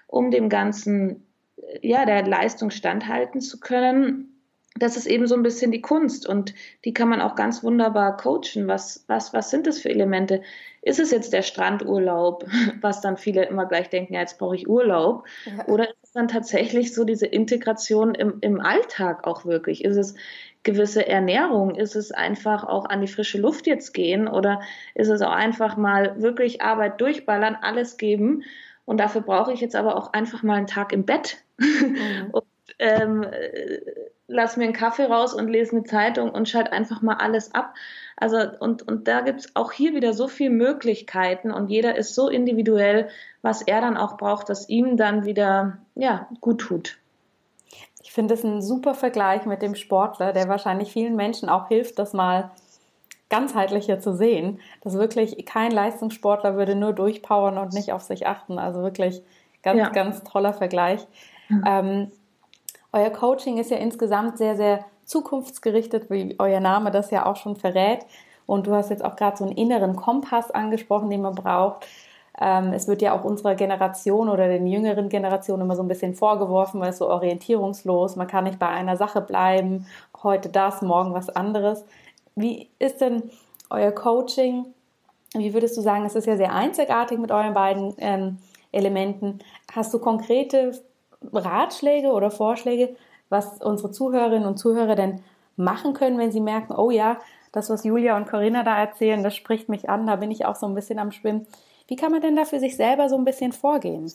um 0.07 0.31
dem 0.31 0.49
Ganzen, 0.49 1.27
ja, 1.83 2.07
der 2.07 2.27
Leistung 2.27 2.71
standhalten 2.71 3.43
zu 3.43 3.61
können. 3.61 4.41
Das 4.79 4.97
ist 4.97 5.07
eben 5.07 5.27
so 5.27 5.35
ein 5.35 5.43
bisschen 5.43 5.73
die 5.73 5.83
Kunst 5.83 6.27
und 6.27 6.55
die 6.87 6.95
kann 6.95 7.11
man 7.11 7.21
auch 7.21 7.35
ganz 7.35 7.63
wunderbar 7.63 8.17
coachen. 8.17 8.67
Was, 8.67 9.05
was, 9.09 9.35
was 9.35 9.51
sind 9.51 9.67
das 9.67 9.81
für 9.81 9.91
Elemente? 9.91 10.41
Ist 10.89 10.99
es 10.99 11.11
jetzt 11.11 11.33
der 11.33 11.43
Strandurlaub, 11.43 12.47
was 12.81 13.01
dann 13.01 13.17
viele 13.17 13.45
immer 13.45 13.67
gleich 13.67 13.91
denken, 13.91 14.15
ja, 14.15 14.21
jetzt 14.21 14.39
brauche 14.39 14.57
ich 14.57 14.69
Urlaub? 14.69 15.27
Ja. 15.45 15.67
Oder 15.67 15.91
ist 15.91 15.99
es 16.03 16.13
dann 16.13 16.29
tatsächlich 16.29 16.95
so 16.95 17.05
diese 17.05 17.27
Integration 17.27 18.15
im, 18.15 18.39
im 18.41 18.61
Alltag 18.61 19.27
auch 19.27 19.45
wirklich? 19.45 19.85
Ist 19.85 19.97
es 19.97 20.15
gewisse 20.63 21.07
Ernährung? 21.07 21.75
Ist 21.75 21.95
es 21.95 22.11
einfach 22.11 22.65
auch 22.65 22.87
an 22.87 23.03
die 23.03 23.09
frische 23.09 23.39
Luft 23.39 23.67
jetzt 23.67 23.93
gehen? 23.93 24.29
Oder 24.29 24.61
ist 24.95 25.09
es 25.09 25.21
auch 25.21 25.33
einfach 25.33 25.77
mal 25.77 26.21
wirklich 26.21 26.63
Arbeit 26.63 27.01
durchballern, 27.01 27.57
alles 27.61 27.99
geben? 27.99 28.45
Und 28.87 28.99
dafür 28.99 29.21
brauche 29.21 29.53
ich 29.53 29.61
jetzt 29.61 29.77
aber 29.77 29.97
auch 29.97 30.15
einfach 30.15 30.43
mal 30.43 30.57
einen 30.57 30.67
Tag 30.67 30.93
im 30.93 31.05
Bett. 31.05 31.37
Mhm. 31.61 32.31
und, 32.31 32.45
ähm, 32.79 33.27
lass 34.29 34.57
mir 34.57 34.65
einen 34.65 34.73
Kaffee 34.73 35.05
raus 35.05 35.35
und 35.35 35.49
lese 35.49 35.73
eine 35.73 35.85
Zeitung 35.85 36.31
und 36.31 36.49
schalte 36.49 36.73
einfach 36.73 37.03
mal 37.03 37.17
alles 37.17 37.55
ab. 37.55 37.75
Also, 38.17 38.39
und, 38.61 38.87
und 38.87 39.09
da 39.09 39.23
gibt's 39.23 39.55
auch 39.55 39.73
hier 39.73 39.95
wieder 39.95 40.13
so 40.13 40.29
viele 40.29 40.51
Möglichkeiten 40.51 41.51
und 41.51 41.69
jeder 41.69 41.97
ist 41.97 42.15
so 42.15 42.29
individuell, 42.29 43.09
was 43.43 43.63
er 43.63 43.81
dann 43.81 43.97
auch 43.97 44.17
braucht, 44.17 44.49
dass 44.49 44.69
ihm 44.69 44.97
dann 44.97 45.25
wieder, 45.25 45.79
ja, 45.95 46.29
gut 46.41 46.61
tut. 46.61 46.99
Ich 48.03 48.13
finde 48.13 48.35
es 48.35 48.45
ein 48.45 48.63
super 48.63 48.95
Vergleich 48.95 49.47
mit 49.47 49.63
dem 49.63 49.75
Sportler, 49.75 50.33
der 50.33 50.49
wahrscheinlich 50.49 50.93
vielen 50.93 51.17
Menschen 51.17 51.49
auch 51.49 51.69
hilft, 51.69 51.99
das 51.99 52.13
mal 52.13 52.51
ganzheitlicher 53.31 54.01
zu 54.01 54.15
sehen, 54.15 54.61
dass 54.83 54.95
wirklich 54.95 55.45
kein 55.45 55.71
Leistungssportler 55.71 56.57
würde 56.57 56.75
nur 56.75 56.93
durchpowern 56.93 57.59
und 57.59 57.75
nicht 57.75 57.93
auf 57.93 58.03
sich 58.03 58.27
achten. 58.27 58.59
Also 58.59 58.83
wirklich 58.83 59.23
ganz, 59.63 59.79
ja. 59.79 59.89
ganz 59.91 60.25
toller 60.25 60.55
Vergleich. 60.55 61.07
Mhm. 61.49 61.65
Ähm, 61.67 62.13
euer 62.99 63.11
Coaching 63.11 63.59
ist 63.59 63.71
ja 63.71 63.77
insgesamt 63.77 64.39
sehr, 64.39 64.57
sehr 64.57 64.85
zukunftsgerichtet, 65.05 66.11
wie 66.11 66.37
euer 66.39 66.61
Name 66.61 66.91
das 66.91 67.11
ja 67.11 67.27
auch 67.27 67.37
schon 67.37 67.57
verrät. 67.57 68.01
Und 68.47 68.67
du 68.67 68.75
hast 68.75 68.91
jetzt 68.91 69.05
auch 69.05 69.17
gerade 69.17 69.37
so 69.37 69.45
einen 69.45 69.57
inneren 69.57 69.97
Kompass 69.97 70.51
angesprochen, 70.51 71.11
den 71.11 71.23
man 71.23 71.35
braucht. 71.35 71.87
Ähm, 72.41 72.73
es 72.73 72.87
wird 72.89 73.03
ja 73.03 73.19
auch 73.19 73.25
unserer 73.25 73.55
Generation 73.55 74.29
oder 74.29 74.49
den 74.49 74.67
jüngeren 74.67 75.09
Generationen 75.09 75.63
immer 75.63 75.77
so 75.77 75.83
ein 75.83 75.89
bisschen 75.89 76.15
vorgeworfen, 76.15 76.81
weil 76.81 76.91
es 76.91 76.99
so 76.99 77.09
orientierungslos, 77.09 78.17
man 78.17 78.29
kann 78.29 78.45
nicht 78.45 78.59
bei 78.59 78.69
einer 78.69 78.97
Sache 78.97 79.21
bleiben, 79.21 79.87
heute 80.23 80.49
das, 80.49 80.81
morgen 80.83 81.15
was 81.15 81.31
anderes. 81.31 81.85
Wie 82.37 82.71
ist 82.79 83.01
denn 83.01 83.31
euer 83.71 83.91
Coaching? 83.93 84.67
Wie 85.35 85.53
würdest 85.53 85.77
du 85.77 85.81
sagen, 85.81 86.05
es 86.07 86.15
ist 86.15 86.27
ja 86.27 86.37
sehr 86.37 86.55
einzigartig 86.55 87.19
mit 87.19 87.33
euren 87.33 87.55
beiden 87.55 87.95
ähm, 87.99 88.39
Elementen. 88.73 89.41
Hast 89.73 89.93
du 89.93 89.99
konkrete 89.99 90.73
Ratschläge 91.33 92.09
oder 92.09 92.31
Vorschläge, 92.31 92.97
was 93.29 93.61
unsere 93.61 93.91
Zuhörerinnen 93.91 94.47
und 94.47 94.59
Zuhörer 94.59 94.95
denn 94.95 95.23
machen 95.57 95.93
können, 95.93 96.19
wenn 96.19 96.33
sie 96.33 96.41
merken, 96.41 96.75
oh 96.75 96.91
ja, 96.91 97.19
das, 97.53 97.71
was 97.71 97.85
Julia 97.85 98.17
und 98.17 98.29
Corinna 98.29 98.63
da 98.63 98.79
erzählen, 98.79 99.23
das 99.23 99.35
spricht 99.35 99.69
mich 99.69 99.89
an, 99.89 100.07
da 100.07 100.17
bin 100.17 100.31
ich 100.31 100.45
auch 100.45 100.57
so 100.57 100.67
ein 100.67 100.75
bisschen 100.75 100.99
am 100.99 101.13
Schwimmen. 101.13 101.47
Wie 101.89 101.97
kann 101.97 102.13
man 102.13 102.21
denn 102.21 102.37
da 102.37 102.45
für 102.45 102.61
sich 102.61 102.77
selber 102.77 103.09
so 103.09 103.17
ein 103.17 103.25
bisschen 103.25 103.53
vorgehen? 103.53 104.13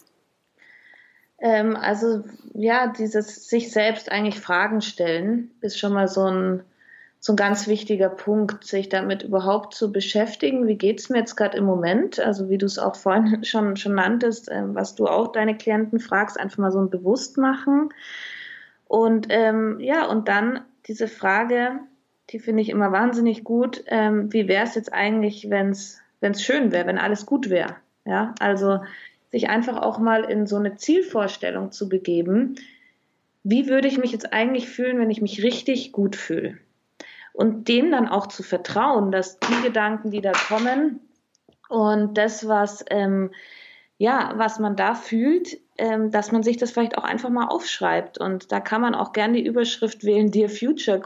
Ähm, 1.39 1.75
also 1.75 2.23
ja, 2.53 2.87
dieses 2.87 3.49
sich 3.49 3.71
selbst 3.71 4.11
eigentlich 4.11 4.39
Fragen 4.39 4.81
stellen 4.81 5.51
ist 5.61 5.79
schon 5.79 5.93
mal 5.93 6.07
so 6.07 6.25
ein, 6.25 6.63
so 7.25 7.31
ein 7.31 7.38
ganz 7.38 7.67
wichtiger 7.67 8.09
Punkt, 8.09 8.65
sich 8.65 8.89
damit 8.89 9.23
überhaupt 9.23 9.73
zu 9.73 9.93
beschäftigen. 9.93 10.67
Wie 10.67 10.75
geht 10.75 10.99
es 10.99 11.09
mir 11.09 11.19
jetzt 11.19 11.38
gerade 11.38 11.57
im 11.57 11.63
Moment? 11.63 12.19
Also 12.19 12.49
wie 12.49 12.57
du 12.57 12.65
es 12.65 12.77
auch 12.77 12.97
vorhin 12.97 13.41
schon, 13.45 13.77
schon 13.77 13.95
nanntest, 13.95 14.49
äh, 14.49 14.63
was 14.65 14.95
du 14.95 15.07
auch 15.07 15.31
deine 15.31 15.55
Klienten 15.55 16.01
fragst, 16.01 16.38
einfach 16.38 16.57
mal 16.57 16.73
so 16.73 16.81
ein 16.81 16.89
Bewusstmachen. 16.89 17.93
Und 18.89 19.27
ähm, 19.29 19.79
ja, 19.79 20.05
und 20.05 20.27
dann 20.27 20.65
diese 20.88 21.07
Frage, 21.07 21.79
die 22.31 22.39
finde 22.39 22.62
ich 22.62 22.67
immer 22.67 22.91
wahnsinnig 22.91 23.45
gut, 23.45 23.86
ähm, 23.88 24.33
wie 24.33 24.49
wäre 24.49 24.65
es 24.65 24.75
jetzt 24.75 24.91
eigentlich, 24.91 25.49
wenn 25.49 25.69
es 25.69 26.01
schön 26.41 26.73
wäre, 26.73 26.88
wenn 26.88 26.97
alles 26.97 27.25
gut 27.25 27.49
wäre? 27.49 27.77
Ja, 28.03 28.36
also 28.41 28.81
sich 29.31 29.47
einfach 29.47 29.77
auch 29.81 29.97
mal 29.97 30.25
in 30.25 30.45
so 30.45 30.57
eine 30.57 30.75
Zielvorstellung 30.75 31.71
zu 31.71 31.88
begeben. 31.88 32.55
Wie 33.43 33.69
würde 33.69 33.88
ich 33.88 33.97
mich 33.97 34.12
jetzt 34.12 34.33
eigentlich 34.33 34.67
fühlen, 34.67 34.99
wenn 34.99 35.09
ich 35.09 35.21
mich 35.21 35.41
richtig 35.41 35.93
gut 35.93 36.17
fühle? 36.17 36.57
Und 37.33 37.67
dem 37.67 37.91
dann 37.91 38.07
auch 38.07 38.27
zu 38.27 38.43
vertrauen, 38.43 39.11
dass 39.11 39.39
die 39.39 39.61
Gedanken, 39.63 40.11
die 40.11 40.21
da 40.21 40.31
kommen 40.31 41.01
und 41.67 42.17
das, 42.17 42.47
was, 42.47 42.85
ähm, 42.91 43.31
ja, 43.97 44.33
was 44.35 44.59
man 44.59 44.75
da 44.75 44.93
fühlt, 44.93 45.57
ähm, 45.77 46.11
dass 46.11 46.31
man 46.31 46.43
sich 46.43 46.57
das 46.57 46.71
vielleicht 46.71 46.97
auch 46.97 47.03
einfach 47.03 47.29
mal 47.29 47.47
aufschreibt. 47.47 48.19
Und 48.19 48.51
da 48.51 48.59
kann 48.59 48.81
man 48.81 48.93
auch 48.93 49.11
gerne 49.11 49.37
die 49.37 49.45
Überschrift 49.45 50.03
wählen, 50.03 50.31
Dear 50.31 50.49
Future, 50.49 51.01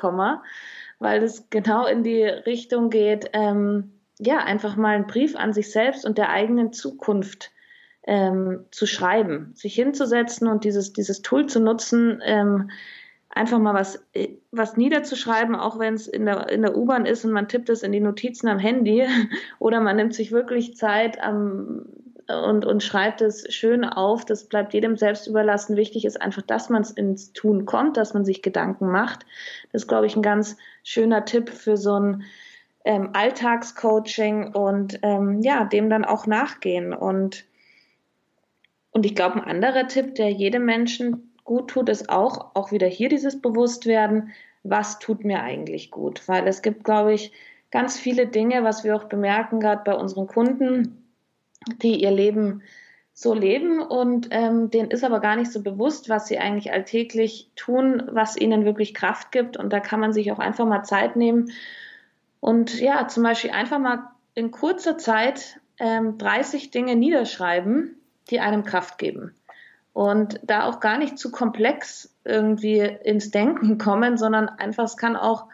weil 1.00 1.24
es 1.24 1.50
genau 1.50 1.86
in 1.86 2.04
die 2.04 2.24
Richtung 2.24 2.90
geht, 2.90 3.30
ähm, 3.34 3.94
ja, 4.20 4.40
einfach 4.40 4.76
mal 4.76 4.96
einen 4.96 5.08
Brief 5.08 5.36
an 5.36 5.54
sich 5.54 5.72
selbst 5.72 6.06
und 6.06 6.18
der 6.18 6.30
eigenen 6.30 6.74
Zukunft 6.74 7.52
ähm, 8.08 8.66
zu 8.72 8.88
schreiben, 8.88 9.52
sich 9.54 9.76
hinzusetzen 9.76 10.48
und 10.48 10.64
dieses, 10.64 10.94
dieses 10.94 11.22
Tool 11.22 11.46
zu 11.46 11.60
nutzen, 11.60 12.22
ähm, 12.26 12.72
einfach 13.38 13.60
mal 13.60 13.74
was, 13.74 14.04
was 14.52 14.78
niederzuschreiben, 14.78 15.56
auch 15.56 15.80
wenn 15.80 15.94
es 15.94 16.08
in 16.08 16.26
der, 16.26 16.50
in 16.50 16.62
der 16.62 16.76
U-Bahn 16.76 17.06
ist 17.06 17.24
und 17.24 17.32
man 17.32 17.48
tippt 17.48 17.70
es 17.70 17.84
in 17.84 17.92
die 17.92 18.00
Notizen 18.00 18.48
am 18.48 18.60
Handy 18.60 19.06
oder 19.60 19.80
man 19.80 19.96
nimmt 19.96 20.14
sich 20.14 20.32
wirklich 20.32 20.76
Zeit 20.76 21.22
am, 21.22 21.86
und, 22.28 22.66
und 22.66 22.84
schreibt 22.84 23.22
es 23.22 23.46
schön 23.54 23.86
auf. 23.86 24.26
Das 24.26 24.46
bleibt 24.46 24.74
jedem 24.74 24.98
selbst 24.98 25.28
überlassen. 25.28 25.78
Wichtig 25.78 26.06
ist 26.06 26.22
einfach, 26.22 26.42
dass 26.42 26.70
man 26.70 26.82
es 26.82 26.92
ins 26.92 27.32
Tun 27.34 27.66
kommt, 27.66 27.98
dass 27.98 28.14
man 28.14 28.26
sich 28.26 28.42
Gedanken 28.42 28.88
macht. 28.88 29.26
Das 29.72 29.84
ist, 29.84 29.88
glaube 29.88 30.08
ich, 30.08 30.16
ein 30.16 30.22
ganz 30.22 30.58
schöner 30.84 31.26
Tipp 31.26 31.50
für 31.50 31.78
so 31.78 32.00
ein 32.00 32.24
ähm, 32.84 33.12
Alltagscoaching 33.14 34.54
und 34.54 35.00
ähm, 35.04 35.42
ja, 35.42 35.66
dem 35.66 35.90
dann 35.90 36.06
auch 36.06 36.28
nachgehen 36.28 36.94
und 36.94 37.46
und 38.92 39.06
ich 39.06 39.14
glaube, 39.14 39.36
ein 39.36 39.44
anderer 39.44 39.88
Tipp, 39.88 40.16
der 40.16 40.32
jedem 40.32 40.66
Menschen 40.66 41.37
gut 41.48 41.72
tut, 41.72 41.90
ist 41.90 42.10
auch, 42.10 42.52
auch 42.54 42.72
wieder 42.72 42.86
hier 42.86 43.10
dieses 43.10 43.42
Bewusstwerden, 43.42 44.34
was 44.64 45.00
tut 45.00 45.24
mir 45.24 45.42
eigentlich 45.42 45.90
gut? 45.90 46.28
Weil 46.28 46.48
es 46.48 46.62
gibt, 46.62 46.84
glaube 46.84 47.14
ich, 47.14 47.32
ganz 47.72 47.98
viele 47.98 48.28
Dinge, 48.28 48.64
was 48.64 48.84
wir 48.84 48.96
auch 48.96 49.06
bemerken, 49.06 49.60
gerade 49.60 49.82
bei 49.84 49.96
unseren 49.96 50.28
Kunden, 50.28 51.08
die 51.82 52.02
ihr 52.02 52.12
Leben 52.12 52.62
so 53.14 53.34
leben 53.34 53.82
und 53.82 54.28
ähm, 54.30 54.70
denen 54.70 54.92
ist 54.92 55.04
aber 55.04 55.20
gar 55.20 55.36
nicht 55.36 55.52
so 55.52 55.64
bewusst, 55.64 56.08
was 56.08 56.28
sie 56.28 56.38
eigentlich 56.38 56.72
alltäglich 56.72 57.50
tun, 57.56 58.04
was 58.12 58.38
ihnen 58.38 58.64
wirklich 58.64 58.94
Kraft 58.94 59.32
gibt. 59.32 59.58
Und 59.58 59.74
da 59.74 59.80
kann 59.80 60.00
man 60.00 60.14
sich 60.14 60.32
auch 60.32 60.38
einfach 60.38 60.68
mal 60.68 60.84
Zeit 60.84 61.16
nehmen 61.16 61.52
und 62.40 62.80
ja, 62.80 63.08
zum 63.08 63.24
Beispiel 63.24 63.52
einfach 63.52 63.80
mal 63.80 64.12
in 64.36 64.52
kurzer 64.52 64.98
Zeit 64.98 65.60
ähm, 65.80 66.18
30 66.20 66.70
Dinge 66.70 66.96
niederschreiben, 66.96 67.96
die 68.30 68.40
einem 68.40 68.64
Kraft 68.64 69.00
geben. 69.00 69.34
Und 69.98 70.40
da 70.44 70.66
auch 70.66 70.80
gar 70.80 71.00
nicht 71.00 71.18
zu 71.18 71.32
komplex 71.32 72.16
irgendwie 72.24 72.82
ins 72.82 73.32
Denken 73.32 73.80
kommen, 73.80 74.16
sondern 74.16 74.48
einfach, 74.48 74.84
es 74.84 74.96
kann 74.96 75.16
auch 75.16 75.48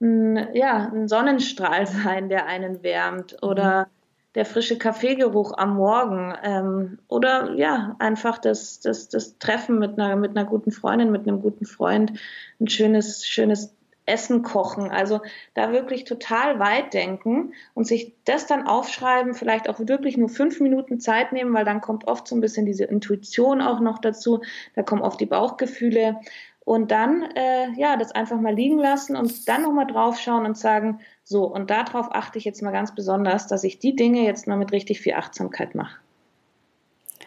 ein, 0.00 0.54
ja, 0.54 0.92
ein 0.94 1.08
Sonnenstrahl 1.08 1.86
sein, 2.04 2.28
der 2.28 2.46
einen 2.46 2.84
wärmt 2.84 3.42
oder 3.42 3.80
mhm. 3.80 3.90
der 4.36 4.44
frische 4.44 4.78
Kaffeegeruch 4.78 5.58
am 5.58 5.74
Morgen 5.74 6.32
ähm, 6.44 6.98
oder 7.08 7.54
ja, 7.56 7.96
einfach 7.98 8.38
das, 8.38 8.78
das, 8.78 9.08
das 9.08 9.38
Treffen 9.38 9.80
mit 9.80 9.98
einer, 9.98 10.14
mit 10.14 10.36
einer 10.36 10.48
guten 10.48 10.70
Freundin, 10.70 11.10
mit 11.10 11.26
einem 11.26 11.42
guten 11.42 11.66
Freund, 11.66 12.12
ein 12.60 12.68
schönes, 12.68 13.26
schönes 13.26 13.74
Essen 14.10 14.42
kochen. 14.42 14.90
Also 14.90 15.20
da 15.54 15.72
wirklich 15.72 16.04
total 16.04 16.58
weit 16.58 16.92
denken 16.92 17.54
und 17.74 17.86
sich 17.86 18.14
das 18.24 18.46
dann 18.46 18.66
aufschreiben, 18.66 19.34
vielleicht 19.34 19.68
auch 19.68 19.78
wirklich 19.78 20.16
nur 20.16 20.28
fünf 20.28 20.60
Minuten 20.60 21.00
Zeit 21.00 21.32
nehmen, 21.32 21.54
weil 21.54 21.64
dann 21.64 21.80
kommt 21.80 22.06
oft 22.06 22.28
so 22.28 22.34
ein 22.34 22.40
bisschen 22.40 22.66
diese 22.66 22.84
Intuition 22.84 23.62
auch 23.62 23.80
noch 23.80 23.98
dazu. 23.98 24.42
Da 24.74 24.82
kommen 24.82 25.02
oft 25.02 25.20
die 25.20 25.26
Bauchgefühle. 25.26 26.20
Und 26.64 26.90
dann, 26.90 27.22
äh, 27.34 27.72
ja, 27.76 27.96
das 27.96 28.12
einfach 28.12 28.38
mal 28.38 28.54
liegen 28.54 28.78
lassen 28.78 29.16
und 29.16 29.48
dann 29.48 29.62
nochmal 29.62 29.86
draufschauen 29.86 30.44
und 30.44 30.58
sagen, 30.58 31.00
so, 31.24 31.44
und 31.44 31.70
darauf 31.70 32.12
achte 32.12 32.38
ich 32.38 32.44
jetzt 32.44 32.62
mal 32.62 32.70
ganz 32.70 32.94
besonders, 32.94 33.46
dass 33.46 33.64
ich 33.64 33.78
die 33.78 33.96
Dinge 33.96 34.22
jetzt 34.22 34.46
mal 34.46 34.56
mit 34.56 34.70
richtig 34.70 35.00
viel 35.00 35.14
Achtsamkeit 35.14 35.74
mache. 35.74 35.98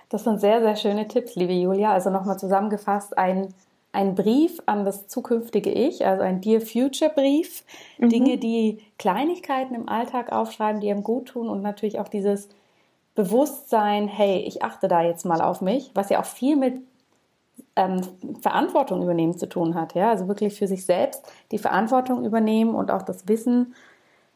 Das 0.10 0.24
sind 0.26 0.40
sehr, 0.40 0.62
sehr 0.62 0.76
schöne 0.76 1.08
Tipps, 1.08 1.36
liebe 1.36 1.54
Julia. 1.54 1.92
Also 1.92 2.12
nochmal 2.12 2.38
zusammengefasst, 2.38 3.18
ein 3.18 3.54
ein 3.94 4.16
Brief 4.16 4.60
an 4.66 4.84
das 4.84 5.08
zukünftige 5.08 5.72
Ich, 5.72 6.06
also 6.06 6.24
ein 6.24 6.42
Dear 6.42 6.60
Future 6.60 7.12
Brief. 7.12 7.64
Mhm. 8.00 8.10
Dinge, 8.10 8.38
die 8.38 8.80
Kleinigkeiten 8.98 9.76
im 9.76 9.88
Alltag 9.88 10.32
aufschreiben, 10.32 10.82
die 10.82 10.92
einem 10.92 11.04
gut 11.04 11.30
tun 11.30 11.48
und 11.48 11.62
natürlich 11.62 12.00
auch 12.00 12.10
dieses 12.10 12.50
Bewusstsein, 13.16 14.08
hey, 14.08 14.40
ich 14.40 14.64
achte 14.64 14.88
da 14.88 15.04
jetzt 15.04 15.26
mal 15.26 15.42
auf 15.42 15.62
mich, 15.62 15.92
was 15.94 16.10
ja 16.10 16.20
auch 16.20 16.26
viel 16.26 16.56
mit 16.56 16.82
ähm, 17.76 18.02
Verantwortung 18.42 19.04
übernehmen 19.04 19.38
zu 19.38 19.48
tun 19.48 19.76
hat. 19.76 19.94
Ja? 19.94 20.10
Also 20.10 20.28
wirklich 20.28 20.58
für 20.58 20.68
sich 20.68 20.86
selbst 20.86 21.22
die 21.52 21.60
Verantwortung 21.60 22.26
übernehmen 22.26 22.74
und 22.74 22.90
auch 22.90 23.04
das 23.04 23.28
Wissen, 23.28 23.76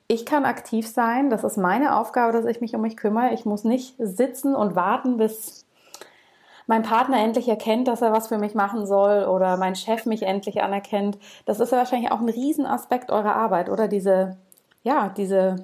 ich 0.08 0.26
kann 0.26 0.46
aktiv 0.46 0.88
sein, 0.88 1.30
das 1.30 1.44
ist 1.44 1.58
meine 1.58 1.98
Aufgabe, 1.98 2.32
dass 2.32 2.46
ich 2.46 2.62
mich 2.62 2.74
um 2.74 2.82
mich 2.82 2.96
kümmere. 2.96 3.34
Ich 3.34 3.44
muss 3.44 3.66
nicht 3.66 3.96
sitzen 3.98 4.56
und 4.56 4.76
warten, 4.76 5.18
bis 5.18 5.66
mein 6.68 6.84
Partner 6.84 7.18
endlich 7.18 7.48
erkennt, 7.48 7.88
dass 7.88 8.02
er 8.02 8.12
was 8.12 8.28
für 8.28 8.38
mich 8.38 8.54
machen 8.54 8.86
soll 8.86 9.24
oder 9.24 9.58
mein 9.58 9.76
Chef 9.76 10.06
mich 10.06 10.24
endlich 10.24 10.62
anerkennt. 10.62 11.18
Das 11.46 11.60
ist 11.60 11.72
ja 11.72 11.78
wahrscheinlich 11.78 12.12
auch 12.12 12.20
ein 12.20 12.30
Riesenaspekt 12.30 13.10
eurer 13.10 13.36
Arbeit, 13.36 13.70
oder? 13.70 13.88
Diese, 13.88 14.38
ja, 14.84 15.10
diese 15.10 15.56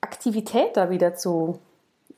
Aktivität 0.00 0.76
da 0.76 0.90
wieder 0.90 1.14
zu, 1.14 1.60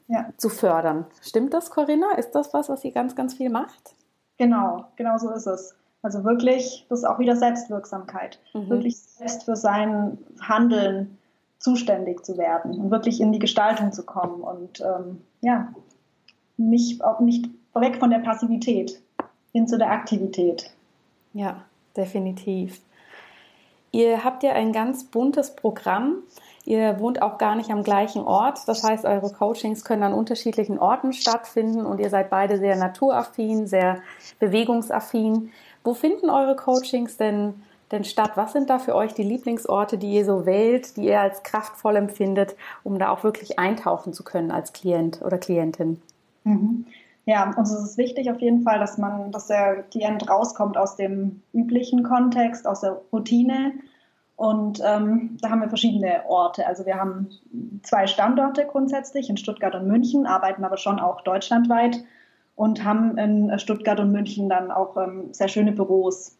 ja. 0.09 0.31
zu 0.39 0.49
fördern. 0.49 1.07
Stimmt 1.21 1.53
das, 1.53 1.71
Corinna? 1.71 2.13
Ist 2.13 2.33
das 2.33 2.53
was, 2.55 2.69
was 2.71 2.81
sie 2.81 2.93
ganz, 2.93 3.15
ganz 3.15 3.35
viel 3.35 3.51
macht? 3.51 3.95
Genau, 4.39 4.87
genau 4.97 5.19
so 5.19 5.31
ist 5.31 5.47
es. 5.47 5.75
Also 6.01 6.25
wirklich, 6.25 6.87
das 6.89 7.01
ist 7.01 7.05
auch 7.05 7.19
wieder 7.19 7.37
Selbstwirksamkeit. 7.37 8.39
Mhm. 8.55 8.71
Wirklich 8.71 8.99
selbst 8.99 9.45
für 9.45 9.57
sein 9.57 10.17
Handeln 10.41 11.19
zuständig 11.59 12.25
zu 12.25 12.39
werden 12.39 12.79
und 12.81 12.91
wirklich 12.91 13.21
in 13.21 13.33
die 13.33 13.41
Gestaltung 13.41 13.93
zu 13.93 14.05
kommen 14.05 14.43
und 14.43 14.81
ähm, 14.81 15.23
ja, 15.41 15.69
nicht, 16.57 17.03
auch 17.03 17.21
nicht 17.21 17.51
weg 17.81 17.97
von 17.97 18.11
der 18.11 18.19
Passivität 18.19 19.01
hin 19.53 19.67
zu 19.67 19.79
der 19.79 19.91
Aktivität. 19.91 20.71
Ja, 21.33 21.65
definitiv. 21.97 22.81
Ihr 23.91 24.25
habt 24.25 24.43
ja 24.43 24.53
ein 24.53 24.73
ganz 24.73 25.05
buntes 25.05 25.55
Programm. 25.57 26.17
Ihr 26.65 27.01
wohnt 27.01 27.23
auch 27.23 27.39
gar 27.39 27.57
nicht 27.57 27.71
am 27.71 27.83
gleichen 27.83 28.23
Ort. 28.23 28.61
Das 28.67 28.85
heißt, 28.85 29.07
eure 29.07 29.33
Coachings 29.33 29.85
können 29.85 30.03
an 30.03 30.13
unterschiedlichen 30.13 30.79
Orten 30.79 31.15
stattfinden 31.15 31.87
und 31.87 31.99
ihr 31.99 32.11
seid 32.11 32.29
beide 32.29 32.59
sehr 32.59 32.77
naturaffin, 32.77 33.67
sehr 33.67 34.03
bewegungsaffin. 34.39 35.51
Wo 35.83 35.95
finden 35.95 36.29
eure 36.29 36.57
Coachings 36.57 37.17
denn, 37.17 37.63
denn 37.91 38.05
statt? 38.05 38.33
Was 38.35 38.53
sind 38.53 38.69
da 38.69 38.79
für 38.79 38.95
euch 38.95 39.15
die 39.15 39.23
Lieblingsorte, 39.23 39.97
die 39.97 40.13
ihr 40.13 40.27
so 40.27 40.45
wählt, 40.45 40.99
die 40.99 41.07
ihr 41.07 41.21
als 41.21 41.43
kraftvoll 41.43 41.97
empfindet, 41.97 42.55
um 42.85 42.99
da 42.99 43.09
auch 43.09 43.25
wirklich 43.25 43.59
eintauchen 43.59 44.13
zu 44.13 44.23
können 44.23 44.51
als 44.51 44.75
Klient 44.75 45.23
oder 45.23 45.39
Klientin? 45.39 46.03
Mhm. 46.45 46.85
Ja, 47.29 47.53
uns 47.59 47.71
ist 47.71 47.83
es 47.83 47.99
wichtig 47.99 48.31
auf 48.31 48.41
jeden 48.41 48.63
Fall, 48.63 48.79
dass 48.79 48.97
man, 48.97 49.31
dass 49.33 49.49
der 49.49 49.83
Klient 49.83 50.31
rauskommt 50.31 50.79
aus 50.79 50.97
dem 50.97 51.43
üblichen 51.53 52.03
Kontext, 52.03 52.67
aus 52.67 52.81
der 52.81 53.03
Routine. 53.13 53.75
Und 54.37 54.81
ähm, 54.83 55.37
da 55.43 55.51
haben 55.51 55.61
wir 55.61 55.69
verschiedene 55.69 56.23
Orte. 56.27 56.67
Also 56.67 56.87
wir 56.87 56.95
haben 56.95 57.29
zwei 57.83 58.07
Standorte 58.07 58.65
grundsätzlich 58.65 59.29
in 59.29 59.37
Stuttgart 59.37 59.75
und 59.75 59.87
München, 59.87 60.25
arbeiten 60.25 60.65
aber 60.65 60.79
schon 60.79 60.99
auch 60.99 61.21
deutschlandweit 61.21 62.03
und 62.57 62.83
haben 62.83 63.19
in 63.19 63.59
Stuttgart 63.59 64.01
und 64.01 64.11
München 64.11 64.49
dann 64.49 64.71
auch 64.71 64.97
ähm, 64.97 65.29
sehr 65.35 65.49
schöne 65.49 65.73
Büros. 65.73 66.39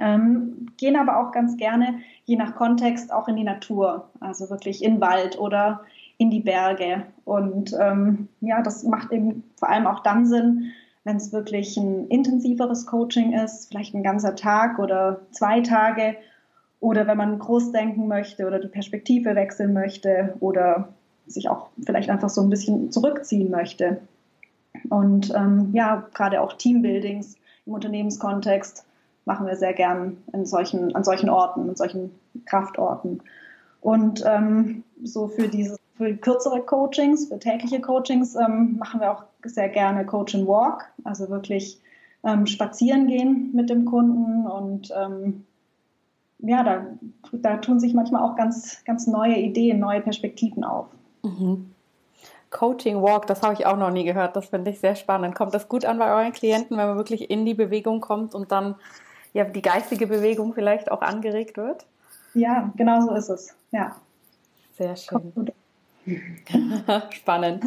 Ähm, 0.00 0.68
gehen 0.78 0.96
aber 0.96 1.18
auch 1.20 1.30
ganz 1.30 1.58
gerne, 1.58 1.98
je 2.24 2.36
nach 2.36 2.54
Kontext, 2.54 3.12
auch 3.12 3.28
in 3.28 3.36
die 3.36 3.44
Natur, 3.44 4.08
also 4.20 4.48
wirklich 4.48 4.82
in 4.82 4.98
Wald 5.02 5.38
oder 5.38 5.82
in 6.20 6.30
die 6.30 6.40
Berge. 6.40 7.04
Und 7.24 7.74
ähm, 7.80 8.28
ja, 8.42 8.60
das 8.60 8.84
macht 8.84 9.10
eben 9.10 9.42
vor 9.56 9.70
allem 9.70 9.86
auch 9.86 10.00
dann 10.00 10.26
Sinn, 10.26 10.72
wenn 11.02 11.16
es 11.16 11.32
wirklich 11.32 11.78
ein 11.78 12.08
intensiveres 12.08 12.86
Coaching 12.86 13.32
ist, 13.32 13.68
vielleicht 13.68 13.94
ein 13.94 14.02
ganzer 14.02 14.36
Tag 14.36 14.78
oder 14.78 15.22
zwei 15.30 15.62
Tage, 15.62 16.16
oder 16.78 17.06
wenn 17.06 17.16
man 17.16 17.38
groß 17.38 17.72
denken 17.72 18.06
möchte 18.06 18.46
oder 18.46 18.58
die 18.58 18.68
Perspektive 18.68 19.34
wechseln 19.34 19.72
möchte 19.72 20.34
oder 20.40 20.88
sich 21.26 21.48
auch 21.48 21.68
vielleicht 21.82 22.10
einfach 22.10 22.30
so 22.30 22.42
ein 22.42 22.50
bisschen 22.50 22.90
zurückziehen 22.90 23.50
möchte. 23.50 24.00
Und 24.88 25.32
ähm, 25.34 25.70
ja, 25.72 26.06
gerade 26.14 26.40
auch 26.40 26.54
Teambuildings 26.54 27.36
im 27.66 27.74
Unternehmenskontext 27.74 28.84
machen 29.24 29.46
wir 29.46 29.56
sehr 29.56 29.74
gern 29.74 30.18
in 30.32 30.44
solchen, 30.44 30.94
an 30.94 31.04
solchen 31.04 31.30
Orten, 31.30 31.68
in 31.68 31.76
solchen 31.76 32.10
Kraftorten. 32.46 33.22
Und 33.80 34.22
ähm, 34.26 34.82
so 35.02 35.28
für 35.28 35.48
diese 35.48 35.79
für 36.00 36.16
kürzere 36.16 36.62
Coachings, 36.62 37.28
für 37.28 37.38
tägliche 37.38 37.78
Coachings 37.78 38.34
ähm, 38.34 38.78
machen 38.78 39.00
wir 39.02 39.12
auch 39.12 39.24
sehr 39.44 39.68
gerne 39.68 40.06
Coach 40.06 40.34
and 40.34 40.48
Walk, 40.48 40.86
also 41.04 41.28
wirklich 41.28 41.78
ähm, 42.24 42.46
spazieren 42.46 43.06
gehen 43.06 43.50
mit 43.52 43.68
dem 43.68 43.84
Kunden 43.84 44.46
und 44.46 44.90
ähm, 44.96 45.44
ja, 46.38 46.62
da, 46.62 46.86
da 47.32 47.58
tun 47.58 47.78
sich 47.78 47.92
manchmal 47.92 48.22
auch 48.22 48.34
ganz, 48.34 48.82
ganz 48.86 49.06
neue 49.06 49.36
Ideen, 49.36 49.78
neue 49.78 50.00
Perspektiven 50.00 50.64
auf. 50.64 50.86
Mhm. 51.22 51.70
Coaching 52.48 53.02
Walk, 53.02 53.26
das 53.26 53.42
habe 53.42 53.52
ich 53.52 53.66
auch 53.66 53.76
noch 53.76 53.90
nie 53.90 54.04
gehört. 54.04 54.36
Das 54.36 54.46
finde 54.46 54.70
ich 54.70 54.80
sehr 54.80 54.94
spannend. 54.94 55.34
Kommt 55.34 55.52
das 55.52 55.68
gut 55.68 55.84
an 55.84 55.98
bei 55.98 56.10
euren 56.10 56.32
Klienten, 56.32 56.78
wenn 56.78 56.88
man 56.88 56.96
wirklich 56.96 57.30
in 57.30 57.44
die 57.44 57.52
Bewegung 57.52 58.00
kommt 58.00 58.34
und 58.34 58.50
dann 58.52 58.74
ja 59.34 59.44
die 59.44 59.60
geistige 59.60 60.06
Bewegung 60.06 60.54
vielleicht 60.54 60.90
auch 60.90 61.02
angeregt 61.02 61.58
wird? 61.58 61.84
Ja, 62.32 62.72
genau 62.74 63.02
so 63.02 63.14
ist 63.14 63.28
es. 63.28 63.54
Ja. 63.70 63.96
Sehr 64.78 64.96
schön. 64.96 65.52
Spannend. 67.10 67.64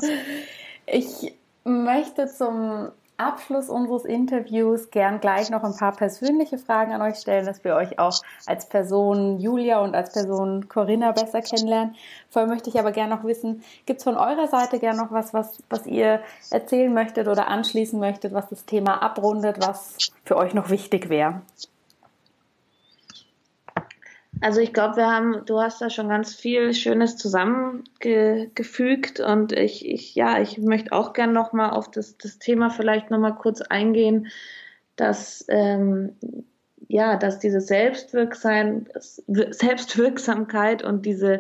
Ich 0.85 1.33
möchte 1.63 2.27
zum 2.27 2.89
Abschluss 3.17 3.69
unseres 3.69 4.05
Interviews 4.05 4.89
gern 4.89 5.19
gleich 5.19 5.49
noch 5.49 5.63
ein 5.63 5.75
paar 5.75 5.95
persönliche 5.95 6.57
Fragen 6.57 6.93
an 6.93 7.01
euch 7.01 7.17
stellen, 7.17 7.45
dass 7.45 7.63
wir 7.63 7.75
euch 7.75 7.99
auch 7.99 8.19
als 8.45 8.67
Person 8.67 9.39
Julia 9.39 9.79
und 9.79 9.95
als 9.95 10.11
Person 10.11 10.67
Corinna 10.67 11.11
besser 11.11 11.41
kennenlernen. 11.41 11.95
Vorher 12.29 12.49
möchte 12.49 12.69
ich 12.69 12.79
aber 12.79 12.91
gerne 12.91 13.15
noch 13.15 13.23
wissen, 13.23 13.63
gibt 13.85 13.99
es 13.99 14.03
von 14.03 14.15
eurer 14.15 14.47
Seite 14.47 14.79
gern 14.79 14.97
noch 14.97 15.11
was, 15.11 15.33
was, 15.33 15.61
was 15.69 15.85
ihr 15.85 16.21
erzählen 16.49 16.93
möchtet 16.93 17.27
oder 17.27 17.47
anschließen 17.47 17.99
möchtet, 17.99 18.33
was 18.33 18.49
das 18.49 18.65
Thema 18.65 19.01
abrundet, 19.01 19.57
was 19.61 19.97
für 20.25 20.35
euch 20.35 20.53
noch 20.53 20.69
wichtig 20.69 21.09
wäre? 21.09 21.41
Also 24.43 24.59
ich 24.59 24.73
glaube, 24.73 24.97
wir 24.97 25.09
haben, 25.09 25.45
du 25.45 25.61
hast 25.61 25.79
da 25.79 25.89
schon 25.89 26.09
ganz 26.09 26.35
viel 26.35 26.73
Schönes 26.73 27.15
zusammengefügt 27.15 29.21
und 29.21 29.53
ich, 29.53 29.87
ich 29.87 30.15
ja, 30.15 30.41
ich 30.41 30.57
möchte 30.57 30.91
auch 30.91 31.13
gern 31.13 31.31
nochmal 31.31 31.69
auf 31.69 31.89
das, 31.89 32.17
das 32.17 32.39
Thema 32.39 32.69
vielleicht 32.69 33.09
nochmal 33.09 33.35
kurz 33.35 33.61
eingehen, 33.61 34.27
dass 34.97 35.45
ähm, 35.47 36.17
ja, 36.89 37.15
dass 37.15 37.39
diese 37.39 37.61
Selbstwirksam, 37.61 38.87
Selbstwirksamkeit 39.27 40.83
und 40.83 41.05
diese, 41.05 41.39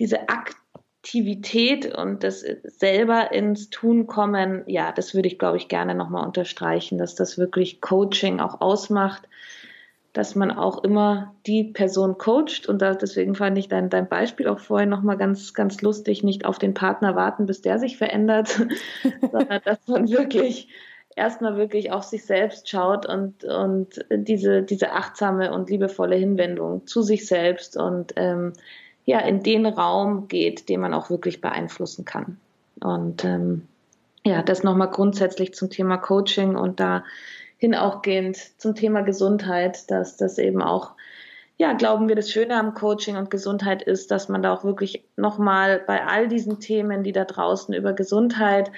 diese 0.00 0.28
Aktivität 0.28 1.96
und 1.96 2.24
das 2.24 2.44
selber 2.64 3.30
ins 3.30 3.70
Tun 3.70 4.08
kommen, 4.08 4.64
ja, 4.66 4.90
das 4.90 5.14
würde 5.14 5.28
ich, 5.28 5.38
glaube 5.38 5.58
ich, 5.58 5.68
gerne 5.68 5.94
nochmal 5.94 6.26
unterstreichen, 6.26 6.98
dass 6.98 7.14
das 7.14 7.38
wirklich 7.38 7.80
Coaching 7.80 8.40
auch 8.40 8.60
ausmacht 8.60 9.28
dass 10.12 10.34
man 10.34 10.50
auch 10.50 10.84
immer 10.84 11.34
die 11.46 11.64
Person 11.64 12.18
coacht 12.18 12.66
und 12.68 12.82
da, 12.82 12.94
deswegen 12.94 13.34
fand 13.34 13.56
ich 13.56 13.68
dein, 13.68 13.88
dein 13.88 14.08
Beispiel 14.08 14.46
auch 14.46 14.58
vorhin 14.58 14.90
nochmal 14.90 15.16
ganz, 15.16 15.54
ganz 15.54 15.80
lustig, 15.80 16.22
nicht 16.22 16.44
auf 16.44 16.58
den 16.58 16.74
Partner 16.74 17.16
warten, 17.16 17.46
bis 17.46 17.62
der 17.62 17.78
sich 17.78 17.96
verändert, 17.96 18.48
sondern 19.32 19.60
dass 19.64 19.78
man 19.86 20.10
wirklich 20.10 20.68
erstmal 21.16 21.56
wirklich 21.56 21.92
auf 21.92 22.04
sich 22.04 22.24
selbst 22.24 22.68
schaut 22.68 23.06
und, 23.06 23.44
und 23.44 24.04
diese, 24.10 24.62
diese 24.62 24.92
achtsame 24.92 25.52
und 25.52 25.70
liebevolle 25.70 26.16
Hinwendung 26.16 26.86
zu 26.86 27.02
sich 27.02 27.26
selbst 27.26 27.76
und 27.76 28.12
ähm, 28.16 28.52
ja, 29.04 29.18
in 29.20 29.42
den 29.42 29.66
Raum 29.66 30.28
geht, 30.28 30.68
den 30.68 30.80
man 30.80 30.94
auch 30.94 31.10
wirklich 31.10 31.40
beeinflussen 31.40 32.04
kann. 32.04 32.38
Und 32.80 33.24
ähm, 33.24 33.66
ja, 34.24 34.42
das 34.42 34.62
nochmal 34.62 34.90
grundsätzlich 34.90 35.54
zum 35.54 35.70
Thema 35.70 35.96
Coaching 35.96 36.54
und 36.54 36.80
da 36.80 37.02
hin 37.62 37.76
auch 37.76 38.02
gehend 38.02 38.36
zum 38.60 38.74
Thema 38.74 39.02
Gesundheit, 39.02 39.88
dass 39.88 40.16
das 40.16 40.36
eben 40.38 40.60
auch, 40.60 40.96
ja, 41.58 41.74
glauben 41.74 42.08
wir, 42.08 42.16
das 42.16 42.28
Schöne 42.28 42.58
am 42.58 42.74
Coaching 42.74 43.16
und 43.16 43.30
Gesundheit 43.30 43.82
ist, 43.82 44.10
dass 44.10 44.28
man 44.28 44.42
da 44.42 44.52
auch 44.52 44.64
wirklich 44.64 45.04
nochmal 45.16 45.80
bei 45.86 46.04
all 46.04 46.26
diesen 46.26 46.58
Themen, 46.58 47.04
die 47.04 47.12
da 47.12 47.24
draußen 47.24 47.72
über 47.72 47.92
Gesundheit 47.92 48.72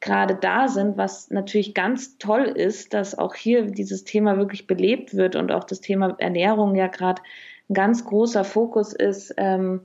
gerade 0.00 0.36
da 0.36 0.68
sind, 0.68 0.96
was 0.96 1.30
natürlich 1.30 1.74
ganz 1.74 2.16
toll 2.16 2.44
ist, 2.44 2.94
dass 2.94 3.18
auch 3.18 3.34
hier 3.34 3.66
dieses 3.66 4.04
Thema 4.04 4.38
wirklich 4.38 4.66
belebt 4.66 5.14
wird 5.14 5.36
und 5.36 5.52
auch 5.52 5.64
das 5.64 5.82
Thema 5.82 6.16
Ernährung 6.16 6.74
ja 6.74 6.86
gerade 6.86 7.20
ein 7.68 7.74
ganz 7.74 8.06
großer 8.06 8.44
Fokus 8.44 8.94
ist. 8.94 9.34
Ähm, 9.36 9.82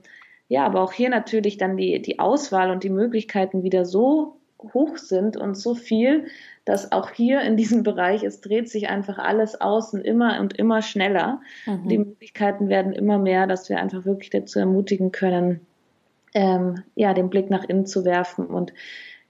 ja, 0.48 0.64
aber 0.64 0.80
auch 0.80 0.94
hier 0.94 1.10
natürlich 1.10 1.58
dann 1.58 1.76
die, 1.76 2.00
die 2.00 2.20
Auswahl 2.20 2.70
und 2.70 2.84
die 2.84 2.88
Möglichkeiten 2.88 3.62
wieder 3.64 3.84
so 3.84 4.38
hoch 4.72 4.96
sind 4.96 5.36
und 5.36 5.56
so 5.56 5.74
viel, 5.74 6.28
dass 6.66 6.90
auch 6.90 7.10
hier 7.10 7.40
in 7.42 7.56
diesem 7.56 7.84
Bereich, 7.84 8.24
es 8.24 8.42
dreht 8.42 8.68
sich 8.68 8.88
einfach 8.88 9.18
alles 9.18 9.58
außen 9.60 10.02
immer 10.02 10.40
und 10.40 10.58
immer 10.58 10.82
schneller. 10.82 11.40
Mhm. 11.64 11.88
Die 11.88 11.98
Möglichkeiten 11.98 12.68
werden 12.68 12.92
immer 12.92 13.18
mehr, 13.18 13.46
dass 13.46 13.70
wir 13.70 13.80
einfach 13.80 14.04
wirklich 14.04 14.30
dazu 14.30 14.58
ermutigen 14.58 15.12
können, 15.12 15.60
ähm, 16.34 16.82
ja, 16.96 17.14
den 17.14 17.30
Blick 17.30 17.50
nach 17.50 17.64
innen 17.64 17.86
zu 17.86 18.04
werfen 18.04 18.46
und 18.46 18.74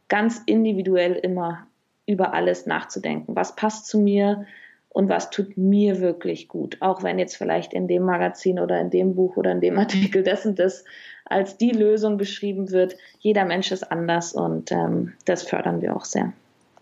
ganz 0.09 0.43
individuell 0.47 1.12
immer 1.12 1.66
über 2.07 2.32
alles 2.32 2.66
nachzudenken. 2.66 3.37
Was 3.37 3.55
passt 3.55 3.87
zu 3.87 4.01
mir 4.01 4.47
und 4.89 5.11
was 5.11 5.28
tut 5.28 5.59
mir 5.59 6.01
wirklich 6.01 6.49
gut? 6.49 6.78
Auch 6.80 7.03
wenn 7.03 7.18
jetzt 7.18 7.37
vielleicht 7.37 7.74
in 7.74 7.87
dem 7.87 8.05
Magazin 8.05 8.59
oder 8.59 8.80
in 8.80 8.89
dem 8.89 9.14
Buch 9.14 9.37
oder 9.37 9.53
in 9.53 9.61
dem 9.61 9.78
Artikel 9.78 10.22
das 10.22 10.47
und 10.47 10.59
das 10.59 10.84
als 11.26 11.59
die 11.59 11.72
Lösung 11.72 12.16
beschrieben 12.16 12.70
wird. 12.70 12.97
Jeder 13.18 13.45
Mensch 13.45 13.72
ist 13.72 13.93
anders 13.93 14.32
und 14.32 14.72
ähm, 14.72 15.12
das 15.26 15.43
fördern 15.43 15.82
wir 15.82 15.95
auch 15.95 16.07
sehr. 16.07 16.32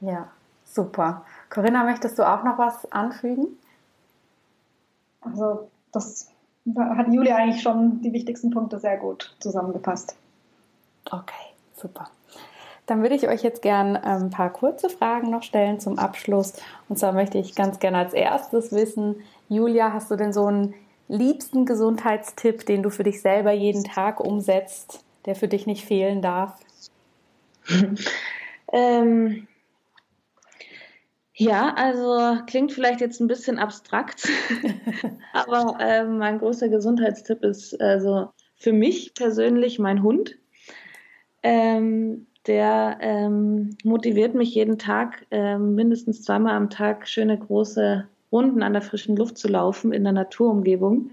Ja, 0.00 0.30
Super. 0.74 1.24
Corinna, 1.50 1.84
möchtest 1.84 2.18
du 2.18 2.28
auch 2.28 2.42
noch 2.42 2.58
was 2.58 2.90
anfügen? 2.90 3.46
Also, 5.20 5.68
das 5.92 6.28
hat 6.76 7.06
Julia 7.12 7.36
eigentlich 7.36 7.62
schon 7.62 8.02
die 8.02 8.12
wichtigsten 8.12 8.50
Punkte 8.50 8.80
sehr 8.80 8.96
gut 8.96 9.36
zusammengefasst. 9.38 10.16
Okay, 11.08 11.54
super. 11.76 12.10
Dann 12.86 13.02
würde 13.02 13.14
ich 13.14 13.28
euch 13.28 13.44
jetzt 13.44 13.62
gern 13.62 13.96
ein 13.96 14.30
paar 14.30 14.50
kurze 14.50 14.90
Fragen 14.90 15.30
noch 15.30 15.44
stellen 15.44 15.78
zum 15.78 15.96
Abschluss. 15.96 16.54
Und 16.88 16.98
zwar 16.98 17.12
möchte 17.12 17.38
ich 17.38 17.54
ganz 17.54 17.78
gerne 17.78 17.98
als 17.98 18.12
erstes 18.12 18.72
wissen, 18.72 19.22
Julia, 19.48 19.92
hast 19.92 20.10
du 20.10 20.16
denn 20.16 20.32
so 20.32 20.46
einen 20.46 20.74
liebsten 21.06 21.66
Gesundheitstipp, 21.66 22.66
den 22.66 22.82
du 22.82 22.90
für 22.90 23.04
dich 23.04 23.22
selber 23.22 23.52
jeden 23.52 23.84
Tag 23.84 24.18
umsetzt, 24.18 25.04
der 25.24 25.36
für 25.36 25.46
dich 25.46 25.66
nicht 25.68 25.84
fehlen 25.84 26.20
darf? 26.20 26.58
ähm, 28.72 29.46
ja, 31.36 31.74
also 31.74 32.42
klingt 32.46 32.72
vielleicht 32.72 33.00
jetzt 33.00 33.20
ein 33.20 33.26
bisschen 33.26 33.58
abstrakt, 33.58 34.28
aber 35.32 35.78
äh, 35.80 36.04
mein 36.04 36.38
großer 36.38 36.68
Gesundheitstipp 36.68 37.42
ist 37.44 37.80
also 37.80 38.30
für 38.56 38.72
mich 38.72 39.14
persönlich 39.14 39.78
mein 39.78 40.02
Hund. 40.02 40.38
Ähm, 41.42 42.26
der 42.46 42.98
ähm, 43.00 43.76
motiviert 43.84 44.34
mich 44.34 44.54
jeden 44.54 44.78
Tag, 44.78 45.26
äh, 45.30 45.58
mindestens 45.58 46.22
zweimal 46.22 46.54
am 46.54 46.70
Tag 46.70 47.08
schöne 47.08 47.38
große 47.38 48.06
Runden 48.30 48.62
an 48.62 48.72
der 48.72 48.82
frischen 48.82 49.16
Luft 49.16 49.38
zu 49.38 49.48
laufen 49.48 49.92
in 49.92 50.04
der 50.04 50.12
Naturumgebung. 50.12 51.10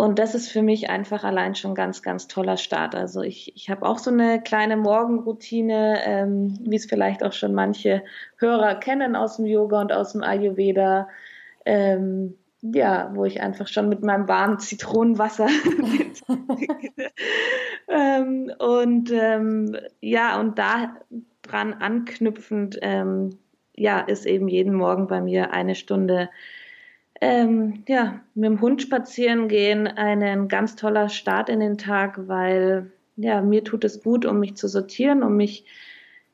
Und 0.00 0.18
das 0.18 0.34
ist 0.34 0.48
für 0.48 0.62
mich 0.62 0.88
einfach 0.88 1.24
allein 1.24 1.54
schon 1.54 1.74
ganz, 1.74 2.00
ganz 2.00 2.26
toller 2.26 2.56
Start. 2.56 2.94
Also 2.94 3.20
ich, 3.20 3.54
ich 3.54 3.68
habe 3.68 3.84
auch 3.84 3.98
so 3.98 4.10
eine 4.10 4.40
kleine 4.42 4.78
Morgenroutine, 4.78 6.00
ähm, 6.06 6.58
wie 6.62 6.76
es 6.76 6.86
vielleicht 6.86 7.22
auch 7.22 7.34
schon 7.34 7.52
manche 7.52 8.02
Hörer 8.38 8.76
kennen 8.76 9.14
aus 9.14 9.36
dem 9.36 9.44
Yoga 9.44 9.78
und 9.78 9.92
aus 9.92 10.12
dem 10.12 10.22
Ayurveda. 10.22 11.06
Ähm, 11.66 12.38
ja, 12.62 13.10
wo 13.14 13.26
ich 13.26 13.42
einfach 13.42 13.68
schon 13.68 13.90
mit 13.90 14.02
meinem 14.02 14.26
warmen 14.26 14.58
Zitronenwasser 14.58 15.48
ähm, 17.88 18.50
und 18.58 19.10
ähm, 19.12 19.76
ja, 20.00 20.40
und 20.40 20.58
da 20.58 20.96
dran 21.42 21.74
anknüpfend, 21.74 22.78
ähm, 22.80 23.38
ja, 23.76 24.00
ist 24.00 24.24
eben 24.24 24.48
jeden 24.48 24.72
Morgen 24.72 25.08
bei 25.08 25.20
mir 25.20 25.52
eine 25.52 25.74
Stunde 25.74 26.30
ähm, 27.20 27.84
ja, 27.86 28.20
mit 28.34 28.46
dem 28.46 28.60
Hund 28.60 28.82
spazieren 28.82 29.48
gehen, 29.48 29.86
ein 29.86 30.48
ganz 30.48 30.76
toller 30.76 31.08
Start 31.08 31.48
in 31.48 31.60
den 31.60 31.76
Tag, 31.76 32.28
weil 32.28 32.92
ja, 33.16 33.42
mir 33.42 33.62
tut 33.64 33.84
es 33.84 34.02
gut, 34.02 34.24
um 34.24 34.40
mich 34.40 34.56
zu 34.56 34.68
sortieren, 34.68 35.22
um 35.22 35.36
mich 35.36 35.66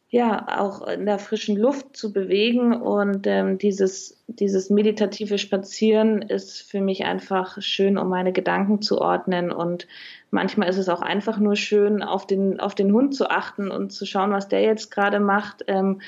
ja 0.09 0.61
auch 0.61 0.87
in 0.87 1.05
der 1.05 1.19
frischen 1.19 1.57
Luft 1.57 1.97
zu 1.97 2.13
bewegen. 2.13 2.73
Und 2.73 3.27
ähm, 3.27 3.59
dieses 3.59 4.23
dieses 4.29 4.71
meditative 4.71 5.39
Spazieren 5.39 6.23
ist 6.23 6.63
für 6.63 6.81
mich 6.81 7.05
einfach 7.05 7.61
schön, 7.61 7.99
um 7.99 8.09
meine 8.09 8.33
Gedanken 8.33 8.83
zu 8.83 9.01
ordnen. 9.01 9.51
Und 9.51 9.89
manchmal 10.31 10.69
ist 10.69 10.79
es 10.79 10.89
auch 10.89 11.03
einfach 11.03 11.39
nur 11.39 11.57
schön, 11.57 12.03
auf 12.03 12.27
den 12.27 12.61
auf 12.61 12.75
den 12.75 12.93
Hund 12.93 13.15
zu 13.15 13.29
achten 13.29 13.71
und 13.71 13.93
zu 13.93 14.07
schauen, 14.07 14.31
was 14.31 14.49
der 14.49 14.63
jetzt 14.63 14.91
gerade 14.91 15.21
macht 15.21 15.65
ähm, 15.67 16.01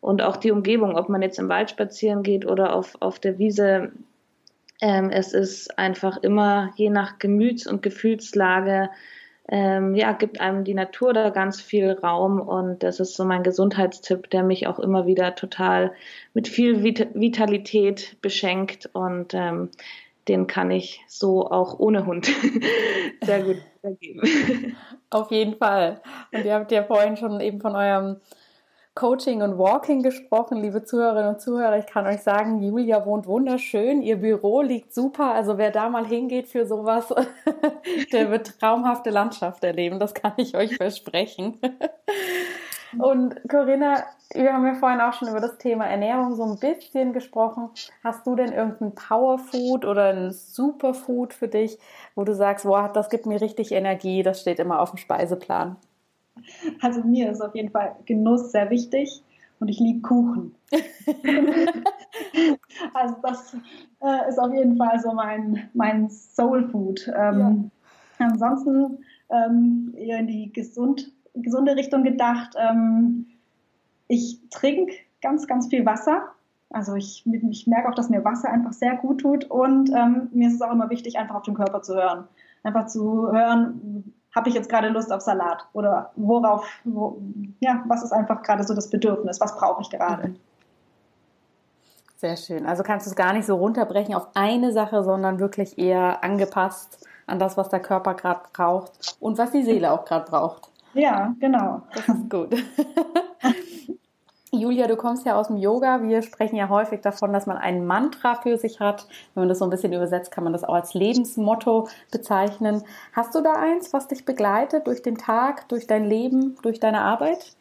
und 0.00 0.22
auch 0.22 0.36
die 0.36 0.50
Umgebung, 0.50 0.96
ob 0.96 1.08
man 1.08 1.22
jetzt 1.22 1.38
im 1.38 1.48
Wald 1.48 1.70
spazieren 1.70 2.22
geht 2.22 2.46
oder 2.46 2.74
auf 2.74 2.96
auf 3.00 3.20
der 3.20 3.38
Wiese 3.38 3.92
ähm, 4.80 5.10
es 5.10 5.32
ist 5.32 5.78
einfach 5.78 6.18
immer 6.18 6.72
je 6.76 6.90
nach 6.90 7.18
Gemüts- 7.18 7.66
und 7.66 7.82
Gefühlslage, 7.82 8.90
ähm, 9.48 9.94
ja, 9.94 10.12
gibt 10.12 10.40
einem 10.40 10.64
die 10.64 10.74
Natur 10.74 11.12
da 11.12 11.30
ganz 11.30 11.60
viel 11.60 11.92
Raum 11.92 12.40
und 12.40 12.82
das 12.82 12.98
ist 12.98 13.14
so 13.14 13.24
mein 13.24 13.44
Gesundheitstipp, 13.44 14.28
der 14.30 14.42
mich 14.42 14.66
auch 14.66 14.80
immer 14.80 15.06
wieder 15.06 15.36
total 15.36 15.92
mit 16.34 16.48
viel 16.48 16.82
Vit 16.82 17.14
Vitalität 17.14 18.16
beschenkt 18.20 18.90
und 18.92 19.34
ähm, 19.34 19.70
den 20.26 20.48
kann 20.48 20.72
ich 20.72 21.00
so 21.06 21.48
auch 21.48 21.78
ohne 21.78 22.06
Hund 22.06 22.26
sehr 23.22 23.42
gut 23.42 23.58
wiedergeben. 23.82 24.76
Auf 25.10 25.30
jeden 25.30 25.56
Fall. 25.56 26.00
Und 26.32 26.44
ihr 26.44 26.54
habt 26.54 26.72
ja 26.72 26.82
vorhin 26.82 27.16
schon 27.16 27.40
eben 27.40 27.60
von 27.60 27.76
eurem 27.76 28.16
Coaching 28.96 29.42
und 29.42 29.58
Walking 29.58 30.02
gesprochen, 30.02 30.56
liebe 30.56 30.82
Zuhörerinnen 30.82 31.34
und 31.34 31.40
Zuhörer. 31.40 31.76
Ich 31.76 31.86
kann 31.86 32.06
euch 32.06 32.22
sagen, 32.22 32.62
Julia 32.62 33.04
wohnt 33.04 33.26
wunderschön. 33.26 34.00
Ihr 34.00 34.16
Büro 34.16 34.62
liegt 34.62 34.94
super. 34.94 35.34
Also 35.34 35.58
wer 35.58 35.70
da 35.70 35.90
mal 35.90 36.06
hingeht 36.06 36.48
für 36.48 36.64
sowas, 36.64 37.14
der 38.12 38.30
wird 38.30 38.58
traumhafte 38.58 39.10
Landschaft 39.10 39.62
erleben. 39.64 40.00
Das 40.00 40.14
kann 40.14 40.32
ich 40.38 40.56
euch 40.56 40.76
versprechen. 40.76 41.58
Und 42.98 43.36
Corinna, 43.50 44.02
wir 44.32 44.54
haben 44.54 44.66
ja 44.66 44.74
vorhin 44.74 45.02
auch 45.02 45.12
schon 45.12 45.28
über 45.28 45.40
das 45.40 45.58
Thema 45.58 45.84
Ernährung 45.84 46.34
so 46.34 46.44
ein 46.44 46.58
bisschen 46.58 47.12
gesprochen. 47.12 47.68
Hast 48.02 48.26
du 48.26 48.34
denn 48.34 48.52
irgendein 48.52 48.94
Powerfood 48.94 49.84
oder 49.84 50.14
ein 50.14 50.30
Superfood 50.30 51.34
für 51.34 51.48
dich, 51.48 51.78
wo 52.14 52.24
du 52.24 52.34
sagst, 52.34 52.64
boah, 52.64 52.90
das 52.90 53.10
gibt 53.10 53.26
mir 53.26 53.42
richtig 53.42 53.72
Energie, 53.72 54.22
das 54.22 54.40
steht 54.40 54.58
immer 54.58 54.80
auf 54.80 54.92
dem 54.92 54.96
Speiseplan? 54.96 55.76
Also 56.80 57.02
mir 57.02 57.30
ist 57.30 57.40
auf 57.40 57.54
jeden 57.54 57.70
Fall 57.70 57.96
Genuss 58.04 58.52
sehr 58.52 58.70
wichtig 58.70 59.22
und 59.60 59.68
ich 59.68 59.80
liebe 59.80 60.00
Kuchen. 60.00 60.54
also 62.94 63.16
das 63.22 63.56
äh, 64.00 64.28
ist 64.28 64.38
auf 64.38 64.52
jeden 64.52 64.76
Fall 64.76 65.00
so 65.00 65.12
mein, 65.12 65.68
mein 65.74 66.10
Soul 66.10 66.68
Food. 66.68 67.10
Ähm, 67.16 67.70
ja. 68.18 68.26
Ansonsten 68.26 68.98
ähm, 69.30 69.94
eher 69.96 70.18
in 70.18 70.26
die 70.26 70.52
gesund, 70.52 71.12
gesunde 71.34 71.76
Richtung 71.76 72.04
gedacht. 72.04 72.54
Ähm, 72.58 73.26
ich 74.08 74.40
trinke 74.50 74.94
ganz, 75.22 75.46
ganz 75.46 75.68
viel 75.68 75.86
Wasser. 75.86 76.22
Also 76.70 76.94
ich, 76.94 77.24
ich 77.26 77.66
merke 77.66 77.88
auch, 77.88 77.94
dass 77.94 78.10
mir 78.10 78.24
Wasser 78.24 78.50
einfach 78.50 78.72
sehr 78.72 78.96
gut 78.96 79.20
tut 79.20 79.44
und 79.44 79.90
ähm, 79.90 80.28
mir 80.32 80.48
ist 80.48 80.54
es 80.54 80.62
auch 80.62 80.72
immer 80.72 80.90
wichtig, 80.90 81.16
einfach 81.16 81.36
auf 81.36 81.44
den 81.44 81.54
Körper 81.54 81.82
zu 81.82 81.94
hören. 81.94 82.24
Einfach 82.64 82.86
zu 82.86 83.30
hören, 83.30 84.12
habe 84.36 84.50
ich 84.50 84.54
jetzt 84.54 84.68
gerade 84.68 84.88
Lust 84.88 85.10
auf 85.12 85.22
Salat 85.22 85.66
oder 85.72 86.12
worauf, 86.14 86.68
wo, 86.84 87.18
ja, 87.60 87.82
was 87.88 88.04
ist 88.04 88.12
einfach 88.12 88.42
gerade 88.42 88.62
so 88.62 88.74
das 88.74 88.90
Bedürfnis, 88.90 89.40
was 89.40 89.56
brauche 89.56 89.82
ich 89.82 89.90
gerade. 89.90 90.28
Mhm. 90.28 90.36
Sehr 92.16 92.36
schön. 92.36 92.66
Also 92.66 92.82
kannst 92.82 93.06
du 93.06 93.10
es 93.10 93.16
gar 93.16 93.32
nicht 93.32 93.46
so 93.46 93.56
runterbrechen 93.56 94.14
auf 94.14 94.28
eine 94.34 94.72
Sache, 94.72 95.02
sondern 95.02 95.38
wirklich 95.38 95.78
eher 95.78 96.22
angepasst 96.22 97.06
an 97.26 97.38
das, 97.38 97.56
was 97.56 97.68
der 97.68 97.80
Körper 97.80 98.14
gerade 98.14 98.40
braucht 98.52 99.16
und 99.20 99.38
was 99.38 99.50
die 99.50 99.62
Seele 99.62 99.90
auch 99.90 100.04
gerade 100.04 100.30
braucht. 100.30 100.70
Ja, 100.94 101.34
genau. 101.40 101.82
Das 101.94 102.08
ist 102.08 102.30
gut. 102.30 102.54
Julia, 104.66 104.88
du 104.88 104.96
kommst 104.96 105.24
ja 105.24 105.38
aus 105.38 105.46
dem 105.46 105.58
Yoga. 105.58 106.02
Wir 106.02 106.22
sprechen 106.22 106.56
ja 106.56 106.68
häufig 106.68 107.00
davon, 107.00 107.32
dass 107.32 107.46
man 107.46 107.56
ein 107.56 107.86
Mantra 107.86 108.34
für 108.34 108.58
sich 108.58 108.80
hat. 108.80 109.06
Wenn 109.32 109.42
man 109.42 109.48
das 109.48 109.60
so 109.60 109.64
ein 109.64 109.70
bisschen 109.70 109.92
übersetzt, 109.92 110.32
kann 110.32 110.42
man 110.42 110.52
das 110.52 110.64
auch 110.64 110.74
als 110.74 110.92
Lebensmotto 110.92 111.88
bezeichnen. 112.10 112.82
Hast 113.12 113.32
du 113.36 113.42
da 113.42 113.52
eins, 113.52 113.92
was 113.92 114.08
dich 114.08 114.24
begleitet 114.24 114.88
durch 114.88 115.02
den 115.02 115.18
Tag, 115.18 115.68
durch 115.68 115.86
dein 115.86 116.04
Leben, 116.04 116.56
durch 116.62 116.80
deine 116.80 117.02
Arbeit? 117.02 117.54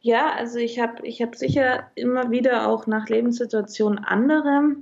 Ja, 0.00 0.30
also 0.36 0.58
ich 0.60 0.78
habe 0.78 1.04
ich 1.04 1.20
hab 1.20 1.34
sicher 1.34 1.88
immer 1.96 2.30
wieder 2.30 2.68
auch 2.68 2.86
nach 2.86 3.08
Lebenssituationen 3.08 3.98
andere. 3.98 4.76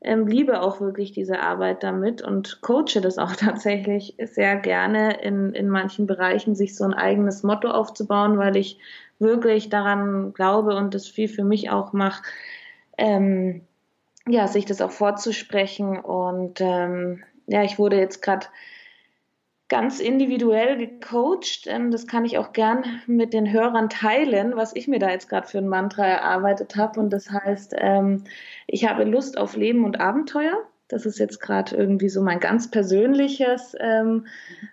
Ähm, 0.00 0.26
liebe 0.26 0.62
auch 0.62 0.80
wirklich 0.80 1.12
diese 1.12 1.38
Arbeit 1.38 1.84
damit 1.84 2.22
und 2.22 2.60
coache 2.60 3.00
das 3.00 3.18
auch 3.18 3.32
tatsächlich 3.36 4.16
sehr 4.20 4.56
gerne 4.56 5.22
in, 5.22 5.52
in 5.52 5.68
manchen 5.68 6.08
Bereichen, 6.08 6.56
sich 6.56 6.74
so 6.74 6.82
ein 6.82 6.94
eigenes 6.94 7.44
Motto 7.44 7.70
aufzubauen, 7.70 8.36
weil 8.36 8.56
ich 8.56 8.80
wirklich 9.20 9.68
daran 9.68 10.32
glaube 10.32 10.74
und 10.74 10.94
das 10.94 11.06
viel 11.06 11.28
für 11.28 11.44
mich 11.44 11.70
auch 11.70 11.92
mache, 11.92 12.22
ähm, 12.98 13.62
ja, 14.26 14.48
sich 14.48 14.64
das 14.64 14.80
auch 14.80 14.90
vorzusprechen. 14.90 15.98
Und 15.98 16.60
ähm, 16.60 17.22
ja, 17.46 17.62
ich 17.62 17.78
wurde 17.78 17.98
jetzt 17.98 18.22
gerade 18.22 18.46
ganz 19.68 20.00
individuell 20.00 20.76
gecoacht. 20.76 21.66
Ähm, 21.66 21.90
das 21.90 22.06
kann 22.06 22.24
ich 22.24 22.36
auch 22.38 22.52
gern 22.52 22.84
mit 23.06 23.32
den 23.32 23.50
Hörern 23.50 23.88
teilen, 23.88 24.56
was 24.56 24.74
ich 24.74 24.88
mir 24.88 24.98
da 24.98 25.10
jetzt 25.10 25.28
gerade 25.28 25.46
für 25.46 25.58
ein 25.58 25.68
Mantra 25.68 26.04
erarbeitet 26.04 26.76
habe. 26.76 27.00
Und 27.00 27.10
das 27.10 27.30
heißt, 27.30 27.74
ähm, 27.78 28.24
ich 28.66 28.88
habe 28.88 29.04
Lust 29.04 29.38
auf 29.38 29.56
Leben 29.56 29.84
und 29.84 30.00
Abenteuer. 30.00 30.58
Das 30.90 31.06
ist 31.06 31.20
jetzt 31.20 31.40
gerade 31.40 31.76
irgendwie 31.76 32.08
so 32.08 32.20
mein 32.20 32.40
ganz 32.40 32.70
persönliches 32.70 33.76
ähm, 33.78 34.26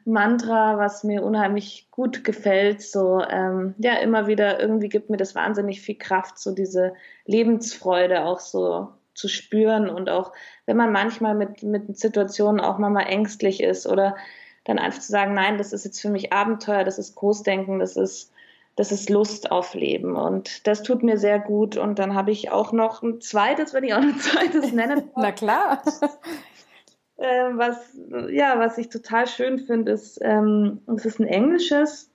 Mantra, 0.04 0.78
was 0.80 1.04
mir 1.04 1.24
unheimlich 1.24 1.88
gut 1.92 2.24
gefällt. 2.24 2.82
So, 2.82 3.22
ähm, 3.22 3.76
ja, 3.78 3.94
immer 3.98 4.26
wieder 4.26 4.60
irgendwie 4.60 4.90
gibt 4.90 5.12
mir 5.12 5.18
das 5.18 5.36
wahnsinnig 5.36 5.82
viel 5.82 5.96
Kraft, 5.96 6.40
so 6.40 6.54
diese 6.54 6.94
Lebensfreude 7.26 8.26
auch 8.26 8.40
so 8.40 8.90
zu 9.14 9.28
spüren 9.28 9.90
und 9.90 10.10
auch, 10.10 10.34
wenn 10.66 10.78
man 10.78 10.92
manchmal 10.92 11.36
mit, 11.36 11.62
mit 11.64 11.98
Situationen 11.98 12.62
auch 12.62 12.80
mal 12.80 13.02
ängstlich 13.02 13.62
ist 13.62 13.88
oder 13.88 14.16
dann 14.64 14.80
einfach 14.80 15.00
zu 15.00 15.12
sagen, 15.12 15.34
nein, 15.34 15.58
das 15.58 15.72
ist 15.72 15.86
jetzt 15.86 16.02
für 16.02 16.10
mich 16.10 16.34
Abenteuer, 16.34 16.84
das 16.84 17.00
ist 17.00 17.16
Großdenken, 17.16 17.80
das 17.80 17.96
ist 17.96 18.32
das 18.78 18.92
ist 18.92 19.10
Lust 19.10 19.52
auf 19.52 19.74
Leben 19.74 20.16
und 20.16 20.68
das 20.68 20.84
tut 20.84 21.02
mir 21.02 21.18
sehr 21.18 21.40
gut. 21.40 21.78
Und 21.78 21.98
dann 21.98 22.14
habe 22.14 22.30
ich 22.30 22.52
auch 22.52 22.72
noch 22.72 23.02
ein 23.02 23.20
zweites, 23.22 23.74
wenn 23.74 23.84
ich 23.84 23.94
auch 23.94 24.02
ein 24.02 24.20
zweites 24.20 24.72
nennen 24.72 25.10
Na 25.16 25.32
klar. 25.32 25.82
äh, 27.18 27.50
was, 27.54 27.98
ja, 28.30 28.60
was 28.60 28.78
ich 28.78 28.90
total 28.90 29.28
schön 29.28 29.58
finde, 29.58 29.94
ist, 29.94 30.20
ähm, 30.22 30.82
es 30.96 31.06
ist 31.06 31.20
ein 31.20 31.26
englisches 31.26 32.12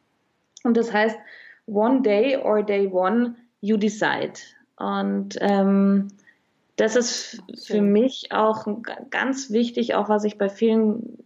und 0.62 0.76
das 0.76 0.92
heißt 0.92 1.18
One 1.66 2.02
Day 2.02 2.36
or 2.36 2.62
Day 2.62 2.86
One, 2.86 3.34
You 3.60 3.76
Decide. 3.76 4.34
Und 4.76 5.36
ähm, 5.40 6.08
das 6.76 6.94
ist 6.94 7.42
für 7.66 7.80
mich 7.80 8.30
auch 8.30 8.68
ganz 9.10 9.50
wichtig, 9.50 9.96
auch 9.96 10.08
was 10.08 10.22
ich 10.22 10.38
bei 10.38 10.48
vielen 10.48 11.18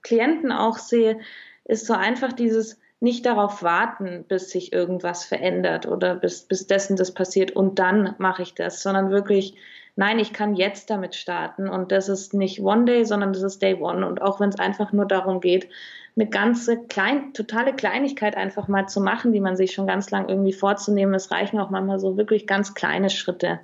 Klienten 0.00 0.52
auch 0.52 0.78
sehe, 0.78 1.20
ist 1.64 1.84
so 1.84 1.92
einfach 1.92 2.32
dieses, 2.32 2.78
nicht 3.00 3.24
darauf 3.24 3.62
warten, 3.62 4.24
bis 4.28 4.50
sich 4.50 4.72
irgendwas 4.72 5.24
verändert 5.24 5.86
oder 5.86 6.14
bis, 6.14 6.42
bis 6.42 6.66
dessen 6.66 6.96
das 6.96 7.12
passiert 7.12 7.50
und 7.52 7.78
dann 7.78 8.14
mache 8.18 8.42
ich 8.42 8.54
das, 8.54 8.82
sondern 8.82 9.10
wirklich, 9.10 9.54
nein, 9.96 10.18
ich 10.18 10.34
kann 10.34 10.54
jetzt 10.54 10.90
damit 10.90 11.14
starten 11.14 11.68
und 11.68 11.92
das 11.92 12.10
ist 12.10 12.34
nicht 12.34 12.60
One 12.60 12.84
Day, 12.84 13.04
sondern 13.04 13.32
das 13.32 13.42
ist 13.42 13.62
Day 13.62 13.74
One 13.74 14.06
und 14.06 14.20
auch 14.20 14.38
wenn 14.38 14.50
es 14.50 14.58
einfach 14.58 14.92
nur 14.92 15.06
darum 15.06 15.40
geht, 15.40 15.68
eine 16.16 16.28
ganze 16.28 16.76
klein, 16.84 17.32
totale 17.32 17.72
Kleinigkeit 17.72 18.36
einfach 18.36 18.68
mal 18.68 18.86
zu 18.88 19.00
machen, 19.00 19.32
die 19.32 19.40
man 19.40 19.56
sich 19.56 19.72
schon 19.72 19.86
ganz 19.86 20.10
lang 20.10 20.28
irgendwie 20.28 20.52
vorzunehmen. 20.52 21.14
Es 21.14 21.30
reichen 21.30 21.58
auch 21.58 21.70
manchmal 21.70 22.00
so 22.00 22.16
wirklich 22.16 22.46
ganz 22.46 22.74
kleine 22.74 23.08
Schritte, 23.08 23.60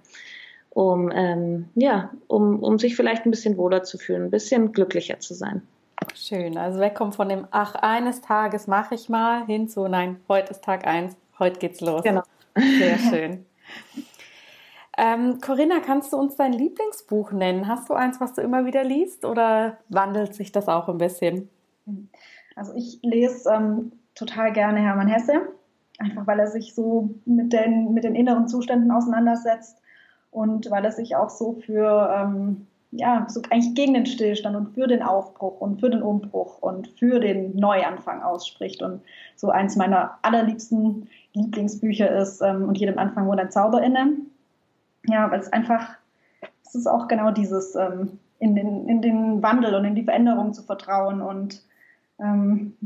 um 0.71 1.11
ähm, 1.13 1.69
ja, 1.75 2.11
um, 2.29 2.63
um 2.63 2.79
sich 2.79 2.97
vielleicht 2.97 3.27
ein 3.27 3.31
bisschen 3.31 3.59
wohler 3.59 3.83
zu 3.83 3.99
fühlen, 3.99 4.25
ein 4.25 4.31
bisschen 4.31 4.73
glücklicher 4.73 5.19
zu 5.19 5.35
sein. 5.35 5.63
Schön. 6.15 6.57
Also 6.57 6.81
wegkommen 6.81 7.13
von 7.13 7.29
dem, 7.29 7.47
ach, 7.51 7.75
eines 7.75 8.21
Tages 8.21 8.67
mache 8.67 8.95
ich 8.95 9.09
mal, 9.09 9.45
hin 9.47 9.69
zu, 9.69 9.89
nein, 9.89 10.21
heute 10.29 10.51
ist 10.51 10.65
Tag 10.65 10.87
eins, 10.87 11.17
heute 11.39 11.59
geht's 11.59 11.81
los. 11.81 12.03
Genau. 12.03 12.23
Sehr 12.55 12.99
schön. 13.11 13.47
Ähm, 14.99 15.41
Corinna, 15.41 15.81
kannst 15.81 16.13
du 16.13 16.17
uns 16.17 16.37
dein 16.37 16.53
Lieblingsbuch 16.53 17.33
nennen? 17.33 17.69
Hast 17.69 17.89
du 17.91 17.95
eins, 17.95 18.21
was 18.21 18.33
du 18.33 18.41
immer 18.41 18.65
wieder 18.65 18.83
liest 18.83 19.25
oder 19.25 19.77
wandelt 19.89 20.35
sich 20.35 20.53
das 20.53 20.69
auch 20.69 20.89
ein 20.89 20.99
bisschen? 20.99 21.51
Also 22.55 22.73
ich 22.75 22.99
lese 23.03 23.51
ähm, 23.51 23.93
total 24.15 24.53
gerne 24.53 24.81
Hermann 24.81 25.09
Hesse, 25.09 25.43
einfach 25.99 26.27
weil 26.27 26.41
er 26.41 26.47
sich 26.47 26.75
so 26.75 27.11
mit 27.27 27.53
den, 27.53 27.93
mit 27.93 28.05
den 28.05 28.15
inneren 28.15 28.49
Zuständen 28.49 28.91
auseinandersetzt 28.91 29.77
und 30.31 30.71
weil 30.71 30.85
er 30.85 30.93
sich 30.93 31.15
auch 31.15 31.29
so 31.31 31.53
für 31.53 32.11
ähm, 32.15 32.67
ja, 32.93 33.27
so 33.29 33.43
eigentlich 33.51 33.75
gegen 33.75 33.95
den 33.95 34.07
Stillstand 34.07 34.57
und 34.57 34.75
für 34.75 34.87
den 34.87 35.03
Aufbruch 35.03 35.61
und 35.61 35.81
für 35.81 35.91
den 35.91 36.03
Umbruch 36.03 36.59
und 36.59 36.89
für 36.89 37.21
den 37.21 37.57
Neuanfang 37.57 38.23
ausspricht. 38.23 38.83
Und 38.83 39.03
so 39.37 39.51
eins 39.51 39.77
meiner 39.77 40.19
allerliebsten 40.23 41.09
Lieblingsbücher 41.35 42.11
ist 42.17 42.41
ähm, 42.41 42.69
Und 42.69 42.79
jedem 42.79 42.99
Anfang 42.99 43.27
wohnt 43.27 43.41
ein 43.41 43.51
Zauber 43.51 43.83
inne. 43.83 44.17
Ja, 45.09 45.31
weil 45.31 45.41
es 45.41 45.53
einfach, 45.53 45.97
es 46.65 46.75
ist 46.75 46.87
auch 46.87 47.09
genau 47.09 47.31
dieses, 47.31 47.75
ähm, 47.75 48.19
in, 48.39 48.55
den, 48.55 48.89
in 48.89 49.03
den 49.03 49.43
Wandel 49.43 49.75
und 49.75 49.85
in 49.85 49.95
die 49.95 50.05
Veränderung 50.05 50.53
zu 50.53 50.63
vertrauen 50.63 51.21
und 51.21 51.63
ähm, 52.19 52.77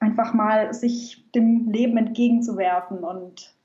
einfach 0.00 0.34
mal 0.34 0.74
sich 0.74 1.24
dem 1.32 1.70
Leben 1.70 1.96
entgegenzuwerfen 1.96 2.98
und 2.98 3.55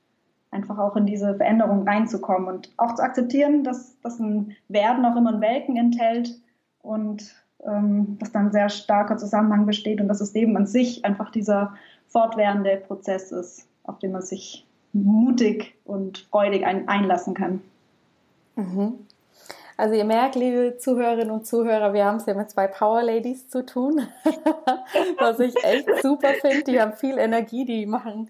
einfach 0.52 0.78
auch 0.78 0.96
in 0.96 1.06
diese 1.06 1.34
Veränderung 1.34 1.88
reinzukommen 1.88 2.46
und 2.46 2.70
auch 2.76 2.94
zu 2.94 3.02
akzeptieren, 3.02 3.64
dass, 3.64 3.98
dass 4.00 4.20
ein 4.20 4.54
Werden 4.68 5.04
auch 5.04 5.16
immer 5.16 5.32
ein 5.32 5.40
Welken 5.40 5.76
enthält 5.76 6.38
und 6.82 7.34
ähm, 7.66 8.18
dass 8.18 8.32
dann 8.32 8.52
sehr 8.52 8.68
starker 8.68 9.16
Zusammenhang 9.16 9.66
besteht 9.66 10.00
und 10.00 10.08
dass 10.08 10.18
das 10.18 10.34
Leben 10.34 10.56
an 10.56 10.66
sich 10.66 11.04
einfach 11.04 11.30
dieser 11.30 11.74
fortwährende 12.06 12.76
Prozess 12.76 13.32
ist, 13.32 13.66
auf 13.84 13.98
den 13.98 14.12
man 14.12 14.22
sich 14.22 14.66
mutig 14.92 15.74
und 15.84 16.18
freudig 16.30 16.66
ein, 16.66 16.86
einlassen 16.86 17.34
kann. 17.34 17.62
Mhm. 18.56 19.06
Also 19.76 19.94
ihr 19.94 20.04
merkt, 20.04 20.34
liebe 20.34 20.76
Zuhörerinnen 20.78 21.30
und 21.30 21.46
Zuhörer, 21.46 21.92
wir 21.92 22.04
haben 22.04 22.16
es 22.16 22.26
ja 22.26 22.34
mit 22.34 22.50
zwei 22.50 22.66
Power 22.66 23.02
Ladies 23.02 23.48
zu 23.48 23.64
tun, 23.64 24.06
was 25.18 25.40
ich 25.40 25.54
echt 25.64 25.88
super 26.02 26.34
finde. 26.40 26.64
Die 26.64 26.80
haben 26.80 26.92
viel 26.92 27.18
Energie, 27.18 27.64
die 27.64 27.86
machen 27.86 28.28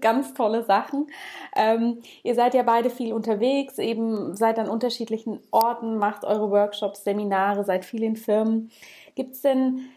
ganz 0.00 0.34
tolle 0.34 0.62
Sachen. 0.64 1.08
Ähm, 1.54 1.98
ihr 2.22 2.34
seid 2.34 2.54
ja 2.54 2.62
beide 2.62 2.90
viel 2.90 3.12
unterwegs, 3.12 3.78
eben 3.78 4.34
seid 4.34 4.58
an 4.58 4.68
unterschiedlichen 4.68 5.40
Orten, 5.50 5.98
macht 5.98 6.24
eure 6.24 6.50
Workshops, 6.50 7.04
Seminare, 7.04 7.64
seid 7.64 7.84
viel 7.84 8.02
in 8.02 8.16
Firmen. 8.16 8.70
Gibt 9.14 9.34
es 9.34 9.42
denn 9.42 9.90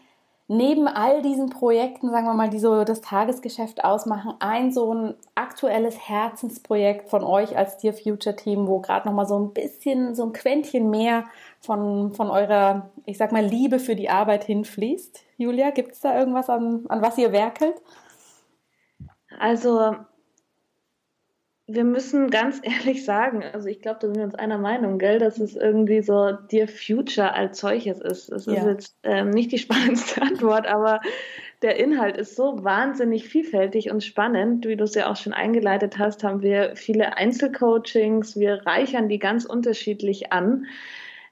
neben 0.48 0.88
all 0.88 1.20
diesen 1.20 1.50
Projekten, 1.50 2.10
sagen 2.10 2.26
wir 2.26 2.32
mal, 2.32 2.48
die 2.48 2.58
so 2.58 2.82
das 2.84 3.02
Tagesgeschäft 3.02 3.84
ausmachen, 3.84 4.34
ein 4.40 4.72
so 4.72 4.94
ein 4.94 5.14
aktuelles 5.34 6.08
Herzensprojekt 6.08 7.10
von 7.10 7.22
euch 7.22 7.56
als 7.56 7.76
Dear 7.76 7.92
Future 7.92 8.34
Team, 8.34 8.66
wo 8.66 8.80
gerade 8.80 9.06
noch 9.06 9.14
mal 9.14 9.26
so 9.26 9.38
ein 9.38 9.52
bisschen, 9.52 10.14
so 10.14 10.24
ein 10.24 10.32
Quäntchen 10.32 10.88
mehr 10.88 11.24
von, 11.60 12.14
von 12.14 12.30
eurer, 12.30 12.90
ich 13.04 13.18
sag 13.18 13.30
mal, 13.30 13.44
Liebe 13.44 13.78
für 13.78 13.94
die 13.94 14.08
Arbeit 14.08 14.44
hinfließt? 14.44 15.22
Julia, 15.36 15.70
gibt 15.70 15.92
es 15.92 16.00
da 16.00 16.18
irgendwas, 16.18 16.48
an, 16.48 16.86
an 16.88 17.02
was 17.02 17.18
ihr 17.18 17.30
werkelt? 17.30 17.76
Also 19.38 19.96
wir 21.68 21.84
müssen 21.84 22.30
ganz 22.30 22.60
ehrlich 22.62 23.04
sagen, 23.04 23.44
also 23.44 23.68
ich 23.68 23.80
glaube, 23.80 23.98
da 24.00 24.08
sind 24.08 24.16
wir 24.16 24.24
uns 24.24 24.34
einer 24.34 24.58
Meinung, 24.58 24.98
gell, 24.98 25.18
dass 25.18 25.38
es 25.38 25.54
irgendwie 25.54 26.00
so 26.02 26.32
Dear 26.50 26.66
Future 26.66 27.34
als 27.34 27.60
solches 27.60 28.00
ist. 28.00 28.32
Das 28.32 28.46
ja. 28.46 28.54
ist 28.54 28.66
jetzt 28.66 28.96
ähm, 29.04 29.30
nicht 29.30 29.52
die 29.52 29.58
spannendste 29.58 30.22
Antwort, 30.22 30.66
aber 30.66 31.00
der 31.62 31.76
Inhalt 31.76 32.16
ist 32.16 32.36
so 32.36 32.64
wahnsinnig 32.64 33.28
vielfältig 33.28 33.90
und 33.90 34.02
spannend. 34.02 34.66
Wie 34.66 34.76
du 34.76 34.84
es 34.84 34.94
ja 34.94 35.10
auch 35.10 35.16
schon 35.16 35.32
eingeleitet 35.32 35.98
hast, 35.98 36.24
haben 36.24 36.40
wir 36.40 36.74
viele 36.76 37.16
Einzelcoachings, 37.16 38.38
wir 38.38 38.64
reichern 38.64 39.08
die 39.08 39.18
ganz 39.18 39.44
unterschiedlich 39.44 40.32
an 40.32 40.66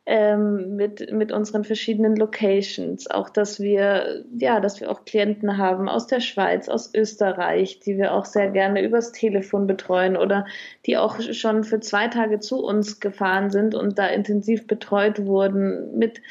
ähm, 0.06 0.76
mit, 0.76 1.12
mit 1.12 1.32
unseren 1.32 1.64
verschiedenen 1.64 2.14
Locations. 2.14 3.10
Auch, 3.10 3.28
dass 3.28 3.58
wir, 3.58 4.24
ja, 4.38 4.60
dass 4.60 4.80
wir 4.80 4.88
auch 4.90 5.04
Klienten 5.04 5.58
haben 5.58 5.88
aus 5.88 6.06
der 6.06 6.20
Schweiz, 6.20 6.68
aus 6.68 6.94
Österreich, 6.94 7.80
die 7.80 7.98
wir 7.98 8.14
auch 8.14 8.24
sehr 8.24 8.48
gerne 8.50 8.84
übers 8.84 9.10
Telefon 9.10 9.66
betreuen 9.66 10.16
oder 10.16 10.46
die 10.86 10.96
auch 10.96 11.20
schon 11.20 11.64
für 11.64 11.80
zwei 11.80 12.06
Tage 12.06 12.38
zu 12.38 12.64
uns 12.64 13.00
gefahren 13.00 13.50
sind 13.50 13.74
und 13.74 13.98
da 13.98 14.06
intensiv 14.06 14.68
betreut 14.68 15.26
wurden 15.26 15.98
mit 15.98 16.22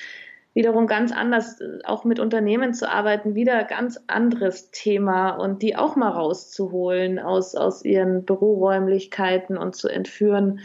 wiederum 0.53 0.87
ganz 0.87 1.11
anders, 1.11 1.59
auch 1.83 2.05
mit 2.05 2.21
Unternehmen 2.21 2.73
zu 2.73 2.89
arbeiten, 2.89 3.35
wieder 3.35 3.65
ganz 3.65 4.01
anderes 4.07 4.71
Thema 4.71 5.31
und 5.31 5.61
die 5.61 5.75
auch 5.75 5.97
mal 5.97 6.11
rauszuholen 6.11 7.19
aus, 7.19 7.55
aus 7.55 7.83
ihren 7.83 8.23
Büroräumlichkeiten 8.23 9.57
und 9.57 9.75
zu 9.75 9.89
entführen 9.89 10.61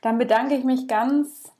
Dann 0.00 0.18
bedanke 0.18 0.54
ich 0.54 0.64
mich 0.64 0.88
ganz 0.88 1.52